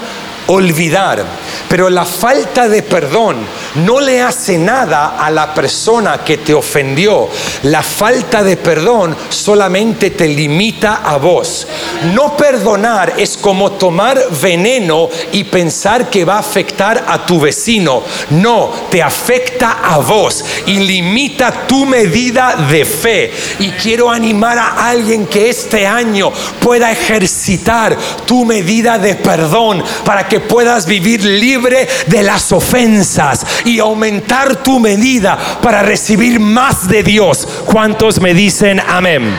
olvidar. 0.48 1.24
Pero 1.68 1.90
la 1.90 2.04
falta 2.04 2.68
de 2.68 2.82
perdón 2.82 3.36
no 3.76 4.00
le 4.00 4.22
hace 4.22 4.56
nada 4.58 5.16
a 5.18 5.30
la 5.30 5.52
persona 5.52 6.18
que 6.24 6.38
te 6.38 6.54
ofendió. 6.54 7.28
La 7.64 7.82
falta 7.82 8.42
de 8.42 8.56
perdón 8.56 9.16
solamente 9.28 10.10
te 10.10 10.28
limita 10.28 11.02
a 11.04 11.16
vos. 11.16 11.66
No 12.14 12.36
perdonar 12.36 13.14
es 13.16 13.36
como 13.36 13.72
tomar 13.72 14.20
veneno 14.40 15.08
y 15.32 15.44
pensar 15.44 16.08
que 16.08 16.24
va 16.24 16.36
a 16.36 16.40
afectar 16.40 17.04
a 17.06 17.26
tu 17.26 17.40
vecino. 17.40 18.02
No, 18.30 18.72
te 18.90 19.02
afecta 19.02 19.78
a 19.82 19.98
vos 19.98 20.44
y 20.66 20.78
limita 20.78 21.66
tu 21.66 21.84
medida 21.84 22.56
de 22.70 22.84
fe. 22.84 23.32
Y 23.58 23.70
quiero 23.70 24.10
animar 24.10 24.58
a 24.58 24.88
alguien 24.88 25.26
que 25.26 25.50
este 25.50 25.86
año 25.86 26.32
pueda 26.60 26.92
ejercitar 26.92 27.96
tu 28.26 28.44
medida 28.44 28.98
de 28.98 29.14
perdón 29.14 29.82
para 30.04 30.28
que 30.28 30.35
puedas 30.40 30.86
vivir 30.86 31.24
libre 31.24 31.88
de 32.06 32.22
las 32.22 32.52
ofensas 32.52 33.44
y 33.64 33.78
aumentar 33.78 34.56
tu 34.62 34.78
medida 34.78 35.36
para 35.62 35.82
recibir 35.82 36.40
más 36.40 36.88
de 36.88 37.02
Dios. 37.02 37.46
¿Cuántos 37.64 38.20
me 38.20 38.34
dicen 38.34 38.80
amén? 38.80 39.38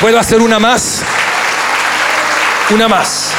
¿Puedo 0.00 0.18
hacer 0.18 0.40
una 0.40 0.58
más? 0.58 1.02
Una 2.70 2.88
más. 2.88 3.32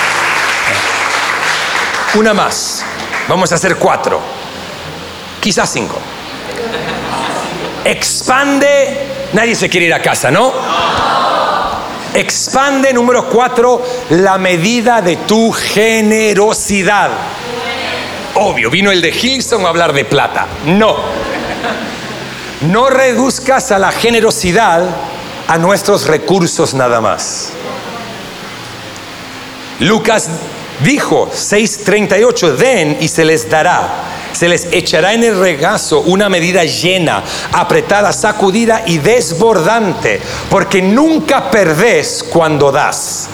Una 2.15 2.33
más. 2.33 2.83
Vamos 3.27 3.51
a 3.51 3.55
hacer 3.55 3.77
cuatro. 3.77 4.21
Quizás 5.39 5.71
cinco. 5.71 5.97
Expande. 7.85 9.07
Nadie 9.33 9.55
se 9.55 9.69
quiere 9.69 9.87
ir 9.87 9.93
a 9.93 10.01
casa, 10.01 10.29
¿no? 10.29 10.51
Expande, 12.13 12.93
número 12.93 13.29
cuatro, 13.29 13.81
la 14.09 14.37
medida 14.37 15.01
de 15.01 15.15
tu 15.15 15.51
generosidad. 15.51 17.09
Obvio, 18.35 18.69
vino 18.69 18.91
el 18.91 19.01
de 19.01 19.09
Hilson 19.09 19.65
a 19.65 19.69
hablar 19.69 19.93
de 19.93 20.05
plata. 20.05 20.47
No. 20.65 20.97
No 22.61 22.89
reduzcas 22.89 23.71
a 23.71 23.79
la 23.79 23.91
generosidad 23.91 24.83
a 25.47 25.57
nuestros 25.57 26.07
recursos 26.07 26.73
nada 26.73 27.01
más. 27.01 27.53
Lucas 29.79 30.29
Dijo 30.83 31.29
6:38, 31.31 32.55
den 32.55 32.97
y 32.99 33.07
se 33.07 33.23
les 33.23 33.49
dará. 33.49 34.07
Se 34.33 34.47
les 34.47 34.67
echará 34.71 35.13
en 35.13 35.23
el 35.23 35.37
regazo 35.37 35.99
una 36.01 36.29
medida 36.29 36.63
llena, 36.63 37.23
apretada, 37.51 38.13
sacudida 38.13 38.83
y 38.85 38.97
desbordante, 38.97 40.19
porque 40.49 40.81
nunca 40.81 41.51
perdés 41.51 42.23
cuando 42.27 42.71
das. 42.71 43.27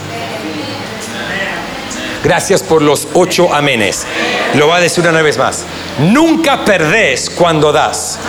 Gracias 2.23 2.63
por 2.63 2.81
los 2.81 3.07
ocho 3.13 3.53
amenes. 3.53 4.05
Lo 4.55 4.67
va 4.67 4.77
a 4.77 4.81
decir 4.81 5.07
una 5.07 5.21
vez 5.21 5.37
más. 5.37 5.63
Nunca 5.99 6.65
perdés 6.65 7.29
cuando 7.29 7.71
das. 7.71 8.19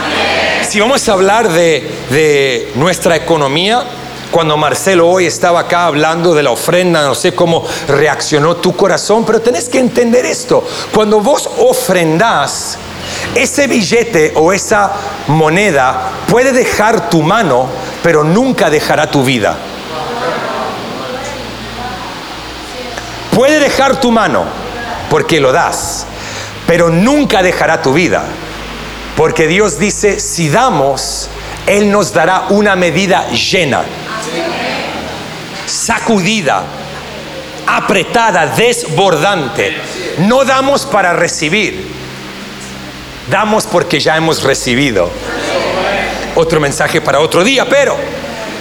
Si 0.68 0.78
vamos 0.78 1.08
a 1.08 1.12
hablar 1.12 1.48
de, 1.48 1.90
de 2.10 2.72
nuestra 2.76 3.16
economía, 3.16 3.82
cuando 4.30 4.56
Marcelo 4.56 5.08
hoy 5.08 5.26
estaba 5.26 5.60
acá 5.60 5.86
hablando 5.86 6.34
de 6.34 6.42
la 6.42 6.50
ofrenda, 6.50 7.02
no 7.02 7.14
sé 7.14 7.34
cómo 7.34 7.64
reaccionó 7.88 8.56
tu 8.56 8.76
corazón, 8.76 9.24
pero 9.24 9.40
tenés 9.40 9.68
que 9.68 9.78
entender 9.78 10.26
esto. 10.26 10.66
Cuando 10.92 11.20
vos 11.20 11.48
ofrendás, 11.58 12.78
ese 13.34 13.66
billete 13.66 14.32
o 14.34 14.52
esa 14.52 14.92
moneda 15.28 16.10
puede 16.28 16.52
dejar 16.52 17.08
tu 17.08 17.22
mano, 17.22 17.66
pero 18.02 18.24
nunca 18.24 18.70
dejará 18.70 19.10
tu 19.10 19.22
vida. 19.22 19.56
Puede 23.34 23.60
dejar 23.60 24.00
tu 24.00 24.10
mano 24.10 24.44
porque 25.08 25.40
lo 25.40 25.52
das, 25.52 26.06
pero 26.66 26.90
nunca 26.90 27.42
dejará 27.42 27.80
tu 27.80 27.92
vida. 27.92 28.24
Porque 29.16 29.46
Dios 29.46 29.78
dice, 29.78 30.20
si 30.20 30.48
damos, 30.48 31.28
Él 31.66 31.90
nos 31.90 32.12
dará 32.12 32.46
una 32.50 32.76
medida 32.76 33.28
llena, 33.30 33.84
sacudida, 35.88 36.64
apretada, 37.66 38.44
desbordante. 38.48 39.74
No 40.18 40.44
damos 40.44 40.84
para 40.84 41.14
recibir, 41.14 41.90
damos 43.30 43.64
porque 43.64 43.98
ya 43.98 44.14
hemos 44.14 44.42
recibido. 44.42 45.10
Otro 46.34 46.60
mensaje 46.60 47.00
para 47.00 47.20
otro 47.20 47.42
día, 47.42 47.66
pero 47.66 47.96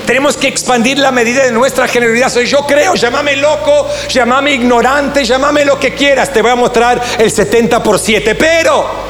tenemos 0.05 0.37
que 0.37 0.47
expandir 0.47 0.99
la 0.99 1.11
medida 1.11 1.43
de 1.43 1.51
nuestra 1.51 1.85
generosidad. 1.85 2.29
Soy 2.29 2.45
yo 2.45 2.65
creo, 2.65 2.95
llámame 2.95 3.35
loco, 3.35 3.89
llámame 4.07 4.53
ignorante, 4.53 5.25
llámame 5.25 5.65
lo 5.65 5.77
que 5.77 5.93
quieras. 5.93 6.31
Te 6.31 6.41
voy 6.41 6.51
a 6.51 6.55
mostrar 6.55 7.01
el 7.19 7.29
70 7.29 7.83
por 7.83 7.99
7. 7.99 8.35
Pero 8.35 9.06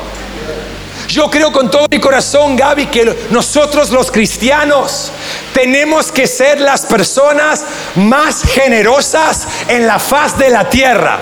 yo 1.08 1.30
creo 1.30 1.52
con 1.52 1.72
todo 1.72 1.86
mi 1.90 2.00
corazón, 2.00 2.56
Gaby, 2.56 2.88
que 2.88 3.28
nosotros 3.30 3.92
los 3.92 4.12
cristianos 4.12 5.12
tenemos 5.54 6.12
que 6.12 6.28
ser 6.28 6.60
las 6.60 6.86
personas 6.86 7.64
más 7.96 8.44
generosas 8.44 9.48
en 9.68 9.88
la 9.88 10.00
faz 10.00 10.38
de 10.38 10.50
la 10.50 10.70
tierra. 10.70 11.20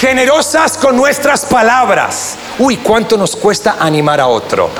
Generosas 0.00 0.78
con 0.78 0.96
nuestras 0.96 1.44
palabras. 1.44 2.36
Uy, 2.58 2.78
¿cuánto 2.78 3.16
nos 3.16 3.36
cuesta 3.36 3.76
animar 3.78 4.20
a 4.20 4.26
otro? 4.26 4.70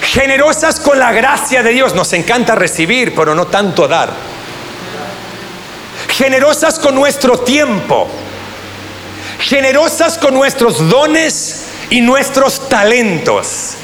Generosas 0.00 0.80
con 0.80 0.98
la 0.98 1.12
gracia 1.12 1.62
de 1.62 1.70
Dios. 1.70 1.94
Nos 1.94 2.12
encanta 2.12 2.54
recibir, 2.54 3.14
pero 3.14 3.34
no 3.34 3.46
tanto 3.46 3.88
dar. 3.88 4.10
Generosas 6.08 6.78
con 6.78 6.94
nuestro 6.94 7.40
tiempo. 7.40 8.08
Generosas 9.40 10.18
con 10.18 10.34
nuestros 10.34 10.88
dones 10.88 11.64
y 11.90 12.00
nuestros 12.00 12.68
talentos. 12.68 13.74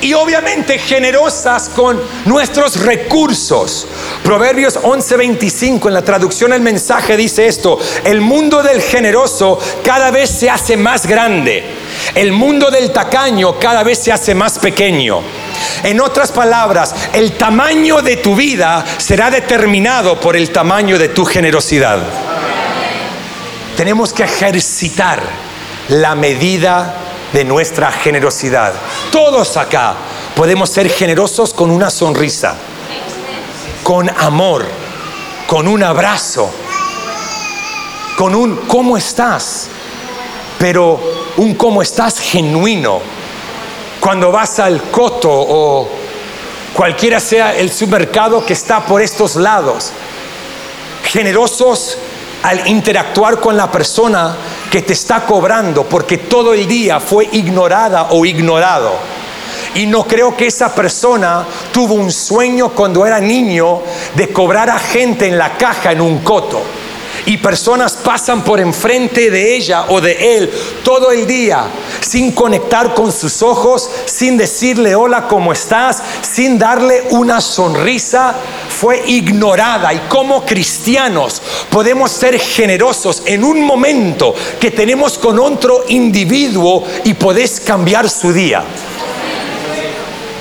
Y 0.00 0.14
obviamente 0.14 0.78
generosas 0.78 1.68
con 1.68 2.00
nuestros 2.24 2.80
recursos. 2.80 3.86
Proverbios 4.22 4.76
11:25 4.76 5.88
en 5.88 5.94
la 5.94 6.02
traducción 6.02 6.52
el 6.52 6.60
mensaje 6.60 7.16
dice 7.16 7.48
esto, 7.48 7.78
el 8.04 8.20
mundo 8.20 8.62
del 8.62 8.80
generoso 8.80 9.58
cada 9.82 10.10
vez 10.10 10.30
se 10.30 10.48
hace 10.48 10.76
más 10.76 11.06
grande, 11.06 11.64
el 12.14 12.32
mundo 12.32 12.70
del 12.70 12.92
tacaño 12.92 13.58
cada 13.58 13.82
vez 13.82 13.98
se 13.98 14.12
hace 14.12 14.34
más 14.34 14.58
pequeño. 14.60 15.20
En 15.82 16.00
otras 16.00 16.30
palabras, 16.30 16.94
el 17.12 17.32
tamaño 17.32 18.00
de 18.00 18.16
tu 18.18 18.36
vida 18.36 18.84
será 18.98 19.30
determinado 19.30 20.18
por 20.20 20.36
el 20.36 20.50
tamaño 20.50 20.96
de 20.98 21.08
tu 21.08 21.24
generosidad. 21.24 21.98
Tenemos 23.78 24.12
que 24.12 24.24
ejercitar 24.24 25.22
la 25.90 26.16
medida 26.16 26.96
de 27.32 27.44
nuestra 27.44 27.92
generosidad. 27.92 28.74
Todos 29.12 29.56
acá 29.56 29.94
podemos 30.34 30.68
ser 30.68 30.90
generosos 30.90 31.54
con 31.54 31.70
una 31.70 31.88
sonrisa, 31.88 32.56
con 33.84 34.10
amor, 34.10 34.66
con 35.46 35.68
un 35.68 35.84
abrazo, 35.84 36.50
con 38.16 38.34
un 38.34 38.56
¿cómo 38.66 38.96
estás? 38.96 39.68
Pero 40.58 41.00
un 41.36 41.54
¿cómo 41.54 41.80
estás? 41.80 42.18
genuino 42.18 43.00
cuando 44.00 44.32
vas 44.32 44.58
al 44.58 44.90
coto 44.90 45.30
o 45.30 45.88
cualquiera 46.74 47.20
sea 47.20 47.54
el 47.54 47.70
supermercado 47.70 48.44
que 48.44 48.54
está 48.54 48.84
por 48.84 49.00
estos 49.00 49.36
lados. 49.36 49.92
Generosos 51.04 51.96
al 52.42 52.66
interactuar 52.68 53.40
con 53.40 53.56
la 53.56 53.70
persona 53.70 54.34
que 54.70 54.82
te 54.82 54.92
está 54.92 55.24
cobrando 55.24 55.84
porque 55.84 56.18
todo 56.18 56.54
el 56.54 56.66
día 56.66 57.00
fue 57.00 57.28
ignorada 57.32 58.08
o 58.10 58.24
ignorado. 58.24 58.92
Y 59.74 59.86
no 59.86 60.04
creo 60.04 60.36
que 60.36 60.46
esa 60.46 60.74
persona 60.74 61.44
tuvo 61.72 61.94
un 61.94 62.10
sueño 62.10 62.70
cuando 62.70 63.06
era 63.06 63.20
niño 63.20 63.82
de 64.14 64.32
cobrar 64.32 64.70
a 64.70 64.78
gente 64.78 65.26
en 65.26 65.38
la 65.38 65.56
caja 65.56 65.92
en 65.92 66.00
un 66.00 66.18
coto 66.18 66.62
y 67.26 67.36
personas 67.38 67.94
pasan 67.94 68.42
por 68.44 68.60
enfrente 68.60 69.30
de 69.30 69.56
ella 69.56 69.86
o 69.88 70.00
de 70.00 70.36
él 70.36 70.50
todo 70.82 71.10
el 71.10 71.26
día 71.26 71.66
sin 72.00 72.32
conectar 72.32 72.94
con 72.94 73.12
sus 73.12 73.42
ojos, 73.42 73.88
sin 74.06 74.36
decirle 74.36 74.94
hola, 74.94 75.26
¿cómo 75.28 75.52
estás? 75.52 76.02
Sin 76.22 76.58
darle 76.58 77.04
una 77.10 77.40
sonrisa, 77.40 78.34
fue 78.68 79.02
ignorada. 79.06 79.92
Y 79.92 79.98
como 80.08 80.44
cristianos 80.44 81.42
podemos 81.70 82.10
ser 82.10 82.38
generosos 82.38 83.22
en 83.26 83.44
un 83.44 83.62
momento 83.62 84.34
que 84.60 84.70
tenemos 84.70 85.18
con 85.18 85.38
otro 85.38 85.84
individuo 85.88 86.84
y 87.04 87.14
podés 87.14 87.60
cambiar 87.60 88.08
su 88.08 88.32
día. 88.32 88.64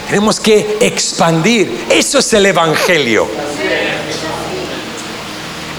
Tenemos 0.07 0.39
que 0.39 0.77
expandir. 0.79 1.85
Eso 1.89 2.19
es 2.19 2.33
el 2.33 2.45
Evangelio. 2.45 3.27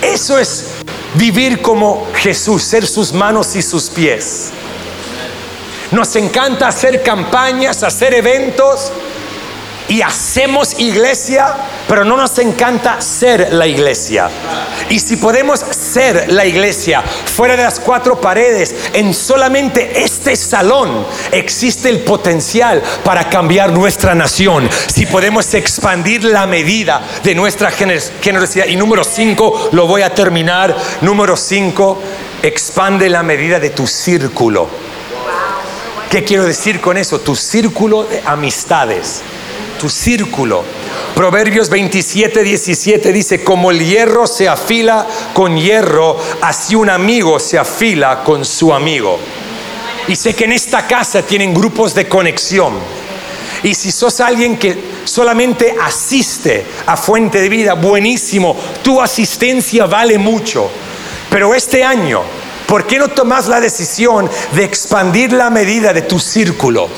Eso 0.02 0.38
es 0.38 0.64
vivir 1.18 1.60
como 1.60 2.06
Jesús, 2.14 2.62
ser 2.62 2.86
sus 2.86 3.12
manos 3.12 3.56
y 3.56 3.62
sus 3.62 3.90
pies. 3.90 4.50
Nos 5.90 6.14
encanta 6.16 6.68
hacer 6.68 7.02
campañas, 7.02 7.82
hacer 7.82 8.14
eventos 8.14 8.92
y 9.88 10.02
hacemos 10.02 10.78
iglesia, 10.78 11.54
pero 11.88 12.04
no 12.04 12.16
nos 12.16 12.38
encanta 12.38 13.00
ser 13.00 13.52
la 13.52 13.66
iglesia. 13.66 14.28
Y 14.90 14.98
si 15.00 15.16
podemos 15.16 15.60
ser 15.60 16.30
la 16.30 16.44
iglesia 16.44 17.02
fuera 17.02 17.56
de 17.56 17.62
las 17.62 17.80
cuatro 17.80 18.20
paredes, 18.20 18.74
en 18.92 19.14
solamente 19.14 20.02
este 20.02 20.36
salón 20.36 21.06
existe 21.32 21.88
el 21.88 22.00
potencial 22.00 22.82
para 23.02 23.28
cambiar 23.28 23.72
nuestra 23.72 24.14
nación. 24.14 24.68
Si 24.86 25.06
podemos 25.06 25.52
expandir 25.54 26.24
la 26.24 26.46
medida 26.46 27.02
de 27.22 27.34
nuestra 27.34 27.70
generosidad. 27.70 28.66
Y 28.66 28.76
número 28.76 29.04
cinco, 29.04 29.70
lo 29.72 29.86
voy 29.86 30.02
a 30.02 30.14
terminar. 30.14 30.76
Número 31.00 31.36
cinco, 31.36 31.98
expande 32.42 33.08
la 33.08 33.22
medida 33.22 33.58
de 33.58 33.70
tu 33.70 33.86
círculo. 33.86 34.68
¿Qué 36.10 36.24
quiero 36.24 36.44
decir 36.44 36.80
con 36.80 36.96
eso? 36.96 37.20
Tu 37.20 37.36
círculo 37.36 38.04
de 38.04 38.22
amistades 38.24 39.22
tu 39.78 39.88
círculo. 39.88 40.64
Proverbios 41.14 41.68
27, 41.68 42.42
17 42.42 43.12
dice, 43.12 43.42
como 43.42 43.70
el 43.70 43.84
hierro 43.84 44.26
se 44.26 44.48
afila 44.48 45.06
con 45.32 45.56
hierro, 45.56 46.18
así 46.42 46.74
un 46.74 46.90
amigo 46.90 47.38
se 47.38 47.58
afila 47.58 48.22
con 48.22 48.44
su 48.44 48.72
amigo. 48.72 49.18
Y 50.08 50.16
sé 50.16 50.34
que 50.34 50.44
en 50.44 50.52
esta 50.52 50.86
casa 50.86 51.22
tienen 51.22 51.54
grupos 51.54 51.94
de 51.94 52.08
conexión. 52.08 52.74
Y 53.62 53.74
si 53.74 53.90
sos 53.90 54.20
alguien 54.20 54.56
que 54.56 54.76
solamente 55.04 55.74
asiste 55.80 56.64
a 56.86 56.96
Fuente 56.96 57.40
de 57.40 57.48
Vida, 57.48 57.74
buenísimo, 57.74 58.56
tu 58.82 59.00
asistencia 59.00 59.86
vale 59.86 60.18
mucho. 60.18 60.70
Pero 61.30 61.54
este 61.54 61.84
año, 61.84 62.22
¿por 62.68 62.86
qué 62.86 62.98
no 62.98 63.08
tomas 63.08 63.48
la 63.48 63.60
decisión 63.60 64.30
de 64.52 64.62
expandir 64.62 65.32
la 65.32 65.48
medida 65.48 65.92
de 65.94 66.02
tu 66.02 66.20
círculo? 66.20 66.88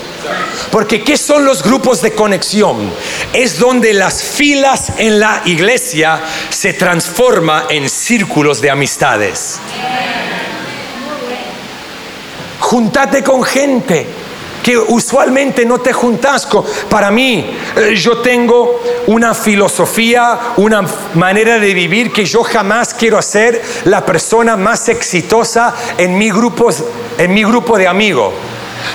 Porque 0.70 1.02
¿qué 1.02 1.16
son 1.16 1.44
los 1.44 1.62
grupos 1.62 2.02
de 2.02 2.12
conexión? 2.12 2.90
Es 3.32 3.58
donde 3.58 3.94
las 3.94 4.22
filas 4.22 4.92
en 4.98 5.20
la 5.20 5.42
iglesia 5.46 6.20
se 6.50 6.72
transforma 6.72 7.66
en 7.70 7.88
círculos 7.88 8.60
de 8.60 8.70
amistades. 8.70 9.60
Juntate 12.58 13.22
con 13.22 13.42
gente 13.44 14.06
que 14.62 14.76
usualmente 14.78 15.64
no 15.64 15.78
te 15.78 15.92
juntas 15.92 16.46
con. 16.46 16.64
Para 16.88 17.10
mí, 17.10 17.56
eh, 17.76 17.94
yo 17.96 18.18
tengo 18.18 18.80
una 19.06 19.34
filosofía, 19.34 20.38
una 20.56 20.84
manera 21.14 21.58
de 21.58 21.74
vivir 21.74 22.12
que 22.12 22.24
yo 22.24 22.42
jamás 22.42 22.94
quiero 22.94 23.20
ser 23.22 23.62
la 23.84 24.04
persona 24.04 24.56
más 24.56 24.88
exitosa 24.88 25.74
en 25.98 26.16
mi 26.16 26.30
grupo, 26.30 26.70
en 27.18 27.34
mi 27.34 27.42
grupo 27.44 27.78
de 27.78 27.88
amigos 27.88 28.32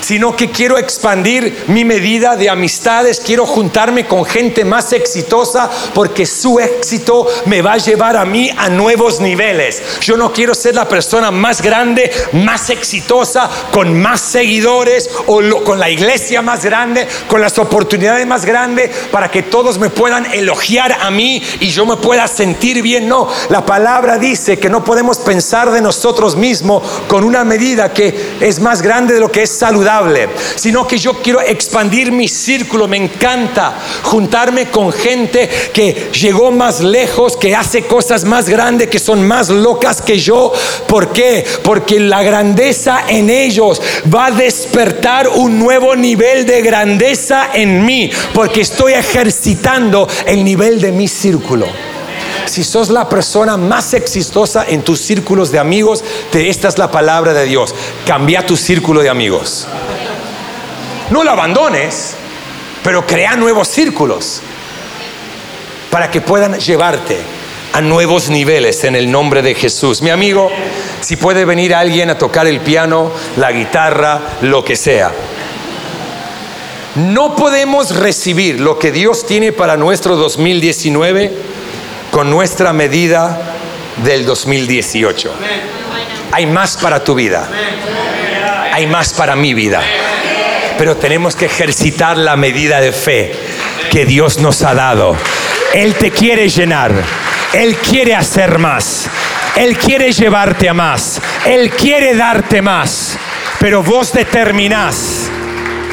sino 0.01 0.35
que 0.35 0.51
quiero 0.51 0.77
expandir 0.77 1.65
mi 1.67 1.85
medida 1.85 2.35
de 2.35 2.49
amistades, 2.49 3.19
quiero 3.19 3.45
juntarme 3.45 4.05
con 4.05 4.25
gente 4.25 4.65
más 4.65 4.93
exitosa 4.93 5.69
porque 5.93 6.25
su 6.25 6.59
éxito 6.59 7.27
me 7.45 7.61
va 7.61 7.73
a 7.73 7.77
llevar 7.77 8.17
a 8.17 8.25
mí 8.25 8.49
a 8.55 8.69
nuevos 8.69 9.19
niveles. 9.19 9.81
Yo 10.01 10.17
no 10.17 10.31
quiero 10.31 10.53
ser 10.53 10.75
la 10.75 10.87
persona 10.87 11.31
más 11.31 11.61
grande, 11.61 12.11
más 12.33 12.69
exitosa, 12.69 13.49
con 13.71 13.99
más 13.99 14.21
seguidores 14.21 15.09
o 15.27 15.41
con 15.63 15.79
la 15.79 15.89
iglesia 15.89 16.41
más 16.41 16.63
grande, 16.63 17.07
con 17.27 17.41
las 17.41 17.57
oportunidades 17.57 18.25
más 18.25 18.45
grandes 18.45 18.91
para 19.11 19.29
que 19.29 19.43
todos 19.43 19.77
me 19.77 19.89
puedan 19.89 20.25
elogiar 20.33 20.93
a 20.93 21.11
mí 21.11 21.41
y 21.59 21.69
yo 21.69 21.85
me 21.85 21.97
pueda 21.97 22.27
sentir 22.27 22.81
bien. 22.81 23.07
No, 23.07 23.27
la 23.49 23.65
palabra 23.65 24.17
dice 24.17 24.57
que 24.57 24.69
no 24.69 24.83
podemos 24.83 25.17
pensar 25.19 25.71
de 25.71 25.81
nosotros 25.81 26.35
mismos 26.35 26.83
con 27.07 27.23
una 27.23 27.43
medida 27.43 27.93
que 27.93 28.35
es 28.39 28.59
más 28.59 28.81
grande 28.81 29.13
de 29.13 29.19
lo 29.19 29.31
que 29.31 29.43
es 29.43 29.57
salud 29.57 29.74
sino 30.55 30.87
que 30.87 30.97
yo 30.97 31.13
quiero 31.21 31.41
expandir 31.41 32.11
mi 32.11 32.27
círculo. 32.27 32.87
Me 32.87 32.97
encanta 32.97 33.77
juntarme 34.03 34.69
con 34.69 34.91
gente 34.91 35.49
que 35.73 36.09
llegó 36.11 36.51
más 36.51 36.81
lejos, 36.81 37.37
que 37.37 37.55
hace 37.55 37.83
cosas 37.83 38.23
más 38.23 38.47
grandes, 38.47 38.89
que 38.89 38.99
son 38.99 39.25
más 39.27 39.49
locas 39.49 40.01
que 40.01 40.17
yo. 40.17 40.51
¿Por 40.87 41.11
qué? 41.11 41.45
Porque 41.63 41.99
la 41.99 42.23
grandeza 42.23 43.05
en 43.07 43.29
ellos 43.29 43.81
va 44.13 44.27
a 44.27 44.31
despertar 44.31 45.27
un 45.27 45.59
nuevo 45.59 45.95
nivel 45.95 46.45
de 46.45 46.61
grandeza 46.61 47.49
en 47.53 47.85
mí, 47.85 48.11
porque 48.33 48.61
estoy 48.61 48.93
ejercitando 48.93 50.07
el 50.25 50.43
nivel 50.43 50.79
de 50.81 50.91
mi 50.91 51.07
círculo 51.07 51.65
si 52.47 52.63
sos 52.63 52.89
la 52.89 53.07
persona 53.09 53.57
más 53.57 53.93
exitosa 53.93 54.65
en 54.67 54.81
tus 54.81 55.01
círculos 55.01 55.51
de 55.51 55.59
amigos, 55.59 56.03
esta 56.33 56.67
es 56.67 56.77
la 56.77 56.91
palabra 56.91 57.33
de 57.33 57.45
Dios. 57.45 57.73
Cambia 58.05 58.45
tu 58.45 58.57
círculo 58.57 59.01
de 59.01 59.09
amigos. 59.09 59.67
No 61.09 61.23
lo 61.23 61.31
abandones, 61.31 62.15
pero 62.83 63.05
crea 63.05 63.35
nuevos 63.35 63.67
círculos 63.67 64.41
para 65.89 66.09
que 66.11 66.21
puedan 66.21 66.59
llevarte 66.59 67.17
a 67.73 67.81
nuevos 67.81 68.29
niveles 68.29 68.83
en 68.83 68.95
el 68.95 69.11
nombre 69.11 69.41
de 69.41 69.53
Jesús. 69.53 70.01
Mi 70.01 70.09
amigo, 70.09 70.49
si 71.01 71.15
puede 71.15 71.45
venir 71.45 71.73
alguien 71.73 72.09
a 72.09 72.17
tocar 72.17 72.47
el 72.47 72.61
piano, 72.61 73.11
la 73.37 73.51
guitarra, 73.51 74.21
lo 74.41 74.63
que 74.63 74.75
sea. 74.75 75.11
No 76.95 77.35
podemos 77.35 77.95
recibir 77.97 78.61
lo 78.61 78.79
que 78.79 78.91
Dios 78.91 79.25
tiene 79.25 79.51
para 79.51 79.75
nuestro 79.75 80.15
2019 80.15 81.54
con 82.15 82.29
nuestra 82.29 82.71
medida 82.71 83.37
del 83.97 84.25
2018. 84.25 85.35
Hay 86.31 86.45
más 86.45 86.77
para 86.77 87.03
tu 87.03 87.13
vida. 87.13 87.45
Hay 88.71 88.87
más 88.87 89.11
para 89.11 89.35
mi 89.35 89.53
vida. 89.53 89.81
Pero 90.77 90.95
tenemos 90.95 91.35
que 91.35 91.47
ejercitar 91.47 92.17
la 92.17 92.37
medida 92.37 92.79
de 92.79 92.93
fe 92.93 93.35
que 93.91 94.05
Dios 94.05 94.39
nos 94.39 94.63
ha 94.63 94.73
dado. 94.73 95.17
Él 95.73 95.95
te 95.95 96.11
quiere 96.11 96.47
llenar. 96.47 96.93
Él 97.51 97.75
quiere 97.75 98.15
hacer 98.15 98.59
más. 98.59 99.09
Él 99.57 99.77
quiere 99.77 100.13
llevarte 100.13 100.69
a 100.69 100.73
más. 100.73 101.19
Él 101.45 101.69
quiere 101.71 102.15
darte 102.15 102.61
más. 102.61 103.17
Pero 103.59 103.83
vos 103.83 104.13
determinás 104.13 105.29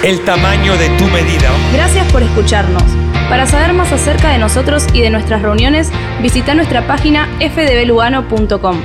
el 0.04 0.20
tamaño 0.20 0.76
de 0.76 0.88
tu 0.90 1.04
medida. 1.06 1.50
Gracias 1.72 2.06
por 2.12 2.22
escucharnos. 2.22 3.11
Para 3.32 3.46
saber 3.46 3.72
más 3.72 3.90
acerca 3.90 4.28
de 4.28 4.36
nosotros 4.36 4.86
y 4.92 5.00
de 5.00 5.08
nuestras 5.08 5.40
reuniones, 5.40 5.90
visita 6.20 6.54
nuestra 6.54 6.86
página 6.86 7.30
fdblugano.com. 7.40 8.76